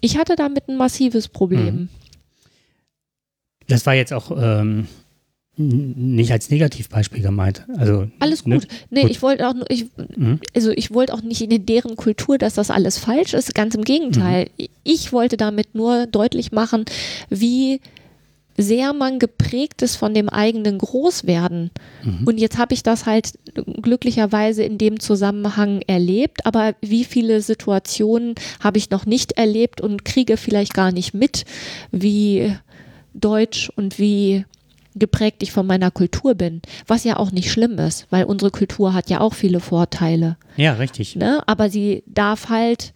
Ich 0.00 0.16
hatte 0.16 0.36
damit 0.36 0.68
ein 0.68 0.76
massives 0.78 1.28
Problem. 1.28 1.90
Das 3.68 3.86
war 3.86 3.94
jetzt 3.94 4.12
auch 4.12 4.30
ähm, 4.36 4.86
Nicht 5.56 6.32
als 6.32 6.50
Negativbeispiel 6.50 7.22
gemeint. 7.22 7.64
Also, 7.78 8.08
Alles 8.18 8.44
ne? 8.44 8.56
gut. 8.56 8.66
Nee, 8.90 9.02
Gut. 9.02 9.10
ich 9.12 9.22
wollte 9.22 9.48
auch, 9.48 9.54
nur- 9.54 9.70
ich, 9.70 9.86
Mhm. 10.16 10.40
also 10.54 10.70
ich 10.72 10.92
wollte 10.92 11.14
auch 11.14 11.22
nicht 11.22 11.40
in 11.42 11.64
deren 11.66 11.94
Kultur, 11.94 12.38
dass 12.38 12.54
das 12.54 12.70
alles 12.72 12.98
falsch 12.98 13.34
ist. 13.34 13.54
Ganz 13.54 13.74
im 13.76 13.82
Gegenteil. 13.84 14.48
Mhm. 14.58 14.66
Ich 14.82 15.12
wollte 15.12 15.36
damit 15.36 15.74
nur 15.76 16.06
deutlich 16.06 16.50
machen, 16.50 16.84
wie 17.30 17.80
sehr 18.56 18.92
man 18.92 19.18
geprägt 19.18 19.82
ist 19.82 19.96
von 19.96 20.14
dem 20.14 20.28
eigenen 20.28 20.78
Großwerden. 20.78 21.70
Mhm. 22.04 22.24
Und 22.26 22.38
jetzt 22.38 22.56
habe 22.58 22.72
ich 22.74 22.82
das 22.84 23.04
halt 23.06 23.32
glücklicherweise 23.82 24.62
in 24.62 24.78
dem 24.78 25.00
Zusammenhang 25.00 25.82
erlebt, 25.88 26.46
aber 26.46 26.74
wie 26.80 27.04
viele 27.04 27.40
Situationen 27.40 28.34
habe 28.60 28.78
ich 28.78 28.90
noch 28.90 29.06
nicht 29.06 29.32
erlebt 29.32 29.80
und 29.80 30.04
kriege 30.04 30.36
vielleicht 30.36 30.72
gar 30.74 30.92
nicht 30.92 31.14
mit, 31.14 31.44
wie 31.90 32.56
deutsch 33.14 33.70
und 33.76 33.98
wie 33.98 34.44
geprägt 34.96 35.42
ich 35.42 35.50
von 35.50 35.66
meiner 35.66 35.90
Kultur 35.90 36.34
bin, 36.34 36.62
was 36.86 37.02
ja 37.04 37.16
auch 37.18 37.32
nicht 37.32 37.50
schlimm 37.50 37.78
ist, 37.78 38.06
weil 38.10 38.24
unsere 38.24 38.50
Kultur 38.52 38.94
hat 38.94 39.10
ja 39.10 39.20
auch 39.20 39.34
viele 39.34 39.58
Vorteile, 39.60 40.36
Ja, 40.56 40.74
richtig. 40.74 41.16
ne? 41.16 41.42
Aber 41.46 41.68
sie 41.68 42.04
darf 42.06 42.48
halt, 42.48 42.92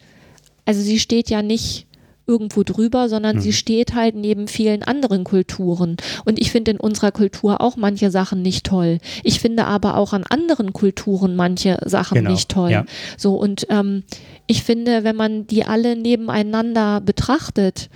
also 0.65 0.81
sie 0.81 1.01
steht 1.01 1.29
ja 1.29 1.43
nicht 1.43 1.87
irgendwo 2.29 2.63
drüber, 2.63 3.09
sondern 3.09 3.41
sie 3.41 3.55
steht 3.55 3.95
halt 3.95 4.15
neben 4.15 4.49
vielen 4.49 4.83
anderen 4.83 5.25
Kulturen. 5.25 5.97
Und 6.27 6.39
ich 6.39 6.51
finde 6.53 6.73
in 6.73 6.77
unserer 6.79 7.11
Kultur 7.11 7.63
auch 7.63 7.77
manche 7.79 8.11
Sachen 8.11 8.43
nicht 8.43 8.67
toll. 8.67 8.99
Ich 9.25 9.41
finde 9.41 9.65
aber 9.65 9.97
auch 9.97 10.13
an 10.13 10.25
anderen 10.29 10.75
Kulturen 10.75 11.37
manche 11.37 11.79
Sachen 11.87 12.17
Genau, 12.17 12.31
nicht 12.31 12.51
toll. 12.51 12.71
ja. 12.71 12.85
So 13.17 13.35
und 13.37 13.67
ähm, 13.71 14.03
ich 14.47 14.63
finde, 14.63 15.05
wenn 15.05 15.17
man 15.17 15.47
die 15.47 15.65
alle 15.65 15.97
nebeneinander 15.97 17.01
betrachtet, 17.01 17.89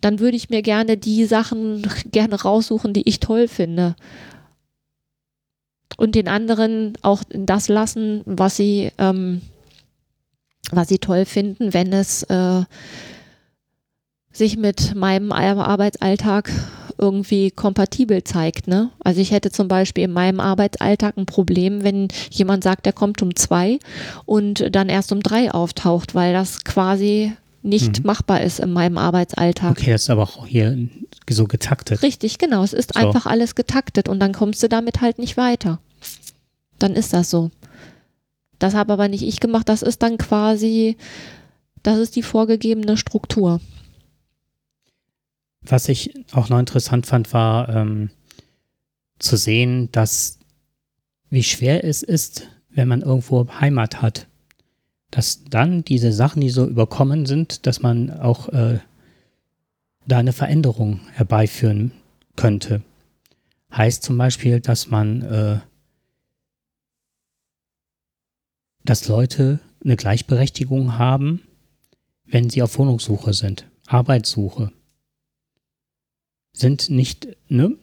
dann 0.00 0.20
würde 0.20 0.36
ich 0.36 0.50
mir 0.50 0.62
gerne 0.62 0.96
die 0.96 1.24
Sachen 1.24 1.86
gerne 2.10 2.40
raussuchen, 2.40 2.92
die 2.92 3.08
ich 3.08 3.20
toll 3.20 3.48
finde. 3.48 3.96
Und 5.96 6.14
den 6.14 6.28
anderen 6.28 6.94
auch 7.02 7.22
das 7.30 7.68
lassen, 7.68 8.22
was 8.24 8.56
sie, 8.56 8.90
ähm, 8.98 9.40
was 10.70 10.88
sie 10.88 10.98
toll 10.98 11.24
finden, 11.24 11.74
wenn 11.74 11.92
es 11.92 12.22
äh, 12.24 12.62
sich 14.30 14.56
mit 14.56 14.94
meinem 14.94 15.32
Arbeitsalltag 15.32 16.50
irgendwie 16.98 17.50
kompatibel 17.50 18.24
zeigt. 18.24 18.66
Ne? 18.66 18.90
Also 19.02 19.20
ich 19.20 19.30
hätte 19.30 19.50
zum 19.50 19.68
Beispiel 19.68 20.04
in 20.04 20.12
meinem 20.12 20.40
Arbeitsalltag 20.40 21.16
ein 21.16 21.26
Problem, 21.26 21.84
wenn 21.84 22.08
jemand 22.30 22.64
sagt, 22.64 22.86
er 22.86 22.92
kommt 22.92 23.22
um 23.22 23.34
zwei 23.36 23.78
und 24.26 24.74
dann 24.74 24.88
erst 24.88 25.12
um 25.12 25.20
drei 25.20 25.50
auftaucht, 25.50 26.14
weil 26.14 26.32
das 26.32 26.64
quasi 26.64 27.32
nicht 27.68 28.00
Mhm. 28.00 28.06
machbar 28.06 28.40
ist 28.40 28.60
in 28.60 28.72
meinem 28.72 28.98
Arbeitsalltag. 28.98 29.72
Okay, 29.72 29.92
das 29.92 30.02
ist 30.02 30.10
aber 30.10 30.22
auch 30.22 30.46
hier 30.46 30.88
so 31.30 31.44
getaktet. 31.46 32.02
Richtig, 32.02 32.38
genau. 32.38 32.62
Es 32.64 32.72
ist 32.72 32.94
So. 32.94 33.00
einfach 33.00 33.26
alles 33.26 33.54
getaktet 33.54 34.08
und 34.08 34.18
dann 34.20 34.32
kommst 34.32 34.62
du 34.62 34.68
damit 34.68 35.00
halt 35.00 35.18
nicht 35.18 35.36
weiter. 35.36 35.78
Dann 36.78 36.94
ist 36.94 37.12
das 37.12 37.30
so. 37.30 37.50
Das 38.58 38.74
habe 38.74 38.92
aber 38.92 39.08
nicht 39.08 39.22
ich 39.22 39.40
gemacht. 39.40 39.68
Das 39.68 39.82
ist 39.82 40.02
dann 40.02 40.16
quasi, 40.18 40.96
das 41.82 41.98
ist 41.98 42.16
die 42.16 42.22
vorgegebene 42.22 42.96
Struktur. 42.96 43.60
Was 45.62 45.88
ich 45.88 46.14
auch 46.32 46.48
noch 46.48 46.58
interessant 46.58 47.06
fand, 47.06 47.32
war 47.32 47.68
ähm, 47.68 48.10
zu 49.18 49.36
sehen, 49.36 49.90
dass 49.92 50.38
wie 51.30 51.42
schwer 51.42 51.84
es 51.84 52.02
ist, 52.02 52.48
wenn 52.70 52.88
man 52.88 53.02
irgendwo 53.02 53.46
Heimat 53.60 54.00
hat, 54.00 54.27
dass 55.10 55.44
dann 55.44 55.84
diese 55.84 56.12
Sachen, 56.12 56.40
die 56.40 56.50
so 56.50 56.66
überkommen 56.66 57.26
sind, 57.26 57.66
dass 57.66 57.80
man 57.80 58.10
auch 58.10 58.48
äh, 58.50 58.80
da 60.06 60.18
eine 60.18 60.32
Veränderung 60.32 61.00
herbeiführen 61.12 61.92
könnte. 62.36 62.82
Heißt 63.72 64.02
zum 64.02 64.16
Beispiel, 64.18 64.60
dass 64.60 64.88
man, 64.88 65.22
äh, 65.22 65.60
dass 68.84 69.08
Leute 69.08 69.60
eine 69.84 69.96
Gleichberechtigung 69.96 70.98
haben, 70.98 71.42
wenn 72.24 72.50
sie 72.50 72.62
auf 72.62 72.78
Wohnungssuche 72.78 73.32
sind, 73.32 73.66
Arbeitssuche 73.86 74.72
sind 76.58 76.90
nicht 76.90 77.28
ne, 77.48 77.76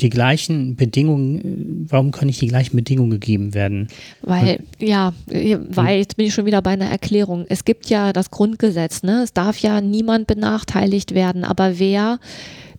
die 0.00 0.10
gleichen 0.10 0.76
Bedingungen, 0.76 1.84
äh, 1.84 1.90
warum 1.90 2.10
können 2.10 2.28
nicht 2.28 2.40
die 2.40 2.48
gleichen 2.48 2.76
Bedingungen 2.76 3.10
gegeben 3.10 3.54
werden? 3.54 3.88
Weil, 4.22 4.60
ja, 4.78 5.12
äh, 5.30 5.58
weil 5.68 5.98
jetzt 5.98 6.16
bin 6.16 6.26
ich 6.26 6.34
schon 6.34 6.46
wieder 6.46 6.62
bei 6.62 6.70
einer 6.70 6.90
Erklärung. 6.90 7.46
Es 7.48 7.64
gibt 7.64 7.88
ja 7.90 8.12
das 8.12 8.30
Grundgesetz, 8.30 9.02
ne? 9.02 9.22
Es 9.22 9.32
darf 9.32 9.58
ja 9.58 9.80
niemand 9.80 10.26
benachteiligt 10.26 11.14
werden, 11.14 11.44
aber 11.44 11.78
wer, 11.78 12.18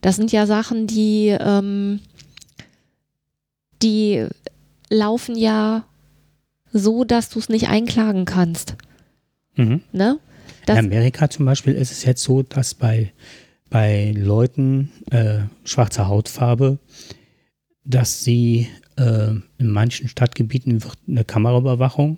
das 0.02 0.16
sind 0.16 0.32
ja 0.32 0.46
Sachen, 0.46 0.88
die, 0.88 1.36
ähm, 1.40 2.00
die 3.82 4.26
laufen 4.90 5.36
ja 5.36 5.86
so, 6.72 7.04
dass 7.04 7.30
du 7.30 7.40
es 7.40 7.50
nicht 7.50 7.70
einklagen 7.70 8.26
kannst. 8.26 8.76
Mhm. 9.56 9.82
Ne? 9.92 10.20
Das, 10.66 10.80
In 10.80 10.86
Amerika 10.86 11.30
zum 11.30 11.46
Beispiel 11.46 11.74
ist 11.74 11.92
es 11.92 12.04
jetzt 12.04 12.24
so, 12.24 12.44
dass 12.44 12.74
bei, 12.74 13.12
bei 13.70 14.14
Leuten 14.16 14.92
äh, 15.12 15.40
schwarzer 15.64 16.08
Hautfarbe, 16.08 16.80
dass 17.84 18.24
sie 18.24 18.68
äh, 18.98 19.34
in 19.58 19.70
manchen 19.70 20.08
Stadtgebieten 20.08 20.84
wird 20.84 20.98
eine 21.08 21.24
Kameraüberwachung 21.24 22.18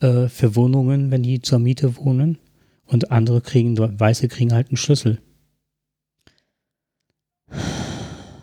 äh, 0.00 0.28
für 0.28 0.56
Wohnungen, 0.56 1.10
wenn 1.10 1.22
die 1.22 1.40
zur 1.40 1.58
Miete 1.58 1.96
wohnen, 1.96 2.38
und 2.86 3.10
andere 3.10 3.40
kriegen, 3.40 3.78
Weiße 3.78 4.28
kriegen 4.28 4.52
halt 4.52 4.68
einen 4.68 4.76
Schlüssel. 4.76 5.18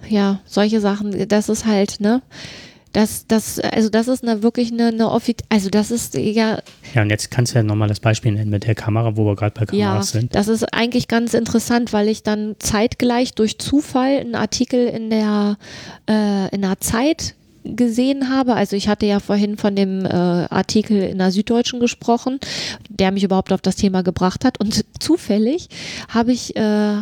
ja, 0.09 0.41
solche 0.45 0.81
Sachen, 0.81 1.27
das 1.27 1.49
ist 1.49 1.65
halt, 1.65 1.99
ne? 1.99 2.21
Das, 2.91 3.27
das, 3.27 3.59
also 3.59 3.89
das 3.89 4.07
ist 4.07 4.23
eine 4.23 4.41
wirklich 4.41 4.71
eine, 4.71 4.87
eine 4.87 5.11
offi 5.11 5.35
also 5.49 5.69
das 5.69 5.91
ist 5.91 6.15
ja, 6.15 6.59
Ja, 6.95 7.01
und 7.03 7.09
jetzt 7.11 7.29
kannst 7.29 7.53
du 7.53 7.59
ja 7.59 7.63
nochmal 7.63 7.87
das 7.87 7.99
Beispiel 7.99 8.31
nennen 8.31 8.49
mit 8.49 8.65
der 8.65 8.75
Kamera, 8.75 9.15
wo 9.15 9.25
wir 9.25 9.35
gerade 9.35 9.53
bei 9.53 9.77
ja, 9.77 9.87
Kameras 9.87 10.11
sind. 10.11 10.33
das 10.33 10.47
ist 10.47 10.73
eigentlich 10.73 11.07
ganz 11.07 11.33
interessant, 11.33 11.93
weil 11.93 12.07
ich 12.07 12.23
dann 12.23 12.55
zeitgleich 12.57 13.33
durch 13.33 13.59
Zufall 13.59 14.17
einen 14.19 14.35
Artikel 14.35 14.87
in 14.87 15.09
der, 15.09 15.57
äh, 16.09 16.53
in 16.53 16.61
der 16.61 16.79
Zeit 16.79 17.35
gesehen 17.63 18.29
habe. 18.29 18.55
Also 18.55 18.75
ich 18.75 18.87
hatte 18.87 19.05
ja 19.05 19.19
vorhin 19.19 19.57
von 19.57 19.75
dem 19.75 20.05
äh, 20.05 20.09
Artikel 20.09 21.01
in 21.03 21.17
der 21.17 21.31
Süddeutschen 21.31 21.79
gesprochen, 21.79 22.39
der 22.89 23.11
mich 23.11 23.23
überhaupt 23.23 23.51
auf 23.51 23.61
das 23.61 23.75
Thema 23.75 24.01
gebracht 24.01 24.45
hat. 24.45 24.59
Und 24.59 24.85
zufällig 24.99 25.69
habe 26.07 26.31
ich 26.31 26.55
äh, 26.55 27.01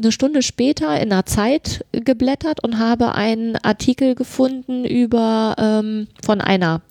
eine 0.00 0.12
Stunde 0.12 0.42
später 0.42 1.00
in 1.00 1.10
der 1.10 1.26
Zeit 1.26 1.84
geblättert 1.92 2.62
und 2.64 2.78
habe 2.78 3.14
einen 3.14 3.56
Artikel 3.56 4.14
gefunden 4.14 4.84
über 4.84 5.54
ähm, 5.58 6.08
von 6.24 6.40
einer 6.40 6.82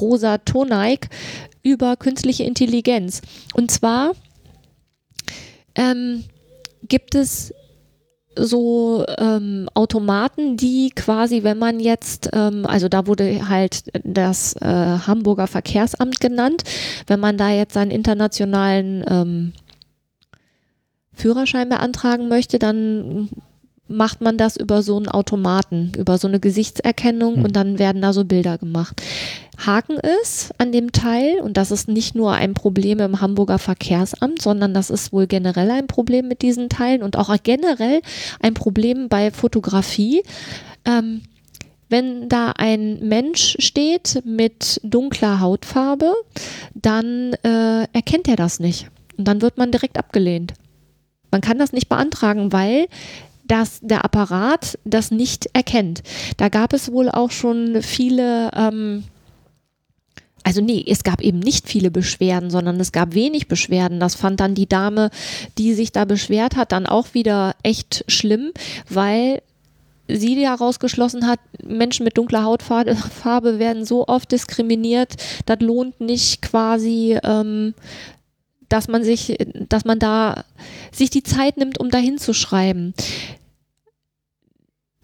Rosa 0.00 0.38
Toneik 0.38 1.08
über 1.62 1.96
künstliche 1.96 2.44
Intelligenz. 2.44 3.22
Und 3.54 3.70
zwar 3.70 4.12
ähm, 5.74 6.24
gibt 6.88 7.14
es 7.14 7.52
so 8.36 9.04
ähm, 9.18 9.68
Automaten, 9.74 10.56
die 10.56 10.90
quasi, 10.90 11.44
wenn 11.44 11.58
man 11.58 11.78
jetzt, 11.80 12.30
ähm, 12.32 12.66
also 12.66 12.88
da 12.88 13.06
wurde 13.06 13.48
halt 13.48 13.84
das 14.02 14.54
äh, 14.56 14.66
Hamburger 14.66 15.46
Verkehrsamt 15.46 16.20
genannt, 16.20 16.64
wenn 17.06 17.20
man 17.20 17.36
da 17.36 17.50
jetzt 17.50 17.74
seinen 17.74 17.90
internationalen 17.90 19.04
ähm, 19.08 19.52
Führerschein 21.14 21.68
beantragen 21.68 22.28
möchte, 22.28 22.58
dann 22.58 23.28
macht 23.86 24.20
man 24.20 24.38
das 24.38 24.56
über 24.56 24.82
so 24.82 24.96
einen 24.96 25.08
Automaten, 25.08 25.92
über 25.96 26.16
so 26.16 26.26
eine 26.26 26.40
Gesichtserkennung 26.40 27.36
Hm. 27.36 27.44
und 27.44 27.56
dann 27.56 27.78
werden 27.78 28.00
da 28.00 28.12
so 28.12 28.24
Bilder 28.24 28.58
gemacht. 28.58 29.02
Haken 29.58 29.98
ist 30.22 30.52
an 30.58 30.72
dem 30.72 30.90
Teil, 30.90 31.40
und 31.40 31.56
das 31.56 31.70
ist 31.70 31.86
nicht 31.86 32.14
nur 32.14 32.32
ein 32.32 32.54
Problem 32.54 32.98
im 33.00 33.20
Hamburger 33.20 33.58
Verkehrsamt, 33.58 34.42
sondern 34.42 34.74
das 34.74 34.90
ist 34.90 35.12
wohl 35.12 35.26
generell 35.26 35.70
ein 35.70 35.86
Problem 35.86 36.28
mit 36.28 36.42
diesen 36.42 36.68
Teilen 36.68 37.02
und 37.02 37.16
auch 37.16 37.34
generell 37.42 38.00
ein 38.40 38.54
Problem 38.54 39.08
bei 39.08 39.30
Fotografie. 39.30 40.22
Ähm, 40.84 41.22
wenn 41.88 42.28
da 42.28 42.52
ein 42.56 42.98
Mensch 43.06 43.56
steht 43.60 44.22
mit 44.24 44.80
dunkler 44.82 45.40
Hautfarbe, 45.40 46.14
dann 46.74 47.34
äh, 47.44 47.84
erkennt 47.92 48.26
er 48.26 48.36
das 48.36 48.58
nicht. 48.58 48.88
Und 49.16 49.28
dann 49.28 49.42
wird 49.42 49.58
man 49.58 49.70
direkt 49.70 49.98
abgelehnt. 49.98 50.54
Man 51.34 51.40
kann 51.40 51.58
das 51.58 51.72
nicht 51.72 51.88
beantragen, 51.88 52.52
weil 52.52 52.86
das, 53.48 53.80
der 53.82 54.04
Apparat 54.04 54.78
das 54.84 55.10
nicht 55.10 55.50
erkennt. 55.52 56.04
Da 56.36 56.48
gab 56.48 56.72
es 56.72 56.92
wohl 56.92 57.08
auch 57.08 57.32
schon 57.32 57.82
viele, 57.82 58.52
ähm, 58.54 59.02
also 60.44 60.60
nee, 60.60 60.84
es 60.86 61.02
gab 61.02 61.20
eben 61.20 61.40
nicht 61.40 61.66
viele 61.68 61.90
Beschwerden, 61.90 62.50
sondern 62.50 62.78
es 62.78 62.92
gab 62.92 63.14
wenig 63.14 63.48
Beschwerden. 63.48 63.98
Das 63.98 64.14
fand 64.14 64.38
dann 64.38 64.54
die 64.54 64.68
Dame, 64.68 65.10
die 65.58 65.74
sich 65.74 65.90
da 65.90 66.04
beschwert 66.04 66.54
hat, 66.54 66.70
dann 66.70 66.86
auch 66.86 67.14
wieder 67.14 67.56
echt 67.64 68.04
schlimm, 68.06 68.52
weil 68.88 69.42
sie 70.06 70.40
ja 70.40 70.54
rausgeschlossen 70.54 71.26
hat, 71.26 71.40
Menschen 71.66 72.04
mit 72.04 72.16
dunkler 72.16 72.44
Hautfarbe 72.44 72.94
Farbe 72.94 73.58
werden 73.58 73.84
so 73.84 74.06
oft 74.06 74.30
diskriminiert, 74.30 75.14
das 75.46 75.58
lohnt 75.58 76.00
nicht 76.00 76.42
quasi, 76.42 77.18
ähm, 77.24 77.74
dass 78.68 78.88
man 78.88 79.04
sich, 79.04 79.36
dass 79.68 79.84
man 79.84 79.98
da 79.98 80.44
sich 80.92 81.10
die 81.10 81.22
Zeit 81.22 81.56
nimmt, 81.56 81.78
um 81.78 81.90
da 81.90 81.98
hinzuschreiben. 81.98 82.94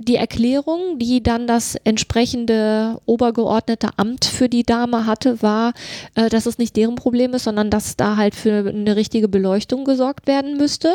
die 0.02 0.16
Erklärung, 0.16 0.98
die 0.98 1.22
dann 1.22 1.46
das 1.46 1.76
entsprechende 1.84 2.98
obergeordnete 3.04 3.90
Amt 3.98 4.24
für 4.24 4.48
die 4.48 4.62
Dame 4.62 5.04
hatte, 5.04 5.42
war, 5.42 5.74
äh, 6.14 6.30
dass 6.30 6.46
es 6.46 6.56
nicht 6.56 6.74
deren 6.76 6.94
Problem 6.94 7.34
ist, 7.34 7.44
sondern 7.44 7.68
dass 7.70 7.96
da 7.96 8.16
halt 8.16 8.34
für 8.34 8.66
eine 8.68 8.96
richtige 8.96 9.28
Beleuchtung 9.28 9.84
gesorgt 9.84 10.26
werden 10.26 10.56
müsste. 10.56 10.94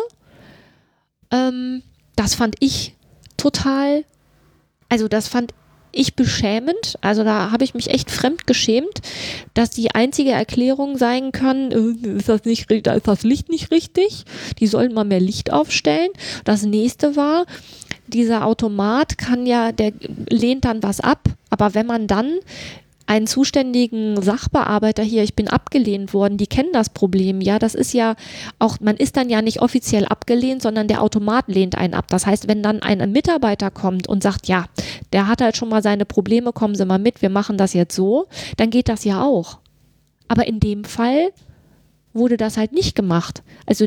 Ähm, 1.32 1.84
das 2.16 2.34
fand 2.34 2.56
ich 2.60 2.96
total, 3.38 4.06
also 4.90 5.08
das 5.08 5.28
fand 5.28 5.54
ich 5.96 6.16
beschämend. 6.16 6.98
Also 7.02 7.24
da 7.24 7.52
habe 7.52 7.64
ich 7.64 7.74
mich 7.74 7.90
echt 7.90 8.12
fremd 8.12 8.48
geschämt, 8.48 9.02
dass 9.54 9.70
die 9.70 9.92
einzige 9.92 10.32
Erklärung 10.32 10.98
sein 10.98 11.32
kann, 11.32 11.72
äh, 11.72 12.18
ist 12.18 12.30
das 12.30 12.46
nicht, 12.46 12.68
da 12.86 12.94
ist 12.94 13.08
das 13.08 13.24
Licht 13.24 13.50
nicht 13.50 13.72
richtig. 13.72 14.26
Die 14.60 14.68
sollten 14.68 14.94
mal 14.94 15.06
mehr 15.06 15.20
Licht 15.20 15.52
aufstellen. 15.52 16.10
Das 16.44 16.64
nächste 16.64 17.16
war, 17.16 17.46
dieser 18.08 18.46
Automat 18.46 19.18
kann 19.18 19.46
ja, 19.46 19.72
der 19.72 19.94
lehnt 20.30 20.66
dann 20.66 20.84
was 20.84 21.00
ab, 21.00 21.22
aber 21.50 21.74
wenn 21.74 21.88
man 21.88 22.08
dann 22.08 22.40
einen 23.08 23.28
zuständigen 23.28 24.22
Sachbearbeiter 24.22 25.04
hier, 25.04 25.24
ich 25.24 25.36
bin 25.36 25.48
abgelehnt 25.48 26.14
worden, 26.14 26.38
die 26.38 26.48
kennen 26.48 26.72
das 26.74 26.90
Problem, 26.90 27.40
ja, 27.40 27.60
das 27.60 27.76
ist 27.76 27.94
ja 27.94 28.16
auch, 28.58 28.80
man 28.80 28.98
ist 28.98 29.16
dann 29.16 29.30
ja 29.30 29.42
nicht 29.42 29.62
offiziell 29.62 30.06
abgelehnt, 30.06 30.62
sondern 30.62 30.88
der 30.88 31.02
Automat 31.04 31.48
lehnt 31.48 31.78
einen 31.78 31.94
ab. 31.94 32.08
Das 32.08 32.26
heißt, 32.26 32.48
wenn 32.48 32.64
dann 32.64 32.82
ein 32.82 33.12
Mitarbeiter 33.12 33.70
kommt 33.70 34.08
und 34.08 34.24
sagt, 34.24 34.48
ja, 34.48 34.66
der 35.14 35.28
hat 35.28 35.42
halt 35.42 35.56
schon 35.56 35.70
mal 35.70 35.84
seine 35.84 36.06
Probleme, 36.06 36.52
kommen 36.52 36.76
Sie 36.76 36.86
mal 36.86 36.98
mit, 36.98 37.22
wir 37.22 37.30
machen 37.30 37.58
das 37.58 37.74
jetzt 37.74 37.96
so, 37.96 38.28
dann 38.58 38.72
geht 38.72 38.90
das 38.90 39.04
ja 39.04 39.24
auch. 39.24 39.60
Aber 40.28 40.48
in 40.48 40.60
dem 40.60 40.84
Fall 40.84 41.32
wurde 42.14 42.38
das 42.38 42.58
halt 42.58 42.74
nicht 42.74 42.96
gemacht. 42.96 43.44
Also 43.68 43.86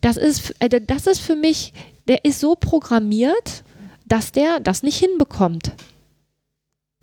das 0.00 0.16
ist, 0.16 0.54
äh, 0.58 0.80
das 0.80 1.06
ist 1.06 1.20
für 1.20 1.36
mich, 1.36 1.72
der 2.08 2.24
ist 2.24 2.40
so 2.40 2.56
programmiert, 2.56 3.62
dass 4.06 4.32
der 4.32 4.60
das 4.60 4.82
nicht 4.82 4.98
hinbekommt. 4.98 5.72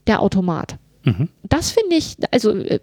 Der 0.08 0.22
Automat. 0.22 0.78
Mhm. 1.04 1.30
Das 1.44 1.72
finde 1.72 1.96
ich, 1.96 2.18
also 2.32 2.52
äh, 2.56 2.80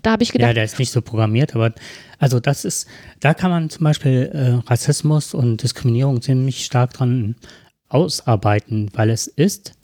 da 0.00 0.12
habe 0.12 0.22
ich 0.22 0.30
Ja, 0.30 0.32
gedacht, 0.32 0.56
der 0.56 0.64
ist 0.64 0.78
nicht 0.78 0.90
so 0.90 1.02
programmiert, 1.02 1.54
aber 1.54 1.72
also 2.18 2.40
das 2.40 2.64
ist, 2.64 2.88
da 3.20 3.34
kann 3.34 3.50
man 3.50 3.68
zum 3.68 3.84
Beispiel 3.84 4.30
äh, 4.32 4.68
Rassismus 4.68 5.34
und 5.34 5.62
Diskriminierung 5.62 6.22
ziemlich 6.22 6.64
stark 6.64 6.94
dran 6.94 7.36
ausarbeiten, 7.88 8.90
weil 8.94 9.10
es 9.10 9.26
ist 9.26 9.74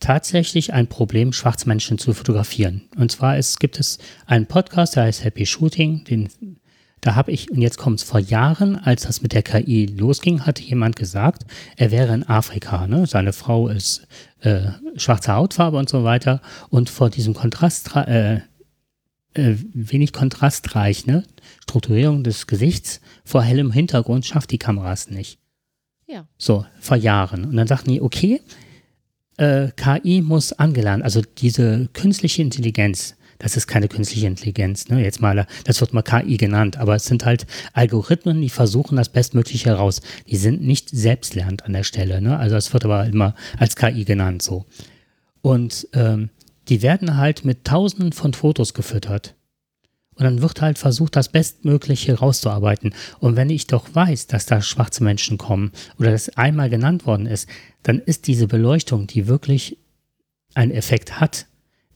tatsächlich 0.00 0.72
ein 0.72 0.88
Problem, 0.88 1.32
Schwarzmenschen 1.32 1.98
zu 1.98 2.12
fotografieren. 2.12 2.82
Und 2.96 3.12
zwar 3.12 3.38
ist, 3.38 3.60
gibt 3.60 3.78
es 3.78 3.98
einen 4.26 4.46
Podcast, 4.46 4.96
der 4.96 5.04
heißt 5.04 5.24
Happy 5.24 5.46
Shooting, 5.46 6.04
den 6.04 6.28
da 7.00 7.14
habe 7.14 7.30
ich, 7.30 7.50
und 7.50 7.60
jetzt 7.60 7.78
kommt 7.78 8.00
es 8.00 8.04
vor 8.04 8.20
Jahren, 8.20 8.76
als 8.76 9.02
das 9.02 9.22
mit 9.22 9.32
der 9.32 9.42
KI 9.42 9.86
losging, 9.86 10.44
hatte 10.46 10.62
jemand 10.62 10.96
gesagt, 10.96 11.44
er 11.76 11.90
wäre 11.90 12.12
in 12.14 12.28
Afrika. 12.28 12.86
Ne? 12.86 13.06
Seine 13.06 13.32
Frau 13.32 13.68
ist 13.68 14.06
äh, 14.40 14.70
schwarze 14.96 15.34
Hautfarbe 15.34 15.76
und 15.76 15.88
so 15.88 16.04
weiter. 16.04 16.40
Und 16.68 16.90
vor 16.90 17.10
diesem 17.10 17.34
Kontrast, 17.34 17.94
äh, 17.94 18.40
äh, 19.36 19.56
wenig 19.74 20.12
kontrastreich, 20.12 21.06
ne? 21.06 21.22
Strukturierung 21.62 22.24
des 22.24 22.46
Gesichts 22.46 23.00
vor 23.24 23.42
hellem 23.42 23.70
Hintergrund 23.70 24.24
schafft 24.24 24.50
die 24.50 24.58
Kameras 24.58 25.10
nicht. 25.10 25.38
ja. 26.06 26.26
So, 26.38 26.64
vor 26.80 26.96
Jahren. 26.96 27.44
Und 27.44 27.56
dann 27.56 27.66
sagten 27.66 27.90
die, 27.90 28.00
okay, 28.00 28.40
äh, 29.36 29.68
KI 29.76 30.22
muss 30.22 30.52
angelernt, 30.52 31.02
also 31.02 31.20
diese 31.20 31.88
künstliche 31.92 32.42
Intelligenz, 32.42 33.16
das 33.38 33.56
ist 33.56 33.66
keine 33.66 33.88
künstliche 33.88 34.26
Intelligenz, 34.26 34.88
ne? 34.88 35.02
Jetzt 35.02 35.20
mal, 35.20 35.46
das 35.64 35.80
wird 35.80 35.92
mal 35.92 36.02
KI 36.02 36.36
genannt, 36.36 36.76
aber 36.76 36.94
es 36.94 37.04
sind 37.04 37.24
halt 37.24 37.46
Algorithmen, 37.72 38.40
die 38.40 38.50
versuchen 38.50 38.96
das 38.96 39.08
Bestmögliche 39.08 39.70
heraus. 39.70 40.00
Die 40.28 40.36
sind 40.36 40.62
nicht 40.62 40.90
selbstlernend 40.90 41.64
an 41.64 41.72
der 41.72 41.84
Stelle, 41.84 42.20
ne? 42.20 42.38
Also 42.38 42.56
es 42.56 42.72
wird 42.72 42.84
aber 42.84 43.06
immer 43.06 43.34
als 43.58 43.76
KI 43.76 44.04
genannt 44.04 44.42
so. 44.42 44.64
Und 45.42 45.88
ähm, 45.92 46.30
die 46.68 46.82
werden 46.82 47.16
halt 47.16 47.44
mit 47.44 47.64
tausenden 47.64 48.12
von 48.12 48.34
Fotos 48.34 48.74
gefüttert. 48.74 49.34
Und 50.16 50.24
dann 50.24 50.40
wird 50.40 50.62
halt 50.62 50.78
versucht, 50.78 51.14
das 51.14 51.28
Bestmögliche 51.28 52.18
rauszuarbeiten. 52.18 52.94
Und 53.18 53.36
wenn 53.36 53.50
ich 53.50 53.66
doch 53.66 53.94
weiß, 53.94 54.26
dass 54.28 54.46
da 54.46 54.62
schwarze 54.62 55.04
Menschen 55.04 55.36
kommen 55.36 55.72
oder 55.98 56.10
das 56.10 56.30
einmal 56.30 56.70
genannt 56.70 57.06
worden 57.06 57.26
ist, 57.26 57.48
dann 57.82 57.98
ist 58.00 58.26
diese 58.26 58.46
Beleuchtung, 58.46 59.06
die 59.06 59.26
wirklich 59.28 59.78
einen 60.54 60.72
Effekt 60.72 61.20
hat, 61.20 61.46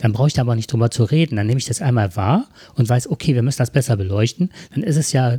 dann 0.00 0.12
brauche 0.12 0.28
ich 0.28 0.34
da 0.34 0.42
aber 0.42 0.56
nicht 0.56 0.72
drüber 0.72 0.90
zu 0.90 1.04
reden. 1.04 1.36
Dann 1.36 1.46
nehme 1.46 1.58
ich 1.58 1.66
das 1.66 1.82
einmal 1.82 2.16
wahr 2.16 2.48
und 2.74 2.88
weiß, 2.88 3.10
okay, 3.10 3.34
wir 3.34 3.42
müssen 3.42 3.58
das 3.58 3.70
besser 3.70 3.96
beleuchten. 3.96 4.50
Dann 4.74 4.82
ist 4.82 4.96
es 4.96 5.12
ja 5.12 5.38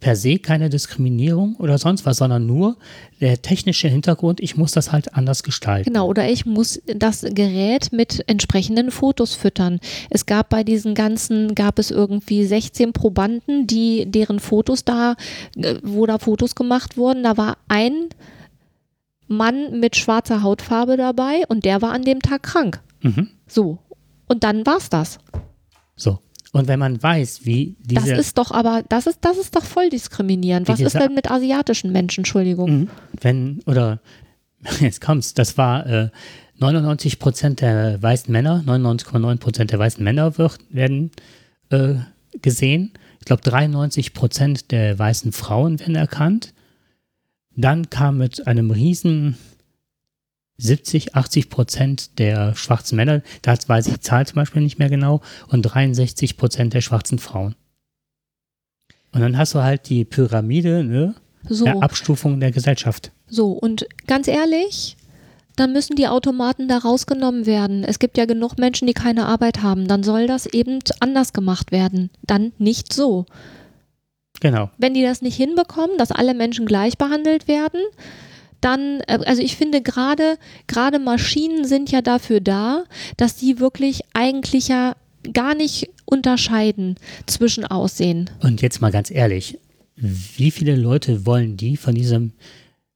per 0.00 0.14
se 0.14 0.38
keine 0.38 0.68
Diskriminierung 0.68 1.56
oder 1.56 1.78
sonst 1.78 2.04
was, 2.04 2.18
sondern 2.18 2.44
nur 2.46 2.76
der 3.20 3.40
technische 3.40 3.88
Hintergrund, 3.88 4.40
ich 4.40 4.56
muss 4.56 4.72
das 4.72 4.92
halt 4.92 5.14
anders 5.14 5.42
gestalten. 5.42 5.90
Genau, 5.90 6.06
oder 6.06 6.28
ich 6.28 6.44
muss 6.44 6.82
das 6.84 7.22
Gerät 7.22 7.92
mit 7.92 8.22
entsprechenden 8.26 8.90
Fotos 8.90 9.34
füttern. 9.34 9.80
Es 10.10 10.26
gab 10.26 10.50
bei 10.50 10.64
diesen 10.64 10.94
ganzen, 10.94 11.54
gab 11.54 11.78
es 11.78 11.90
irgendwie 11.90 12.44
16 12.44 12.92
Probanden, 12.92 13.66
die, 13.66 14.04
deren 14.06 14.38
Fotos 14.38 14.84
da, 14.84 15.16
äh, 15.56 15.76
wo 15.82 16.04
da 16.04 16.18
Fotos 16.18 16.54
gemacht 16.54 16.98
wurden. 16.98 17.22
Da 17.22 17.38
war 17.38 17.56
ein 17.68 18.10
Mann 19.28 19.80
mit 19.80 19.96
schwarzer 19.96 20.42
Hautfarbe 20.42 20.98
dabei 20.98 21.44
und 21.48 21.64
der 21.64 21.80
war 21.80 21.92
an 21.92 22.02
dem 22.02 22.20
Tag 22.20 22.42
krank. 22.42 22.82
Mhm. 23.00 23.28
So. 23.46 23.78
Und 24.28 24.44
dann 24.44 24.66
war's 24.66 24.88
das. 24.90 25.18
So. 25.96 26.20
Und 26.52 26.68
wenn 26.68 26.78
man 26.78 27.02
weiß, 27.02 27.44
wie 27.44 27.76
Das 27.84 28.04
diese 28.04 28.14
ist 28.16 28.38
doch 28.38 28.50
aber, 28.50 28.82
das 28.88 29.06
ist, 29.06 29.18
das 29.20 29.36
ist 29.36 29.54
doch 29.54 29.64
voll 29.64 29.90
diskriminierend. 29.90 30.68
Was 30.68 30.80
ist 30.80 30.94
denn 30.94 31.14
mit 31.14 31.30
asiatischen 31.30 31.92
Menschen? 31.92 32.20
Entschuldigung. 32.20 32.70
Mhm. 32.70 32.88
Wenn, 33.20 33.60
oder 33.66 34.00
jetzt 34.80 35.00
kommt's, 35.00 35.34
das 35.34 35.58
war 35.58 35.86
äh, 35.86 36.08
99 36.58 37.18
Prozent 37.18 37.60
der 37.60 38.02
weißen 38.02 38.32
Männer, 38.32 38.62
99,9 38.66 39.36
Prozent 39.38 39.72
der 39.72 39.78
weißen 39.78 40.02
Männer 40.02 40.38
wird, 40.38 40.58
werden 40.70 41.10
äh, 41.70 41.94
gesehen. 42.40 42.92
Ich 43.18 43.26
glaube, 43.26 43.42
93 43.42 44.14
Prozent 44.14 44.70
der 44.70 44.98
weißen 44.98 45.32
Frauen 45.32 45.78
werden 45.80 45.94
erkannt. 45.94 46.54
Dann 47.54 47.90
kam 47.90 48.18
mit 48.18 48.46
einem 48.46 48.70
riesen 48.70 49.36
70, 50.58 51.14
80 51.14 51.50
Prozent 51.50 52.18
der 52.18 52.54
schwarzen 52.54 52.96
Männer, 52.96 53.22
da 53.42 53.56
weiß 53.66 53.88
ich 53.88 53.94
die 53.94 54.00
Zahl 54.00 54.26
zum 54.26 54.36
Beispiel 54.36 54.62
nicht 54.62 54.78
mehr 54.78 54.88
genau, 54.88 55.20
und 55.48 55.62
63 55.62 56.36
Prozent 56.36 56.74
der 56.74 56.80
schwarzen 56.80 57.18
Frauen. 57.18 57.54
Und 59.12 59.20
dann 59.20 59.36
hast 59.38 59.54
du 59.54 59.62
halt 59.62 59.88
die 59.88 60.04
Pyramide, 60.04 60.84
ne? 60.84 61.14
So. 61.48 61.64
der 61.64 61.82
Abstufung 61.82 62.40
der 62.40 62.50
Gesellschaft. 62.50 63.12
So, 63.28 63.52
und 63.52 63.86
ganz 64.06 64.26
ehrlich, 64.26 64.96
dann 65.56 65.72
müssen 65.72 65.96
die 65.96 66.08
Automaten 66.08 66.68
da 66.68 66.78
rausgenommen 66.78 67.46
werden. 67.46 67.82
Es 67.84 67.98
gibt 67.98 68.18
ja 68.18 68.26
genug 68.26 68.58
Menschen, 68.58 68.86
die 68.86 68.94
keine 68.94 69.26
Arbeit 69.26 69.62
haben. 69.62 69.88
Dann 69.88 70.02
soll 70.02 70.26
das 70.26 70.46
eben 70.46 70.80
anders 71.00 71.32
gemacht 71.32 71.72
werden. 71.72 72.10
Dann 72.22 72.52
nicht 72.58 72.92
so. 72.92 73.26
Genau. 74.40 74.70
Wenn 74.76 74.92
die 74.92 75.02
das 75.02 75.22
nicht 75.22 75.36
hinbekommen, 75.36 75.96
dass 75.96 76.12
alle 76.12 76.34
Menschen 76.34 76.66
gleich 76.66 76.98
behandelt 76.98 77.48
werden, 77.48 77.80
dann, 78.66 79.00
äh, 79.06 79.20
also 79.24 79.40
ich 79.40 79.56
finde 79.56 79.80
gerade, 79.80 80.38
gerade 80.66 80.98
Maschinen 80.98 81.64
sind 81.64 81.90
ja 81.92 82.02
dafür 82.02 82.40
da, 82.40 82.84
dass 83.16 83.36
die 83.36 83.60
wirklich 83.60 84.02
eigentlich 84.12 84.68
ja 84.68 84.96
gar 85.32 85.54
nicht 85.54 85.88
unterscheiden 86.04 86.96
zwischen 87.26 87.64
Aussehen. 87.64 88.28
Und 88.40 88.62
jetzt 88.62 88.80
mal 88.80 88.90
ganz 88.90 89.10
ehrlich, 89.10 89.58
wie 89.96 90.50
viele 90.50 90.76
Leute 90.76 91.26
wollen 91.26 91.56
die 91.56 91.76
von 91.76 91.94
diesem 91.94 92.32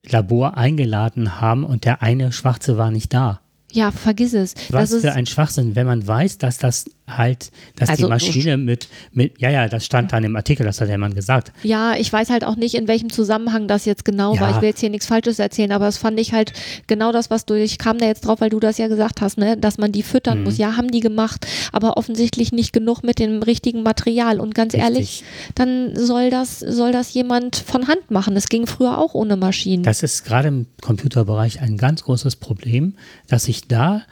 Labor 0.05 0.57
eingeladen 0.57 1.41
haben 1.41 1.65
und 1.65 1.85
der 1.85 2.03
eine 2.03 2.33
Schwarze 2.33 2.77
war 2.77 2.91
nicht 2.91 3.15
da? 3.15 3.41
Ja, 3.73 3.93
vergiss 3.93 4.35
es. 4.35 4.55
Was 4.71 4.91
das 4.91 4.93
ist, 4.93 5.03
für 5.03 5.13
ein 5.13 5.27
Schwachsinn, 5.27 5.77
wenn 5.77 5.87
man 5.87 6.07
weiß, 6.07 6.39
dass 6.39 6.59
das 6.59 6.87
halt, 7.17 7.51
dass 7.77 7.89
Also, 7.91 8.05
die 8.05 8.09
Maschine 8.11 8.57
mit, 8.57 8.89
mit, 9.13 9.41
ja, 9.41 9.51
ja, 9.51 9.69
das 9.69 9.85
stand 9.85 10.13
da 10.13 10.17
in 10.17 10.23
dem 10.25 10.37
Artikel, 10.37 10.65
das 10.65 10.81
hat 10.81 10.89
der 10.89 10.99
Mann 10.99 11.15
gesagt. 11.15 11.53
Ja, 11.63 11.95
ich 11.97 12.13
weiß 12.13 12.31
halt 12.31 12.45
auch 12.45 12.57
nicht, 12.57 12.75
in 12.75 12.89
welchem 12.89 13.11
Zusammenhang 13.11 13.69
das 13.69 13.85
jetzt 13.85 14.05
genau 14.05 14.35
Ja. 14.35 14.41
war. 14.43 14.51
Ich 14.57 14.61
will 14.63 14.69
jetzt 14.69 14.81
hier 14.81 14.91
nichts 14.91 15.07
Falsches 15.07 15.39
erzählen, 15.39 15.73
aber 15.73 15.87
das 15.87 15.99
fand 15.99 16.19
ich 16.21 16.33
halt 16.33 16.53
genau 16.87 17.13
das, 17.13 17.31
was 17.31 17.45
du, 17.47 17.55
ich 17.55 17.79
kam 17.79 17.99
da 17.99 18.07
jetzt 18.07 18.27
drauf, 18.27 18.41
weil 18.41 18.51
du 18.51 18.61
das 18.61 18.79
ja 18.79 18.89
gesagt 18.89 19.21
hast, 19.21 19.39
ne, 19.39 19.57
dass 19.57 19.79
man 19.79 19.93
die 19.93 20.03
füttern 20.03 20.39
Mhm. 20.39 20.45
muss. 20.45 20.59
Ja, 20.59 20.77
haben 20.77 20.91
die 20.91 21.01
gemacht, 21.01 21.47
aber 21.73 21.97
offensichtlich 21.97 22.53
nicht 22.53 22.73
genug 22.73 23.03
mit 23.03 23.19
dem 23.19 23.43
richtigen 23.43 23.83
Material. 23.83 24.41
Und 24.41 24.55
ganz 24.55 24.75
ehrlich, 24.75 25.23
Richtig. 25.23 25.25
dann 25.55 25.97
soll 25.97 26.31
das, 26.31 26.59
soll 26.61 26.93
das 26.93 27.13
jemand 27.15 27.57
von 27.57 27.89
Hand 27.89 28.11
machen. 28.11 28.37
Es 28.37 28.49
ging 28.49 28.67
früher 28.67 28.99
auch 28.99 29.15
ohne 29.15 29.37
Maschinen. 29.37 29.83
Das 29.83 30.03
ist 30.03 30.25
gerade 30.25 30.49
im 30.49 30.67
Computerbereich 30.81 31.61
ein 31.61 31.77
ganz 31.77 32.05
großes 32.05 32.37
Problem, 32.37 32.95
dass 33.29 33.45
sich 33.45 33.67
da 33.69 34.03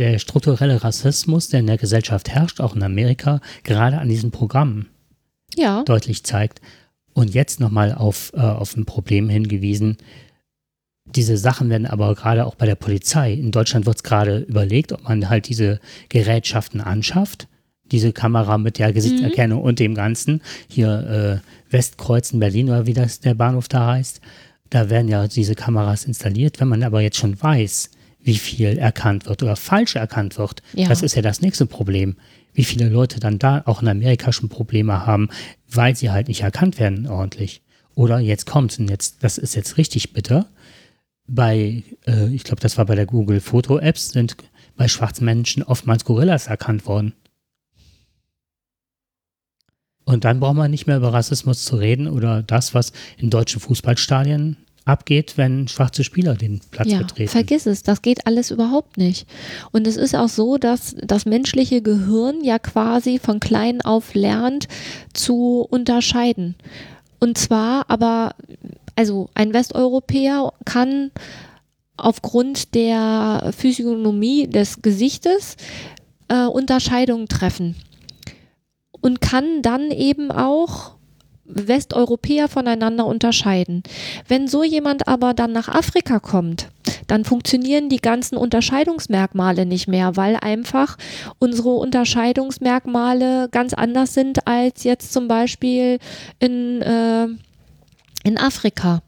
der 0.00 0.18
strukturelle 0.18 0.82
Rassismus, 0.82 1.48
der 1.48 1.60
in 1.60 1.66
der 1.66 1.76
Gesellschaft 1.76 2.30
herrscht, 2.30 2.60
auch 2.60 2.74
in 2.74 2.82
Amerika, 2.82 3.40
gerade 3.64 3.98
an 3.98 4.08
diesen 4.08 4.30
Programmen 4.30 4.86
ja, 5.54 5.84
deutlich 5.84 6.24
zeigt. 6.24 6.62
Und 7.12 7.34
jetzt 7.34 7.60
nochmal 7.60 7.92
auf, 7.92 8.32
äh, 8.34 8.40
auf 8.40 8.76
ein 8.76 8.86
Problem 8.86 9.28
hingewiesen. 9.28 9.98
Diese 11.04 11.36
Sachen 11.36 11.68
werden 11.68 11.86
aber 11.86 12.14
gerade 12.14 12.46
auch 12.46 12.54
bei 12.54 12.64
der 12.64 12.76
Polizei. 12.76 13.34
In 13.34 13.50
Deutschland 13.50 13.84
wird 13.84 13.96
es 13.96 14.02
gerade 14.02 14.38
überlegt, 14.38 14.92
ob 14.92 15.04
man 15.04 15.28
halt 15.28 15.48
diese 15.48 15.80
Gerätschaften 16.08 16.80
anschafft. 16.80 17.46
Diese 17.92 18.12
Kamera 18.12 18.56
mit 18.56 18.78
der 18.78 18.94
Gesichtserkennung 18.94 19.60
und 19.60 19.80
dem 19.80 19.94
Ganzen. 19.94 20.40
Hier 20.68 21.42
äh, 21.42 21.72
Westkreuz 21.72 22.30
in 22.32 22.40
Berlin 22.40 22.70
oder 22.70 22.86
wie 22.86 22.94
das 22.94 23.20
der 23.20 23.34
Bahnhof 23.34 23.68
da 23.68 23.88
heißt. 23.88 24.20
da 24.70 24.88
werden 24.88 25.08
ja 25.08 25.28
diese 25.28 25.56
Kameras 25.56 26.04
installiert. 26.04 26.58
Wenn 26.58 26.68
man 26.68 26.84
aber 26.84 27.02
jetzt 27.02 27.18
schon 27.18 27.42
weiß, 27.42 27.90
wie 28.22 28.36
viel 28.36 28.78
erkannt 28.78 29.26
wird 29.26 29.42
oder 29.42 29.56
falsch 29.56 29.96
erkannt 29.96 30.38
wird, 30.38 30.62
Ja. 30.74 30.88
das 30.88 31.02
ist 31.02 31.14
ja 31.14 31.22
das 31.22 31.40
nächste 31.40 31.66
Problem. 31.66 32.16
Wie 32.52 32.64
viele 32.64 32.88
Leute 32.88 33.20
dann 33.20 33.38
da 33.38 33.62
auch 33.66 33.80
in 33.82 33.88
Amerika 33.88 34.32
schon 34.32 34.48
Probleme 34.48 35.06
haben, 35.06 35.28
weil 35.68 35.94
sie 35.96 36.10
halt 36.10 36.28
nicht 36.28 36.42
erkannt 36.42 36.78
werden 36.78 37.06
ordentlich. 37.06 37.62
Oder 37.94 38.18
jetzt 38.18 38.46
kommt 38.46 38.78
und 38.78 38.88
jetzt, 38.90 39.22
das 39.22 39.38
ist 39.38 39.54
jetzt 39.54 39.76
richtig 39.78 40.12
bitter. 40.12 40.46
Bei, 41.26 41.82
äh, 42.06 42.28
ich 42.34 42.44
glaube, 42.44 42.60
das 42.60 42.76
war 42.76 42.86
bei 42.86 42.94
der 42.96 43.06
Google 43.06 43.40
Foto 43.40 43.78
Apps, 43.78 44.10
sind 44.10 44.36
bei 44.76 44.88
schwarzen 44.88 45.24
Menschen 45.24 45.62
oftmals 45.62 46.04
Gorillas 46.04 46.46
erkannt 46.48 46.86
worden. 46.86 47.12
Und 50.04 50.24
dann 50.24 50.40
braucht 50.40 50.56
man 50.56 50.70
nicht 50.70 50.86
mehr 50.86 50.96
über 50.96 51.12
Rassismus 51.12 51.64
zu 51.64 51.76
reden 51.76 52.08
oder 52.08 52.42
das, 52.42 52.74
was 52.74 52.92
in 53.16 53.30
deutschen 53.30 53.60
Fußballstadien 53.60 54.56
abgeht, 54.84 55.36
wenn 55.36 55.68
schwarze 55.68 56.04
Spieler 56.04 56.34
den 56.34 56.60
Platz 56.70 56.88
Ja, 56.88 56.98
betreten. 56.98 57.30
vergiss 57.30 57.66
es, 57.66 57.82
das 57.82 58.02
geht 58.02 58.26
alles 58.26 58.50
überhaupt 58.50 58.96
nicht. 58.96 59.26
Und 59.72 59.86
es 59.86 59.96
ist 59.96 60.16
auch 60.16 60.28
so, 60.28 60.56
dass 60.58 60.96
das 61.02 61.26
menschliche 61.26 61.82
Gehirn 61.82 62.42
ja 62.42 62.58
quasi 62.58 63.18
von 63.18 63.40
klein 63.40 63.80
auf 63.82 64.14
lernt 64.14 64.68
zu 65.12 65.66
unterscheiden. 65.68 66.54
Und 67.18 67.36
zwar 67.38 67.88
aber, 67.90 68.34
also 68.96 69.28
ein 69.34 69.52
Westeuropäer 69.52 70.52
kann 70.64 71.10
aufgrund 71.96 72.74
der 72.74 73.52
Physiognomie 73.56 74.46
des 74.46 74.80
Gesichtes 74.80 75.56
äh, 76.28 76.46
Unterscheidungen 76.46 77.28
treffen 77.28 77.76
und 79.02 79.20
kann 79.20 79.60
dann 79.62 79.90
eben 79.90 80.30
auch 80.30 80.92
Westeuropäer 81.54 82.48
voneinander 82.48 83.06
unterscheiden. 83.06 83.82
Wenn 84.28 84.48
so 84.48 84.64
jemand 84.64 85.08
aber 85.08 85.34
dann 85.34 85.52
nach 85.52 85.68
Afrika 85.68 86.18
kommt, 86.18 86.68
dann 87.06 87.24
funktionieren 87.24 87.88
die 87.88 87.98
ganzen 87.98 88.36
Unterscheidungsmerkmale 88.36 89.66
nicht 89.66 89.88
mehr, 89.88 90.16
weil 90.16 90.36
einfach 90.36 90.96
unsere 91.38 91.70
Unterscheidungsmerkmale 91.70 93.48
ganz 93.50 93.74
anders 93.74 94.14
sind 94.14 94.46
als 94.46 94.84
jetzt 94.84 95.12
zum 95.12 95.28
Beispiel 95.28 95.98
in, 96.38 96.82
äh, 96.82 97.26
in 98.24 98.38
Afrika. 98.38 99.02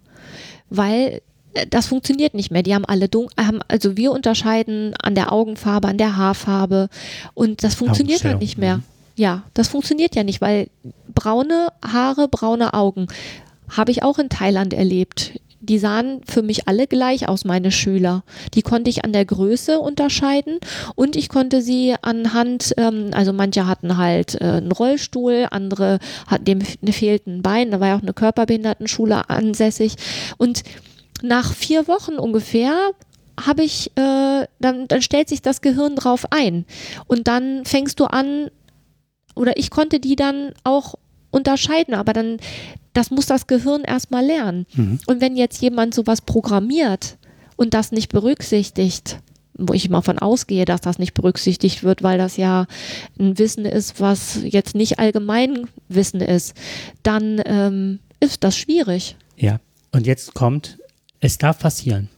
Weil 0.69 1.21
äh, 1.55 1.67
das 1.69 1.87
funktioniert 1.87 2.35
nicht 2.35 2.51
mehr. 2.51 2.63
Die 2.63 2.75
haben 2.75 2.85
alle 2.85 3.09
dunkel, 3.09 3.33
haben, 3.45 3.61
also 3.69 3.97
wir 3.97 4.13
unterscheiden 4.13 4.95
an 5.01 5.15
der 5.15 5.33
Augenfarbe, 5.33 5.89
an 5.89 5.99
der 5.99 6.17
Haarfarbe 6.17 6.89
und 7.35 7.63
das 7.65 7.75
funktioniert 7.75 8.25
halt 8.25 8.41
nicht 8.41 8.59
mehr. 8.59 8.79
mhm. 8.79 8.85
Ja, 9.15 9.43
das 9.55 9.69
funktioniert 9.69 10.15
ja 10.15 10.25
nicht, 10.25 10.41
weil 10.41 10.69
braune 11.13 11.69
Haare, 11.85 12.29
braune 12.29 12.75
Augen 12.75 13.07
habe 13.77 13.91
ich 13.91 14.03
auch 14.03 14.19
in 14.19 14.29
Thailand 14.29 14.75
erlebt. 14.75 15.39
Die 15.61 15.79
sahen 15.79 16.23
für 16.27 16.43
mich 16.43 16.67
alle 16.67 16.89
gleich 16.89 17.29
aus, 17.29 17.45
meine 17.45 17.71
Schüler. 17.71 18.25
Die 18.55 18.63
konnte 18.63 18.91
ich 18.91 19.05
an 19.05 19.13
der 19.13 19.25
Größe 19.25 19.79
unterscheiden 19.79 20.59
und 20.97 21.15
ich 21.15 21.29
konnte 21.29 21.63
sie 21.63 21.95
anhand, 22.03 22.75
ähm, 22.79 23.11
also 23.13 23.33
manche 23.33 23.69
hatten 23.69 23.97
halt 23.97 24.41
äh, 24.41 24.45
einen 24.45 24.73
Rollstuhl, 24.73 25.47
andere 25.53 26.01
hatten 26.27 26.45
dem 26.47 26.59
ne, 26.81 26.93
fehlten 26.93 27.37
ein 27.37 27.43
Bein, 27.43 27.71
da 27.71 27.79
war 27.79 27.89
ja 27.89 27.97
auch 27.97 28.03
eine 28.03 28.13
Körperbehindertenschule 28.13 29.31
ansässig 29.31 29.95
und 30.37 30.65
nach 31.23 31.53
vier 31.53 31.87
Wochen 31.87 32.15
ungefähr 32.15 32.75
habe 33.41 33.63
ich, 33.63 33.93
äh, 33.97 34.47
dann, 34.59 34.89
dann 34.89 35.01
stellt 35.01 35.29
sich 35.29 35.43
das 35.43 35.61
Gehirn 35.61 35.95
drauf 35.95 36.27
ein 36.31 36.67
und 37.07 37.29
dann 37.29 37.65
fängst 37.65 38.01
du 38.01 38.07
an, 38.07 38.51
oder 39.37 39.57
ich 39.57 39.71
konnte 39.71 40.01
die 40.01 40.17
dann 40.17 40.53
auch 40.65 40.97
unterscheiden, 41.33 41.95
aber 41.95 42.13
dann, 42.13 42.37
das 42.93 43.11
muss 43.11 43.27
das 43.27 43.49
Gehirn 43.49 43.83
erstmal 43.83 44.25
lernen. 44.25 44.67
Mhm. 44.75 45.01
Und 45.07 45.21
wenn 45.21 45.37
jetzt 45.37 45.61
jemand 45.61 45.95
sowas 45.95 46.21
programmiert 46.21 47.19
und 47.57 47.75
das 47.75 47.91
nicht 47.91 48.13
berücksichtigt, 48.13 49.19
wo 49.55 49.73
ich 49.75 49.91
mal 49.91 50.03
von 50.03 50.19
ausgehe, 50.19 50.65
dass 50.65 50.81
das 50.81 50.99
nicht 50.99 51.15
berücksichtigt 51.15 51.83
wird, 51.83 52.03
weil 52.03 52.19
das 52.19 52.37
ja 52.37 52.67
ein 53.19 53.39
Wissen 53.39 53.65
ist, 53.65 54.01
was 54.01 54.39
jetzt 54.45 54.75
nicht 54.75 54.99
Allgemeinwissen 54.99 56.21
ist, 56.21 56.55
dann 57.03 57.43
ähm, 57.45 57.99
ist 58.21 58.45
das 58.45 58.57
schwierig. 58.57 59.17
Ja, 59.37 59.61
und 59.91 60.07
jetzt 60.07 60.35
kommt, 60.35 60.79
es 61.21 61.39
darf 61.39 61.59
passieren. 61.59 62.09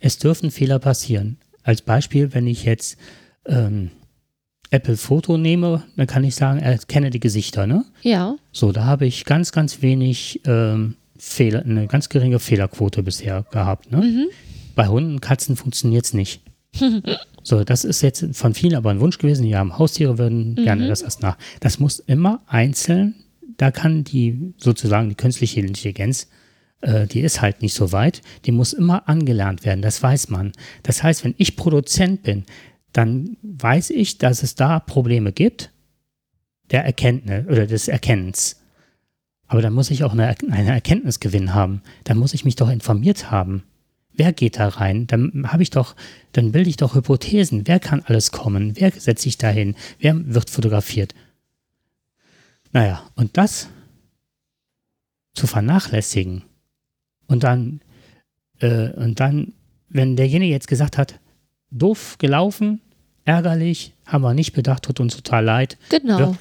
Es 0.00 0.18
dürfen 0.18 0.50
Fehler 0.50 0.78
passieren. 0.78 1.38
Als 1.62 1.82
Beispiel, 1.82 2.34
wenn 2.34 2.46
ich 2.46 2.64
jetzt 2.64 2.96
ähm, 3.46 3.90
Apple 4.70 4.96
Foto 4.96 5.38
nehme, 5.38 5.84
dann 5.96 6.06
kann 6.06 6.24
ich 6.24 6.34
sagen, 6.34 6.60
erkenne 6.60 7.10
die 7.10 7.20
Gesichter, 7.20 7.66
ne? 7.66 7.84
Ja, 8.02 8.36
So, 8.52 8.72
da 8.72 8.84
habe 8.84 9.06
ich 9.06 9.24
ganz, 9.24 9.52
ganz 9.52 9.82
wenig 9.82 10.40
ähm, 10.44 10.96
Fehler, 11.18 11.62
eine 11.62 11.86
ganz 11.86 12.08
geringe 12.08 12.38
Fehlerquote 12.38 13.02
bisher 13.02 13.44
gehabt, 13.50 13.90
ne? 13.92 13.98
mhm. 13.98 14.26
Bei 14.74 14.88
Hunden 14.88 15.12
und 15.14 15.20
Katzen 15.20 15.56
funktioniert 15.56 16.04
es 16.04 16.12
nicht. 16.12 16.42
so, 17.42 17.64
das 17.64 17.84
ist 17.84 18.02
jetzt 18.02 18.26
von 18.32 18.52
vielen 18.52 18.74
aber 18.74 18.90
ein 18.90 19.00
Wunsch 19.00 19.16
gewesen. 19.16 19.44
Die 19.44 19.56
haben 19.56 19.78
Haustiere, 19.78 20.18
würden 20.18 20.54
gerne 20.56 20.88
das 20.88 21.00
erst 21.00 21.22
nach. 21.22 21.38
Das 21.60 21.78
muss 21.78 21.98
immer 22.00 22.42
einzeln, 22.46 23.14
da 23.56 23.70
kann 23.70 24.04
die 24.04 24.52
sozusagen 24.58 25.08
die 25.08 25.14
künstliche 25.14 25.60
Intelligenz, 25.60 26.28
äh, 26.82 27.06
die 27.06 27.20
ist 27.20 27.40
halt 27.40 27.62
nicht 27.62 27.74
so 27.74 27.92
weit, 27.92 28.20
die 28.44 28.52
muss 28.52 28.72
immer 28.72 29.08
angelernt 29.08 29.64
werden, 29.64 29.80
das 29.82 30.02
weiß 30.02 30.28
man. 30.28 30.52
Das 30.82 31.02
heißt, 31.02 31.24
wenn 31.24 31.34
ich 31.38 31.56
Produzent 31.56 32.22
bin, 32.22 32.44
dann 32.96 33.36
weiß 33.42 33.90
ich, 33.90 34.16
dass 34.16 34.42
es 34.42 34.54
da 34.54 34.80
Probleme 34.80 35.32
gibt, 35.32 35.70
der 36.70 36.84
Erkenntnis 36.84 37.46
oder 37.46 37.66
des 37.66 37.88
Erkennens. 37.88 38.62
Aber 39.46 39.60
dann 39.60 39.74
muss 39.74 39.90
ich 39.90 40.02
auch 40.02 40.12
eine, 40.12 40.26
einen 40.50 40.68
Erkenntnisgewinn 40.68 41.52
haben. 41.52 41.82
Dann 42.04 42.16
muss 42.16 42.32
ich 42.32 42.44
mich 42.44 42.56
doch 42.56 42.70
informiert 42.70 43.30
haben. 43.30 43.64
Wer 44.14 44.32
geht 44.32 44.58
da 44.58 44.68
rein? 44.68 45.06
Dann 45.06 45.52
habe 45.52 45.62
ich 45.62 45.68
doch, 45.68 45.94
dann 46.32 46.52
bilde 46.52 46.70
ich 46.70 46.78
doch 46.78 46.94
Hypothesen. 46.94 47.66
Wer 47.66 47.80
kann 47.80 48.02
alles 48.06 48.32
kommen? 48.32 48.72
Wer 48.76 48.90
setzt 48.92 49.22
sich 49.22 49.36
dahin? 49.36 49.76
Wer 49.98 50.34
wird 50.34 50.48
fotografiert? 50.48 51.14
Naja, 52.72 53.02
und 53.14 53.36
das 53.36 53.68
zu 55.34 55.46
vernachlässigen 55.46 56.44
und 57.26 57.44
dann, 57.44 57.80
äh, 58.60 58.90
und 58.92 59.20
dann, 59.20 59.52
wenn 59.90 60.16
derjenige 60.16 60.52
jetzt 60.52 60.66
gesagt 60.66 60.96
hat, 60.96 61.20
doof 61.70 62.16
gelaufen, 62.18 62.80
ärgerlich, 63.26 63.92
haben 64.06 64.22
wir 64.22 64.32
nicht 64.32 64.54
bedacht, 64.54 64.84
tut 64.84 65.00
uns 65.00 65.16
total 65.16 65.44
leid, 65.44 65.76
genau. 65.90 66.18
wird, 66.18 66.36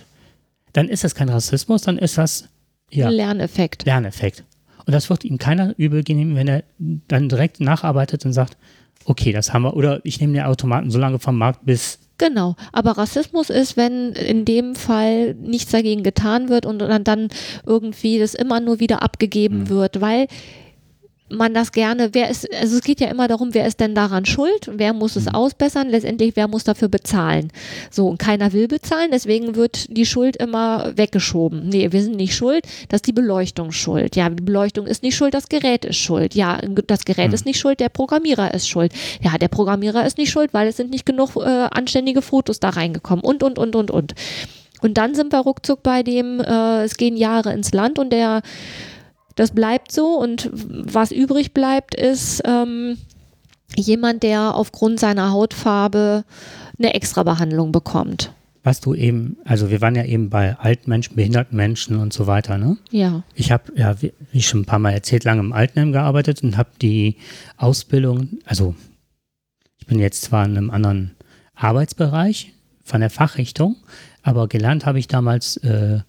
dann 0.71 0.87
ist 0.87 1.03
das 1.03 1.15
kein 1.15 1.29
Rassismus, 1.29 1.81
dann 1.81 1.97
ist 1.97 2.17
das 2.17 2.47
ja, 2.89 3.09
Lerneffekt. 3.09 3.85
Lerneffekt. 3.85 4.43
Und 4.85 4.93
das 4.93 5.09
wird 5.09 5.25
ihm 5.25 5.37
keiner 5.37 5.73
übel 5.77 6.03
nehmen, 6.07 6.35
wenn 6.35 6.47
er 6.47 6.63
dann 6.77 7.27
direkt 7.27 7.59
nacharbeitet 7.59 8.25
und 8.25 8.33
sagt, 8.33 8.55
okay, 9.05 9.31
das 9.33 9.51
haben 9.51 9.63
wir, 9.63 9.75
oder 9.75 9.99
ich 10.03 10.21
nehme 10.21 10.33
den 10.33 10.43
Automaten 10.43 10.91
so 10.91 10.99
lange 10.99 11.19
vom 11.19 11.37
Markt, 11.37 11.65
bis 11.65 11.99
Genau, 12.17 12.55
aber 12.71 12.91
Rassismus 12.91 13.49
ist, 13.49 13.75
wenn 13.75 14.13
in 14.13 14.45
dem 14.45 14.75
Fall 14.75 15.33
nichts 15.33 15.71
dagegen 15.73 16.01
getan 16.01 16.47
wird 16.47 16.65
und 16.65 16.79
dann, 16.79 17.03
dann 17.03 17.27
irgendwie 17.65 18.19
das 18.19 18.33
immer 18.33 18.61
nur 18.61 18.79
wieder 18.79 19.01
abgegeben 19.01 19.67
wird, 19.67 19.99
weil 19.99 20.27
man 21.35 21.53
das 21.53 21.71
gerne, 21.71 22.09
wer 22.13 22.29
ist, 22.29 22.51
also 22.53 22.77
es 22.77 22.83
geht 22.83 22.99
ja 22.99 23.07
immer 23.07 23.27
darum, 23.27 23.53
wer 23.53 23.67
ist 23.67 23.79
denn 23.79 23.95
daran 23.95 24.25
schuld, 24.25 24.69
wer 24.71 24.93
muss 24.93 25.15
es 25.15 25.27
ausbessern, 25.27 25.89
letztendlich 25.89 26.35
wer 26.35 26.47
muss 26.47 26.63
dafür 26.63 26.87
bezahlen. 26.87 27.51
So, 27.91 28.07
und 28.07 28.17
keiner 28.17 28.53
will 28.53 28.67
bezahlen, 28.67 29.09
deswegen 29.11 29.55
wird 29.55 29.85
die 29.95 30.05
Schuld 30.05 30.35
immer 30.37 30.93
weggeschoben. 30.95 31.69
Nee, 31.69 31.91
wir 31.91 32.01
sind 32.01 32.15
nicht 32.15 32.35
schuld, 32.35 32.65
das 32.89 32.99
ist 32.99 33.07
die 33.07 33.13
Beleuchtung 33.13 33.71
schuld. 33.71 34.15
Ja, 34.15 34.29
die 34.29 34.43
Beleuchtung 34.43 34.87
ist 34.87 35.03
nicht 35.03 35.15
schuld, 35.15 35.33
das 35.33 35.49
Gerät 35.49 35.85
ist 35.85 35.97
schuld. 35.97 36.35
Ja, 36.35 36.59
das 36.87 37.05
Gerät 37.05 37.33
ist 37.33 37.45
nicht 37.45 37.59
schuld, 37.59 37.79
der 37.79 37.89
Programmierer 37.89 38.53
ist 38.53 38.67
schuld. 38.67 38.91
Ja, 39.21 39.37
der 39.37 39.47
Programmierer 39.47 40.05
ist 40.05 40.17
nicht 40.17 40.31
schuld, 40.31 40.53
weil 40.53 40.67
es 40.67 40.77
sind 40.77 40.91
nicht 40.91 41.05
genug 41.05 41.35
äh, 41.35 41.67
anständige 41.71 42.21
Fotos 42.21 42.59
da 42.59 42.69
reingekommen 42.69 43.23
und, 43.23 43.43
und, 43.43 43.59
und, 43.59 43.75
und, 43.75 43.91
und. 43.91 44.13
Und 44.81 44.97
dann 44.97 45.15
sind 45.15 45.31
wir 45.31 45.39
ruckzuck 45.39 45.81
bei 45.83 46.03
dem, 46.03 46.39
äh, 46.39 46.83
es 46.83 46.97
gehen 46.97 47.17
Jahre 47.17 47.53
ins 47.53 47.73
Land 47.73 47.97
und 47.97 48.11
der 48.11 48.41
das 49.35 49.51
bleibt 49.51 49.91
so 49.91 50.19
und 50.19 50.49
was 50.53 51.11
übrig 51.11 51.53
bleibt, 51.53 51.93
ist 51.95 52.41
ähm, 52.45 52.97
jemand, 53.75 54.23
der 54.23 54.55
aufgrund 54.55 54.99
seiner 54.99 55.31
Hautfarbe 55.31 56.23
eine 56.77 56.93
Extrabehandlung 56.93 57.71
bekommt. 57.71 58.31
was 58.63 58.81
du 58.81 58.95
eben, 58.95 59.37
also 59.45 59.69
wir 59.69 59.79
waren 59.79 59.93
ja 59.95 60.03
eben 60.03 60.29
bei 60.31 60.57
alten 60.57 60.89
Menschen, 60.89 61.15
behinderten 61.15 61.55
Menschen 61.55 61.99
und 61.99 62.13
so 62.13 62.25
weiter, 62.25 62.57
ne? 62.57 62.77
Ja. 62.89 63.23
Ich 63.35 63.51
habe, 63.51 63.71
ja, 63.75 64.01
wie 64.01 64.11
wie 64.31 64.41
schon 64.41 64.61
ein 64.61 64.65
paar 64.65 64.79
Mal 64.79 64.91
erzählt, 64.91 65.23
lange 65.23 65.41
im 65.41 65.53
Altenheim 65.53 65.91
gearbeitet 65.91 66.41
und 66.41 66.57
habe 66.57 66.71
die 66.81 67.17
Ausbildung, 67.57 68.39
also 68.43 68.73
ich 69.77 69.85
bin 69.85 69.99
jetzt 69.99 70.23
zwar 70.23 70.45
in 70.45 70.57
einem 70.57 70.71
anderen 70.71 71.11
Arbeitsbereich 71.53 72.53
von 72.83 73.01
der 73.01 73.11
Fachrichtung, 73.11 73.75
aber 74.23 74.47
gelernt 74.47 74.85
habe 74.87 74.97
ich 74.97 75.07
damals 75.07 75.57
äh, 75.57 75.99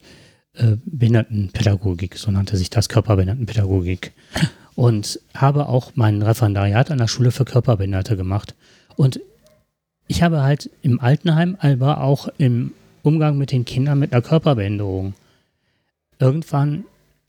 äh, 0.57 0.77
Behindertenpädagogik, 0.85 2.17
so 2.17 2.31
nannte 2.31 2.57
sich 2.57 2.71
das, 2.71 2.89
Körperbehindertenpädagogik. 2.89 4.13
Und 4.75 5.21
habe 5.35 5.69
auch 5.69 5.93
mein 5.95 6.21
Referendariat 6.21 6.91
an 6.91 6.99
der 6.99 7.09
Schule 7.09 7.31
für 7.31 7.47
Körperbehinderte 7.47 8.17
gemacht. 8.17 8.55
Und 8.97 9.21
ich 10.07 10.23
habe 10.23 10.43
halt 10.43 10.71
im 10.83 11.01
Altenheim, 11.01 11.57
aber 11.61 12.03
auch 12.03 12.29
im 12.39 12.73
Umgang 13.03 13.39
mit 13.39 13.53
den 13.53 13.65
Kindern 13.65 13.99
mit 13.99 14.13
einer 14.13 14.23
Körperbehinderung 14.23 15.15
irgendwann 16.19 16.85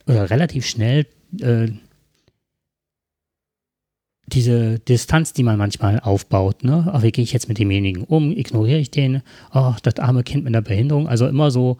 oder 0.08 0.30
relativ 0.30 0.66
schnell 0.66 1.06
äh, 1.40 1.70
diese 4.28 4.80
Distanz, 4.80 5.32
die 5.32 5.44
man 5.44 5.58
manchmal 5.58 6.02
aufbaut, 6.02 6.64
ne? 6.64 6.90
Ach, 6.92 7.02
wie 7.02 7.12
gehe 7.12 7.24
ich 7.24 7.32
jetzt 7.32 7.48
mit 7.48 7.60
demjenigen 7.60 8.04
um? 8.04 8.32
Ignoriere 8.32 8.80
ich 8.80 8.92
den? 8.92 9.22
Ach, 9.52 9.80
das 9.80 10.00
arme 10.00 10.24
Kind 10.24 10.44
mit 10.44 10.54
einer 10.54 10.62
Behinderung. 10.62 11.08
Also 11.08 11.28
immer 11.28 11.50
so, 11.50 11.78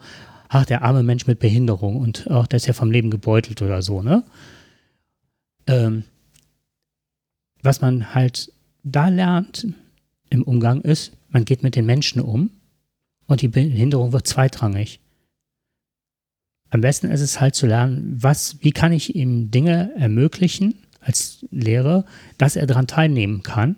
ach, 0.48 0.64
der 0.64 0.82
arme 0.82 1.02
Mensch 1.02 1.26
mit 1.26 1.38
Behinderung 1.38 1.96
und 1.96 2.26
ach, 2.30 2.46
der 2.46 2.56
ist 2.58 2.66
ja 2.66 2.72
vom 2.72 2.90
Leben 2.90 3.10
gebeutelt 3.10 3.62
oder 3.62 3.82
so, 3.82 4.02
ne? 4.02 4.24
Ähm, 5.66 6.04
was 7.62 7.80
man 7.80 8.14
halt 8.14 8.52
da 8.82 9.08
lernt 9.08 9.66
im 10.30 10.42
Umgang 10.42 10.80
ist, 10.80 11.12
man 11.28 11.44
geht 11.44 11.62
mit 11.62 11.76
den 11.76 11.86
Menschen 11.86 12.20
um 12.20 12.50
und 13.26 13.42
die 13.42 13.48
Behinderung 13.48 14.12
wird 14.12 14.26
zweitrangig. 14.26 15.00
Am 16.70 16.80
besten 16.80 17.10
ist 17.10 17.20
es 17.20 17.40
halt 17.40 17.54
zu 17.54 17.66
lernen, 17.66 18.16
was, 18.20 18.56
wie 18.60 18.72
kann 18.72 18.92
ich 18.92 19.14
ihm 19.14 19.50
Dinge 19.50 19.92
ermöglichen 19.96 20.74
als 21.00 21.46
Lehrer, 21.50 22.04
dass 22.36 22.56
er 22.56 22.66
daran 22.66 22.86
teilnehmen 22.86 23.42
kann. 23.42 23.76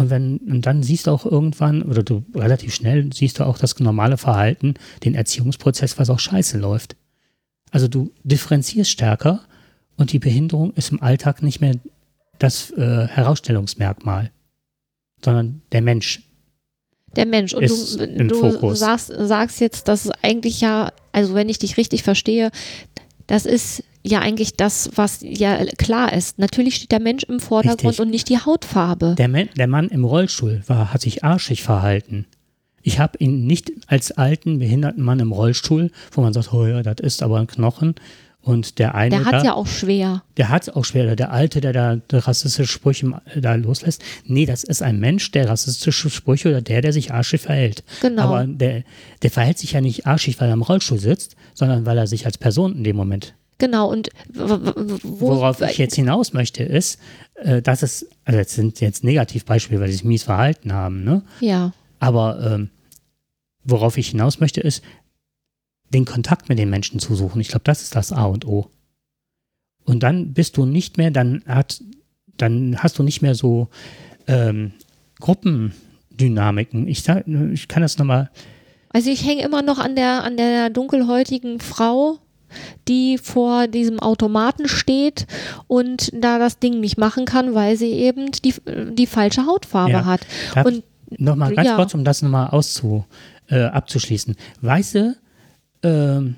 Und 0.00 0.08
wenn, 0.08 0.38
und 0.38 0.64
dann 0.64 0.82
siehst 0.82 1.06
du 1.06 1.10
auch 1.10 1.26
irgendwann, 1.26 1.82
oder 1.82 2.02
du 2.02 2.24
relativ 2.34 2.74
schnell 2.74 3.12
siehst 3.12 3.38
du 3.38 3.44
auch 3.44 3.58
das 3.58 3.78
normale 3.80 4.16
Verhalten, 4.16 4.76
den 5.04 5.14
Erziehungsprozess, 5.14 5.98
was 5.98 6.08
auch 6.08 6.18
scheiße 6.18 6.56
läuft. 6.56 6.96
Also 7.70 7.86
du 7.86 8.10
differenzierst 8.24 8.90
stärker 8.90 9.42
und 9.98 10.12
die 10.12 10.18
Behinderung 10.18 10.72
ist 10.72 10.90
im 10.90 11.02
Alltag 11.02 11.42
nicht 11.42 11.60
mehr 11.60 11.74
das 12.38 12.70
äh, 12.70 13.08
Herausstellungsmerkmal, 13.08 14.30
sondern 15.22 15.60
der 15.70 15.82
Mensch. 15.82 16.22
Der 17.14 17.26
Mensch. 17.26 17.52
Und 17.52 17.68
du, 17.68 18.56
du 18.56 18.74
sagst, 18.74 19.12
sagst 19.14 19.60
jetzt, 19.60 19.86
dass 19.86 20.06
es 20.06 20.12
eigentlich 20.22 20.62
ja, 20.62 20.94
also 21.12 21.34
wenn 21.34 21.50
ich 21.50 21.58
dich 21.58 21.76
richtig 21.76 22.04
verstehe, 22.04 22.50
das 23.26 23.44
ist 23.44 23.84
ja 24.04 24.20
eigentlich 24.20 24.54
das, 24.56 24.90
was 24.94 25.18
ja 25.22 25.64
klar 25.78 26.12
ist. 26.12 26.38
Natürlich 26.38 26.76
steht 26.76 26.92
der 26.92 27.00
Mensch 27.00 27.24
im 27.24 27.40
Vordergrund 27.40 27.84
Richtig. 27.84 28.00
und 28.00 28.10
nicht 28.10 28.28
die 28.28 28.38
Hautfarbe. 28.38 29.14
Der, 29.18 29.28
Men 29.28 29.48
der 29.56 29.66
Mann 29.66 29.88
im 29.88 30.04
Rollstuhl 30.04 30.62
war, 30.66 30.92
hat 30.92 31.00
sich 31.02 31.24
arschig 31.24 31.62
verhalten. 31.62 32.26
Ich 32.82 32.98
habe 32.98 33.18
ihn 33.18 33.46
nicht 33.46 33.72
als 33.88 34.12
alten, 34.12 34.58
behinderten 34.58 35.02
Mann 35.04 35.20
im 35.20 35.32
Rollstuhl, 35.32 35.90
wo 36.12 36.22
man 36.22 36.32
sagt, 36.32 36.52
oh 36.54 36.66
ja, 36.66 36.82
das 36.82 36.96
ist 37.00 37.22
aber 37.22 37.38
ein 37.38 37.46
Knochen. 37.46 37.94
Und 38.42 38.78
der 38.78 38.94
eine, 38.94 39.16
der 39.18 39.24
hat 39.26 39.44
ja 39.44 39.52
auch 39.52 39.66
schwer. 39.66 40.22
der 40.38 40.48
hat 40.48 40.62
es 40.62 40.68
auch 40.74 40.86
schwer, 40.86 41.14
der 41.14 41.30
Alte, 41.30 41.60
der 41.60 41.74
da 41.74 41.96
der 41.96 42.26
rassistische 42.26 42.72
Sprüche 42.72 43.04
im- 43.04 43.16
da 43.42 43.54
loslässt. 43.54 44.02
Nee, 44.24 44.46
das 44.46 44.64
ist 44.64 44.80
ein 44.82 44.98
Mensch, 44.98 45.30
der 45.32 45.46
rassistische 45.46 46.08
Sprüche 46.08 46.48
oder 46.48 46.62
der, 46.62 46.80
der 46.80 46.94
sich 46.94 47.12
arschig 47.12 47.42
verhält. 47.42 47.84
Genau. 48.00 48.22
Aber 48.22 48.46
der, 48.46 48.84
der 49.20 49.30
verhält 49.30 49.58
sich 49.58 49.72
ja 49.72 49.82
nicht 49.82 50.06
arschig, 50.06 50.40
weil 50.40 50.48
er 50.48 50.54
im 50.54 50.62
Rollstuhl 50.62 50.98
sitzt, 50.98 51.36
sondern 51.52 51.84
weil 51.84 51.98
er 51.98 52.06
sich 52.06 52.24
als 52.24 52.38
Person 52.38 52.76
in 52.76 52.84
dem 52.84 52.96
Moment 52.96 53.34
Genau. 53.60 53.88
Und 53.90 54.08
wo, 54.32 55.28
Worauf 55.28 55.60
ich 55.60 55.78
jetzt 55.78 55.94
hinaus 55.94 56.32
möchte, 56.32 56.64
ist, 56.64 56.98
äh, 57.36 57.62
dass 57.62 57.82
es, 57.82 58.08
also 58.24 58.38
das 58.38 58.52
sind 58.52 58.80
jetzt 58.80 59.04
Negativbeispiele, 59.04 59.80
weil 59.80 59.88
sie 59.88 59.94
sich 59.94 60.04
mies 60.04 60.24
verhalten 60.24 60.72
haben, 60.72 61.04
ne? 61.04 61.22
ja. 61.40 61.72
Aber 62.00 62.40
ähm, 62.54 62.70
worauf 63.62 63.98
ich 63.98 64.08
hinaus 64.08 64.40
möchte, 64.40 64.60
ist, 64.60 64.82
den 65.90 66.04
Kontakt 66.04 66.48
mit 66.48 66.58
den 66.58 66.70
Menschen 66.70 66.98
zu 66.98 67.14
suchen. 67.14 67.40
Ich 67.40 67.48
glaube, 67.48 67.64
das 67.64 67.82
ist 67.82 67.94
das 67.94 68.12
A 68.12 68.24
und 68.24 68.46
O. 68.46 68.70
Und 69.84 70.02
dann 70.02 70.32
bist 70.32 70.56
du 70.56 70.64
nicht 70.64 70.98
mehr, 70.98 71.10
dann 71.10 71.42
hat, 71.46 71.82
dann 72.36 72.82
hast 72.82 72.98
du 72.98 73.02
nicht 73.02 73.22
mehr 73.22 73.34
so 73.34 73.68
ähm, 74.26 74.72
Gruppendynamiken. 75.18 76.86
Ich, 76.88 77.04
ich 77.08 77.68
kann 77.68 77.82
das 77.82 77.98
nochmal, 77.98 78.30
Also 78.90 79.10
ich 79.10 79.26
hänge 79.26 79.42
immer 79.42 79.62
noch 79.62 79.78
an 79.78 79.96
der, 79.96 80.22
an 80.24 80.36
der 80.36 80.70
dunkelhäutigen 80.70 81.60
Frau, 81.60 82.18
die 82.88 83.18
vor 83.18 83.66
diesem 83.68 83.98
Automaten 84.00 84.68
steht 84.68 85.26
und 85.66 86.10
da 86.14 86.38
das 86.38 86.58
Ding 86.58 86.80
nicht 86.80 86.98
machen 86.98 87.24
kann, 87.24 87.54
weil 87.54 87.76
sie 87.76 87.90
eben 87.92 88.30
die, 88.32 88.54
die 88.92 89.06
falsche 89.06 89.46
Hautfarbe 89.46 89.92
Ja. 89.92 90.04
hat. 90.04 90.20
Darf 90.54 90.66
Und 90.66 90.84
Nochmal 91.18 91.54
ganz 91.56 91.66
Ja. 91.66 91.74
kurz, 91.76 91.92
um 91.94 92.04
das 92.04 92.22
nochmal 92.22 92.50
auszu, 92.50 93.04
äh, 93.48 93.62
abzuschließen. 93.62 94.36
Weiße 94.60 95.16
ähm, 95.82 96.36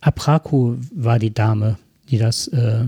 Apraku 0.00 0.76
war 0.94 1.18
die 1.18 1.32
Dame, 1.32 1.78
die 2.10 2.18
das 2.18 2.48
äh, 2.48 2.84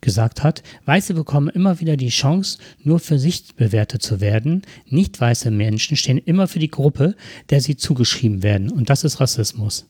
gesagt 0.00 0.42
hat. 0.42 0.62
Weiße 0.84 1.14
bekommen 1.14 1.48
immer 1.48 1.80
wieder 1.80 1.96
die 1.96 2.08
Chance, 2.10 2.58
nur 2.82 2.98
für 2.98 3.18
sich 3.18 3.54
bewertet 3.56 4.02
zu 4.02 4.20
werden. 4.20 4.62
Nicht 4.86 5.18
weiße 5.20 5.50
Menschen 5.50 5.96
stehen 5.96 6.18
immer 6.18 6.48
für 6.48 6.58
die 6.58 6.70
Gruppe, 6.70 7.14
der 7.50 7.60
sie 7.62 7.76
zugeschrieben 7.76 8.42
werden. 8.42 8.70
Und 8.70 8.90
das 8.90 9.04
ist 9.04 9.20
Rassismus. 9.20 9.86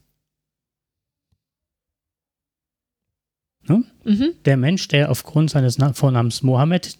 Ne? 3.68 3.84
mhm, 4.04 4.30
Der 4.44 4.56
Mensch, 4.56 4.88
der 4.88 5.10
aufgrund 5.10 5.50
seines 5.50 5.78
Na 5.78 5.92
Vornamens 5.92 6.42
Mohammed 6.42 6.96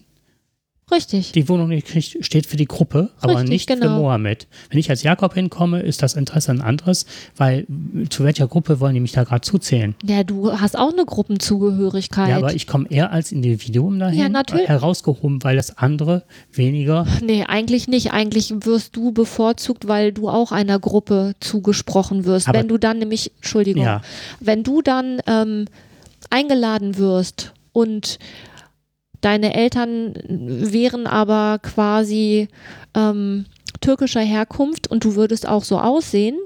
richtig. 0.91 1.31
die 1.31 1.49
Wohnung 1.49 1.69
nicht 1.69 1.87
kriegt, 1.87 2.23
steht 2.23 2.45
für 2.45 2.57
die 2.57 2.65
Gruppe, 2.67 3.09
aber 3.19 3.33
Richtig, 3.35 3.49
nicht 3.49 3.69
für 3.71 3.77
genau. 3.79 3.99
Mohammed. 4.01 4.45
Wenn 4.69 4.79
ich 4.79 4.89
als 4.91 5.01
Jakob 5.01 5.33
hinkomme, 5.33 5.79
ist 5.81 6.03
das 6.03 6.13
Interesse 6.13 6.51
ein 6.51 6.61
anderes, 6.61 7.05
weil 7.35 7.65
äh, 7.95 8.07
zu 8.09 8.23
welcher 8.23 8.47
Gruppe 8.47 8.79
wollen 8.79 8.93
die 8.93 8.99
mich 8.99 9.11
da 9.11 9.23
gerade 9.23 9.41
zuzählen? 9.41 9.95
Ja, 10.03 10.23
du 10.23 10.51
hast 10.59 10.77
auch 10.77 10.93
eine 10.93 11.05
Gruppenzugehörigkeit. 11.05 12.29
Ja, 12.29 12.37
aber 12.37 12.53
ich 12.53 12.67
komme 12.67 12.85
eher 12.89 13.11
als 13.11 13.31
Individuum 13.31 13.97
dahin, 13.99 14.19
Ja, 14.19 14.29
natürlich. 14.29 14.67
herausgehoben, 14.67 15.43
weil 15.43 15.55
das 15.55 15.77
andere 15.77 16.23
weniger. 16.53 17.07
Nee, 17.23 17.43
eigentlich 17.47 17.87
nicht. 17.87 18.11
Eigentlich 18.13 18.53
wirst 18.65 18.95
du 18.95 19.11
bevorzugt, 19.11 19.87
weil 19.87 20.11
du 20.11 20.29
auch 20.29 20.51
einer 20.51 20.77
Gruppe 20.79 21.33
zugesprochen 21.39 22.25
wirst. 22.25 22.47
Aber- 22.47 22.59
wenn 22.59 22.67
du 22.67 22.77
dann 22.77 22.99
nämlich, 22.99 23.31
Entschuldigung, 23.37 23.83
Ja. 23.83 24.01
wenn 24.39 24.63
du 24.63 24.81
dann 24.83 25.19
ähm, 25.25 25.65
eingeladen 26.29 26.97
wirst 26.97 27.53
und 27.73 28.19
deine 29.21 29.55
Eltern 29.55 30.13
wären 30.27 31.07
aber 31.07 31.59
quasi 31.59 32.47
ähm, 32.93 33.45
türkischer 33.81 34.21
Herkunft 34.21 34.87
und 34.87 35.03
du 35.03 35.15
würdest 35.15 35.47
auch 35.47 35.63
so 35.63 35.79
aussehen, 35.79 36.37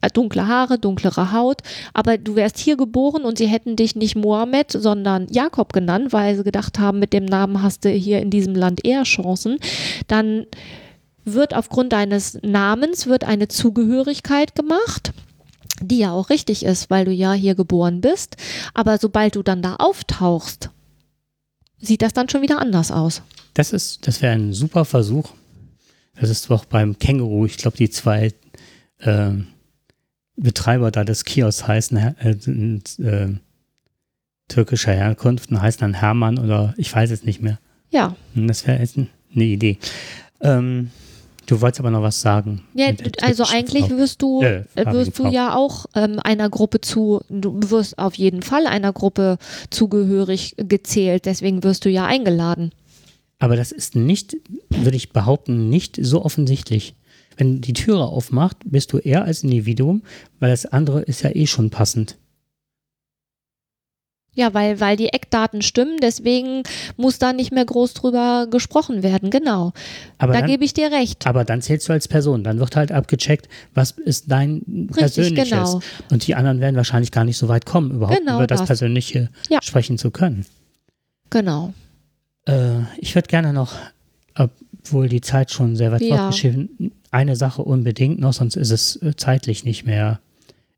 äh, 0.00 0.08
dunkle 0.10 0.46
Haare, 0.46 0.78
dunklere 0.78 1.32
Haut, 1.32 1.62
aber 1.94 2.18
du 2.18 2.36
wärst 2.36 2.58
hier 2.58 2.76
geboren 2.76 3.24
und 3.24 3.38
sie 3.38 3.46
hätten 3.46 3.76
dich 3.76 3.96
nicht 3.96 4.16
Mohammed, 4.16 4.72
sondern 4.72 5.26
Jakob 5.30 5.72
genannt, 5.72 6.12
weil 6.12 6.36
sie 6.36 6.44
gedacht 6.44 6.78
haben, 6.78 6.98
mit 6.98 7.12
dem 7.12 7.24
Namen 7.24 7.62
hast 7.62 7.84
du 7.84 7.90
hier 7.90 8.20
in 8.20 8.30
diesem 8.30 8.54
Land 8.54 8.84
eher 8.84 9.02
Chancen, 9.04 9.58
dann 10.06 10.46
wird 11.24 11.54
aufgrund 11.54 11.92
deines 11.92 12.38
Namens 12.42 13.06
wird 13.06 13.24
eine 13.24 13.48
Zugehörigkeit 13.48 14.54
gemacht, 14.54 15.12
die 15.88 15.98
ja 15.98 16.12
auch 16.12 16.30
richtig 16.30 16.64
ist, 16.64 16.90
weil 16.90 17.04
du 17.04 17.12
ja 17.12 17.32
hier 17.32 17.54
geboren 17.54 18.00
bist, 18.00 18.36
aber 18.74 18.98
sobald 18.98 19.36
du 19.36 19.42
dann 19.42 19.62
da 19.62 19.76
auftauchst, 19.76 20.70
sieht 21.78 22.02
das 22.02 22.12
dann 22.12 22.28
schon 22.28 22.42
wieder 22.42 22.60
anders 22.60 22.90
aus. 22.90 23.22
Das 23.54 23.72
ist, 23.72 24.06
das 24.06 24.22
wäre 24.22 24.34
ein 24.34 24.52
super 24.52 24.84
Versuch. 24.84 25.30
Das 26.18 26.30
ist 26.30 26.50
doch 26.50 26.64
beim 26.64 26.98
Känguru, 26.98 27.46
ich 27.46 27.56
glaube, 27.58 27.76
die 27.76 27.90
zwei 27.90 28.32
äh, 28.98 29.30
Betreiber 30.36 30.90
da 30.90 31.04
des 31.04 31.24
Kiosks 31.24 31.66
heißen 31.66 31.96
äh, 31.96 32.30
äh, 33.02 33.34
türkischer 34.48 34.92
Herkunft 34.92 35.50
und 35.50 35.60
heißen 35.60 35.80
dann 35.80 35.94
Hermann 35.94 36.38
oder 36.38 36.74
ich 36.76 36.94
weiß 36.94 37.10
es 37.10 37.24
nicht 37.24 37.40
mehr. 37.42 37.58
Ja, 37.90 38.14
Hm, 38.34 38.46
Das 38.48 38.66
wäre 38.66 38.78
jetzt 38.80 38.96
eine 38.98 39.44
Idee. 39.44 39.78
Ähm, 40.40 40.90
du 41.46 41.60
wolltest 41.60 41.80
aber 41.80 41.90
noch 41.90 42.02
was 42.02 42.20
sagen. 42.20 42.62
ja 42.74 42.88
also 43.22 43.44
eigentlich 43.44 43.88
wirst 43.90 44.22
du, 44.22 44.42
Äh, 44.42 44.64
wirst 44.92 45.18
du 45.18 45.28
ja 45.28 45.54
auch 45.54 45.86
ähm, 45.94 46.18
einer 46.22 46.50
Gruppe 46.50 46.80
zu, 46.80 47.20
du 47.28 47.58
wirst 47.70 47.98
auf 47.98 48.14
jeden 48.14 48.42
Fall 48.42 48.66
einer 48.66 48.92
Gruppe 48.92 49.38
zugehörig 49.70 50.54
gezählt, 50.58 51.24
deswegen 51.26 51.62
wirst 51.62 51.84
du 51.84 51.90
ja 51.90 52.04
eingeladen. 52.06 52.72
Aber 53.38 53.56
das 53.56 53.70
ist 53.72 53.96
nicht, 53.96 54.36
würde 54.70 54.96
ich 54.96 55.12
behaupten, 55.12 55.68
nicht 55.68 55.98
so 56.00 56.24
offensichtlich. 56.24 56.94
Wenn 57.36 57.60
die 57.60 57.74
Türe 57.74 58.06
aufmacht, 58.06 58.56
bist 58.64 58.92
du 58.92 58.98
eher 58.98 59.24
als 59.24 59.42
Individuum, 59.42 60.02
weil 60.40 60.50
das 60.50 60.64
andere 60.64 61.02
ist 61.02 61.22
ja 61.22 61.30
eh 61.34 61.46
schon 61.46 61.68
passend. 61.70 62.16
Ja, 64.36 64.54
weil, 64.54 64.78
weil 64.80 64.96
die 64.96 65.08
Eckdaten 65.08 65.62
stimmen, 65.62 65.96
deswegen 66.00 66.62
muss 66.96 67.18
da 67.18 67.32
nicht 67.32 67.52
mehr 67.52 67.64
groß 67.64 67.94
drüber 67.94 68.46
gesprochen 68.50 69.02
werden, 69.02 69.30
genau. 69.30 69.72
Aber 70.18 70.34
da 70.34 70.40
dann, 70.40 70.48
gebe 70.50 70.64
ich 70.64 70.74
dir 70.74 70.92
recht. 70.92 71.26
aber 71.26 71.44
dann 71.44 71.62
zählst 71.62 71.88
du 71.88 71.92
als 71.94 72.06
Person. 72.06 72.44
Dann 72.44 72.60
wird 72.60 72.76
halt 72.76 72.92
abgecheckt, 72.92 73.48
was 73.74 73.92
ist 73.92 74.30
dein 74.30 74.88
Persönliches. 74.94 75.48
genau. 75.50 75.80
Und 76.10 76.26
die 76.26 76.34
anderen 76.34 76.60
werden 76.60 76.76
wahrscheinlich 76.76 77.10
gar 77.12 77.24
nicht 77.24 77.38
so 77.38 77.48
weit 77.48 77.66
kommen, 77.66 77.90
überhaupt 77.92 78.18
Genau 78.18 78.36
über 78.36 78.46
das, 78.46 78.60
das. 78.60 78.66
Persönliche 78.68 79.30
Ja. 79.48 79.58
sprechen 79.62 79.98
zu 79.98 80.10
können. 80.10 80.46
Genau. 81.30 81.72
Äh, 82.46 82.80
ich 82.98 83.14
würde 83.14 83.28
gerne 83.28 83.52
noch, 83.52 83.72
obwohl 84.34 85.08
die 85.08 85.20
Zeit 85.22 85.50
schon 85.50 85.76
sehr 85.76 85.90
weit 85.92 86.02
Ja. 86.02 86.16
fortgeschritten 86.18 86.92
eine 87.10 87.36
Sache 87.36 87.62
unbedingt 87.62 88.18
noch, 88.20 88.34
sonst 88.34 88.56
ist 88.56 88.70
es 88.70 88.96
äh, 89.02 89.16
zeitlich 89.16 89.64
nicht 89.64 89.86
mehr 89.86 90.20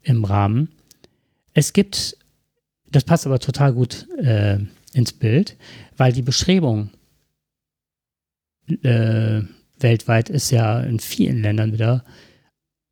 im 0.03 0.25
Rahmen. 0.25 0.69
Es 1.55 1.73
gibt, 1.73 2.17
das 2.93 3.05
passt 3.05 3.27
aber 3.27 3.39
total 3.39 3.73
gut 3.73 4.07
äh, 4.19 4.59
ins 4.93 5.13
Bild, 5.13 5.57
weil 5.97 6.13
die 6.13 6.23
Bestrebung 6.23 6.91
äh, 8.83 9.43
weltweit 9.81 10.29
ist 10.29 10.51
ja 10.51 10.81
in 10.81 10.99
vielen 11.01 11.43
Ländern 11.43 11.73
wieder 11.73 12.05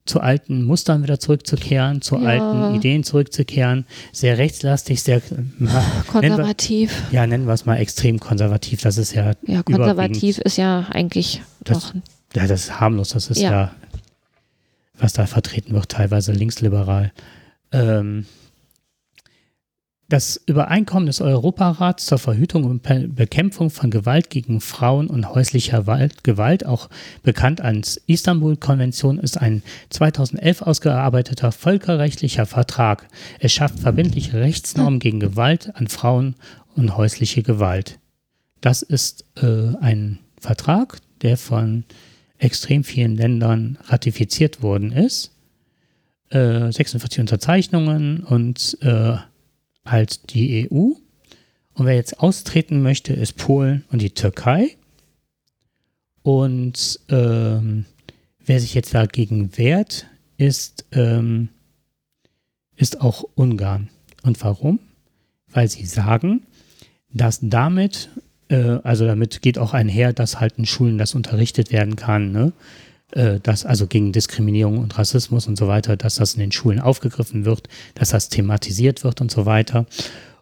zu 0.04 0.20
alten 0.20 0.62
Mustern 0.62 1.02
wieder 1.02 1.18
zurückzukehren, 1.18 2.00
zu 2.00 2.16
Ja. 2.16 2.28
alten 2.28 2.76
Ideen 2.76 3.02
zurückzukehren, 3.02 3.86
sehr 4.12 4.38
rechtslastig, 4.38 5.02
sehr 5.02 5.20
Konservativ. 6.06 6.92
Nennen 6.92 7.10
wir, 7.10 7.16
ja, 7.16 7.26
nennen 7.26 7.46
wir 7.46 7.54
es 7.54 7.66
mal 7.66 7.76
extrem 7.78 8.20
konservativ. 8.20 8.82
Das 8.82 8.98
ist 8.98 9.14
ja, 9.14 9.32
Ja, 9.46 9.64
konservativ 9.64 10.38
ist 10.38 10.58
ja 10.58 10.86
eigentlich 10.92 11.42
Das- 11.64 11.92
doch. 11.92 11.94
Ja, 12.34 12.46
das 12.46 12.64
ist 12.64 12.80
harmlos. 12.80 13.08
Das 13.10 13.30
ist 13.30 13.40
ja, 13.40 13.50
Ja. 13.50 13.74
was 14.98 15.12
da 15.12 15.26
vertreten 15.26 15.72
wird, 15.74 15.88
teilweise 15.88 16.32
linksliberal. 16.32 17.12
Ähm, 17.72 18.26
das 20.08 20.40
Übereinkommen 20.46 21.06
des 21.06 21.20
Europarats 21.20 22.06
zur 22.06 22.18
Verhütung 22.18 22.64
und 22.64 22.82
Be 22.82 23.08
Bekämpfung 23.08 23.70
von 23.70 23.90
Gewalt 23.90 24.30
gegen 24.30 24.60
Frauen 24.60 25.08
und 25.08 25.34
häuslicher 25.34 25.84
Gewalt, 26.22 26.64
auch 26.64 26.88
bekannt 27.22 27.60
als 27.60 28.00
Istanbul-Konvention, 28.06 29.18
ist 29.18 29.36
ein 29.36 29.62
2011 29.90 30.62
ausgearbeiteter 30.62 31.50
völkerrechtlicher 31.50 32.46
Vertrag. 32.46 33.08
Es 33.40 33.52
schafft 33.52 33.80
verbindliche 33.80 34.38
Rechtsnormen 34.38 35.00
gegen 35.00 35.18
Gewalt 35.18 35.74
an 35.74 35.88
Frauen 35.88 36.36
und 36.76 36.96
häusliche 36.96 37.42
Gewalt. 37.42 37.98
Das 38.60 38.82
ist 38.82 39.24
äh, 39.42 39.74
ein 39.80 40.20
Vertrag, 40.40 40.98
der 41.22 41.36
von 41.36 41.84
extrem 42.38 42.84
vielen 42.84 43.16
Ländern 43.16 43.78
ratifiziert 43.84 44.62
worden 44.62 44.92
ist. 44.92 45.32
Äh, 46.30 46.70
46 46.70 47.20
Unterzeichnungen 47.20 48.20
und 48.20 48.78
äh, 48.82 49.16
halt 49.86 50.32
die 50.34 50.68
EU. 50.70 50.92
Und 51.74 51.86
wer 51.86 51.94
jetzt 51.94 52.20
austreten 52.20 52.82
möchte, 52.82 53.12
ist 53.12 53.36
Polen 53.36 53.84
und 53.90 54.00
die 54.00 54.10
Türkei. 54.10 54.76
Und 56.22 57.00
ähm, 57.08 57.84
wer 58.44 58.60
sich 58.60 58.74
jetzt 58.74 58.94
dagegen 58.94 59.56
wehrt, 59.56 60.06
ist, 60.38 60.86
ähm, 60.92 61.48
ist 62.76 63.00
auch 63.00 63.24
Ungarn. 63.34 63.90
Und 64.22 64.42
warum? 64.42 64.80
Weil 65.48 65.68
sie 65.68 65.86
sagen, 65.86 66.42
dass 67.12 67.38
damit, 67.42 68.10
äh, 68.48 68.78
also 68.82 69.06
damit 69.06 69.42
geht 69.42 69.58
auch 69.58 69.72
einher, 69.72 70.12
dass 70.12 70.40
halt 70.40 70.58
in 70.58 70.66
Schulen 70.66 70.98
das 70.98 71.14
unterrichtet 71.14 71.70
werden 71.72 71.96
kann, 71.96 72.32
ne? 72.32 72.52
Äh, 73.12 73.40
dass 73.40 73.64
also 73.64 73.86
gegen 73.86 74.12
Diskriminierung 74.12 74.78
und 74.78 74.98
Rassismus 74.98 75.46
und 75.46 75.56
so 75.56 75.68
weiter, 75.68 75.96
dass 75.96 76.16
das 76.16 76.34
in 76.34 76.40
den 76.40 76.52
Schulen 76.52 76.80
aufgegriffen 76.80 77.44
wird, 77.44 77.68
dass 77.94 78.10
das 78.10 78.28
thematisiert 78.28 79.04
wird 79.04 79.20
und 79.20 79.30
so 79.30 79.46
weiter. 79.46 79.86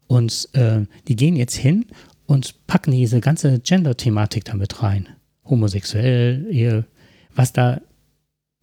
Und 0.07 0.49
äh, 0.53 0.87
die 1.09 1.17
gehen 1.17 1.37
jetzt 1.37 1.57
hin 1.57 1.87
und 2.27 2.67
packen 2.67 2.93
diese 2.93 3.21
ganze 3.21 3.61
Gender-Thematik 3.61 4.45
damit 4.45 4.83
rein. 4.83 5.09
Homosexuell, 5.45 6.47
Ehe, 6.51 6.87
was 7.35 7.53
da 7.53 7.81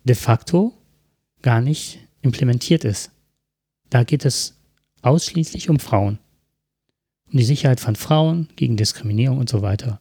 de 0.04 0.16
facto 0.16 0.74
gar 1.41 1.62
nicht 1.62 1.99
implementiert 2.22 2.84
ist. 2.84 3.12
Da 3.89 4.04
geht 4.04 4.26
es 4.26 4.58
ausschließlich 5.02 5.70
um 5.70 5.80
Frauen. 5.80 6.20
Um 7.32 7.38
die 7.38 7.45
Sicherheit 7.45 7.80
von 7.80 7.95
Frauen 7.95 8.49
gegen 8.56 8.78
Diskriminierung 8.78 9.38
und 9.38 9.49
so 9.49 9.62
weiter. 9.62 9.99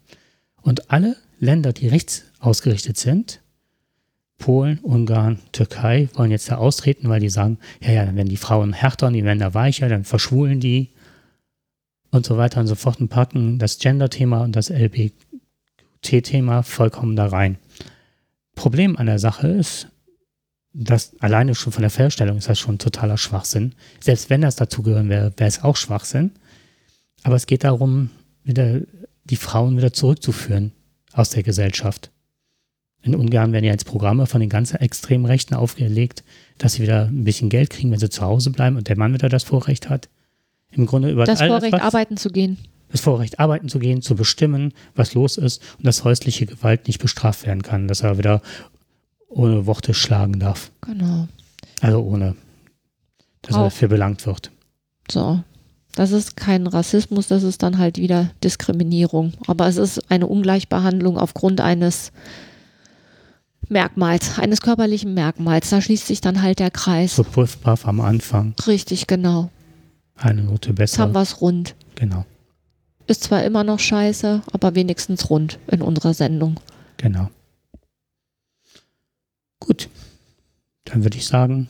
Und 0.63 0.91
alle 0.91 1.17
Länder, 1.39 1.73
die 1.73 1.89
rechts 1.89 2.25
ausgerichtet 2.39 2.97
sind, 2.97 3.41
Polen, 4.41 4.79
Ungarn, 4.79 5.39
Türkei, 5.53 6.09
wollen 6.15 6.33
jetzt 6.33 6.51
da 6.51 6.57
austreten, 6.57 7.09
weil 7.09 7.21
die 7.21 7.29
sagen, 7.29 7.59
ja, 7.81 7.93
ja, 7.93 8.07
dann 8.07 8.17
werden 8.17 8.29
die 8.29 8.37
Frauen 8.37 8.73
härter 8.73 9.07
und 9.07 9.13
die 9.13 9.23
Männer 9.23 9.55
weicher, 9.55 9.89
dann 9.89 10.05
verschwulen 10.05 10.59
die 10.59 10.89
und 12.11 12.27
so 12.27 12.37
weiter 12.37 12.61
und 12.61 12.67
so 12.67 12.75
fort 12.75 13.01
und 13.01 13.09
packen 13.09 13.59
das 13.59 13.79
Gender-Thema 13.79 14.43
und 14.43 14.57
das 14.57 14.71
LBT-Thema 14.71 16.63
vollkommen 16.63 17.15
da 17.15 17.27
rein. 17.27 17.59
Problem 18.57 18.97
an 18.97 19.07
der 19.07 19.19
Sache 19.19 19.47
ist, 19.47 19.89
dass 20.73 21.19
alleine 21.21 21.55
schon 21.55 21.73
von 21.73 21.83
der 21.83 21.91
Feststellung 21.91 22.39
ist 22.39 22.49
das 22.49 22.59
schon 22.59 22.79
totaler 22.79 23.19
Schwachsinn. 23.19 23.75
Selbst 24.01 24.31
wenn 24.31 24.41
das 24.41 24.57
dazugehören 24.57 25.09
wäre, 25.09 25.33
wäre 25.37 25.49
es 25.49 25.63
auch 25.63 25.77
Schwachsinn. 25.77 26.33
Aber 27.23 27.37
es 27.37 27.47
geht 27.47 27.65
darum, 27.65 28.11
wieder 28.43 28.81
die 29.25 29.37
Frauen 29.37 29.77
wieder 29.77 29.93
zurückzuführen 29.93 30.73
aus 31.13 31.31
der 31.31 31.43
Gesellschaft. 31.43 32.11
In 33.03 33.15
Ungarn 33.15 33.53
werden 33.53 33.65
ja 33.65 33.73
jetzt 33.73 33.87
Programme 33.87 34.27
von 34.27 34.41
den 34.41 34.51
ganzen 34.51 34.77
extremen 34.77 35.25
Rechten 35.25 35.55
aufgelegt, 35.55 36.23
dass 36.59 36.75
sie 36.75 36.83
wieder 36.83 37.07
ein 37.07 37.25
bisschen 37.25 37.49
Geld 37.49 37.71
kriegen, 37.71 37.91
wenn 37.91 37.99
sie 37.99 38.11
zu 38.11 38.23
Hause 38.23 38.51
bleiben 38.51 38.77
und 38.77 38.89
der 38.89 38.99
Mann 38.99 39.15
wieder 39.15 39.29
das 39.31 39.43
Vorrecht 39.45 39.89
hat. 39.89 40.09
Im 40.71 40.87
Grunde 40.87 41.11
über 41.11 41.25
Das 41.25 41.41
Vorrecht, 41.41 41.73
was- 41.73 41.81
arbeiten 41.81 42.17
zu 42.19 42.29
gehen. 42.31 42.59
das 42.93 43.01
Vorrecht, 43.01 43.39
arbeiten 43.41 43.69
zu 43.69 43.79
gehen, 43.79 44.03
zu 44.03 44.15
bestimmen, 44.15 44.73
was 44.95 45.15
los 45.15 45.39
ist 45.39 45.63
und 45.79 45.87
dass 45.87 46.05
häusliche 46.05 46.45
Gewalt 46.47 46.87
nicht 46.89 47.01
bestraft 47.01 47.47
werden 47.47 47.63
kann, 47.63 47.89
dass 47.89 48.03
er 48.03 48.19
wieder 48.19 48.43
ohne 49.29 49.67
Worte 49.67 49.95
schlagen 49.95 50.39
darf. 50.41 50.71
Genau. 50.83 51.27
Also 51.81 52.01
ohne, 52.03 52.35
dass 53.43 53.55
er 53.57 53.61
Auch. 53.61 53.65
dafür 53.65 53.89
belangt 53.89 54.27
wird. 54.27 54.51
So. 55.11 55.43
Das 55.95 56.13
ist 56.13 56.37
kein 56.37 56.67
Rassismus, 56.69 57.27
das 57.27 57.43
ist 57.43 57.63
dann 57.65 57.79
halt 57.79 57.99
wieder 57.99 58.31
Diskriminierung. 58.45 59.33
Aber 59.49 59.67
es 59.67 59.77
ist 59.77 60.09
eine 60.11 60.27
Ungleichbehandlung 60.29 61.17
aufgrund 61.19 61.61
eines 61.61 62.13
Merkmals, 63.71 64.39
eines 64.39 64.61
körperlichen 64.61 65.15
Merkmals. 65.15 65.71
Da 65.71 65.81
schließt 65.81 66.07
sich 66.07 66.21
dann 66.21 66.43
halt 66.43 66.59
der 66.59 66.71
Kreis. 66.71 67.17
So 67.17 67.25
Puffpuff 67.25 67.87
am 67.87 68.01
Anfang, 68.01 68.55
Richtig, 68.67 69.07
genau. 69.07 69.51
eine 70.17 70.43
Note 70.43 70.71
Jetzt 70.79 70.99
haben 70.99 71.13
besser. 71.13 71.15
wir's 71.15 71.41
rund. 71.41 71.75
Genau, 71.95 72.25
Ist 73.07 73.25
zwar 73.25 73.45
immer 73.45 73.65
noch 73.65 73.79
scheiße, 73.79 74.43
aber 74.53 74.75
wenigstens 74.75 75.31
rund 75.31 75.59
in 75.69 75.83
unserer 75.83 76.15
Sendung. 76.15 76.59
genau. 76.97 77.31
Gut, 79.61 79.89
dann 80.85 81.03
würde 81.05 81.19
ich 81.19 81.27
sagen, 81.27 81.69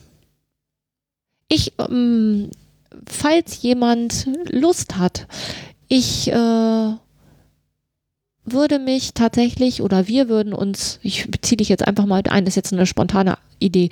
Ich, 1.48 1.72
ähm, 1.78 2.50
falls 3.06 3.60
jemand 3.62 4.28
Lust 4.48 4.96
hat, 4.96 5.26
ich 5.88 6.28
äh, 6.30 6.92
würde 8.52 8.78
mich 8.78 9.14
tatsächlich 9.14 9.82
oder 9.82 10.08
wir 10.08 10.28
würden 10.28 10.52
uns, 10.52 10.98
ich 11.02 11.30
beziehe 11.30 11.56
dich 11.56 11.68
jetzt 11.68 11.86
einfach 11.86 12.06
mal 12.06 12.22
ein, 12.28 12.46
ist 12.46 12.56
jetzt 12.56 12.72
eine 12.72 12.86
spontane 12.86 13.36
Idee, 13.58 13.90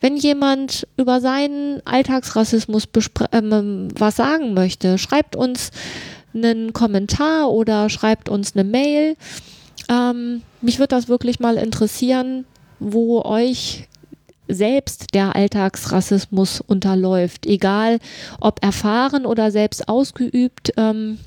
wenn 0.00 0.16
jemand 0.16 0.86
über 0.96 1.20
seinen 1.20 1.80
Alltagsrassismus 1.84 2.84
bespr- 2.86 3.28
ähm, 3.32 3.88
was 3.96 4.16
sagen 4.16 4.54
möchte, 4.54 4.98
schreibt 4.98 5.36
uns 5.36 5.70
einen 6.34 6.72
Kommentar 6.72 7.50
oder 7.50 7.90
schreibt 7.90 8.28
uns 8.28 8.54
eine 8.54 8.64
Mail. 8.64 9.16
Ähm, 9.88 10.42
mich 10.60 10.78
würde 10.78 10.94
das 10.94 11.08
wirklich 11.08 11.40
mal 11.40 11.56
interessieren, 11.56 12.44
wo 12.78 13.22
euch 13.22 13.88
selbst 14.48 15.14
der 15.14 15.36
Alltagsrassismus 15.36 16.60
unterläuft, 16.60 17.46
egal 17.46 17.98
ob 18.40 18.62
erfahren 18.62 19.26
oder 19.26 19.50
selbst 19.50 19.88
ausgeübt. 19.88 20.72
Ähm, 20.76 21.18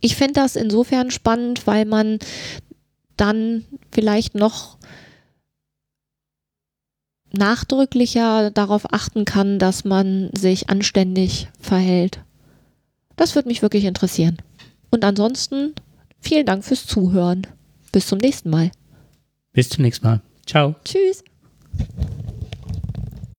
ich 0.00 0.16
finde 0.16 0.34
das 0.34 0.56
insofern 0.56 1.10
spannend, 1.10 1.66
weil 1.66 1.84
man 1.84 2.18
dann 3.16 3.64
vielleicht 3.90 4.34
noch 4.34 4.76
nachdrücklicher 7.32 8.50
darauf 8.50 8.92
achten 8.92 9.24
kann, 9.24 9.58
dass 9.58 9.84
man 9.84 10.30
sich 10.36 10.70
anständig 10.70 11.48
verhält. 11.60 12.20
Das 13.16 13.34
würde 13.34 13.48
mich 13.48 13.62
wirklich 13.62 13.84
interessieren. 13.84 14.38
Und 14.90 15.04
ansonsten 15.04 15.74
vielen 16.20 16.46
Dank 16.46 16.64
fürs 16.64 16.86
Zuhören. 16.86 17.46
Bis 17.92 18.06
zum 18.06 18.18
nächsten 18.18 18.50
Mal. 18.50 18.70
bis 19.52 19.70
zum 19.70 19.82
nächsten 19.82 20.06
Mal. 20.06 20.20
Ciao. 20.46 20.74
Tschüss. 20.84 21.24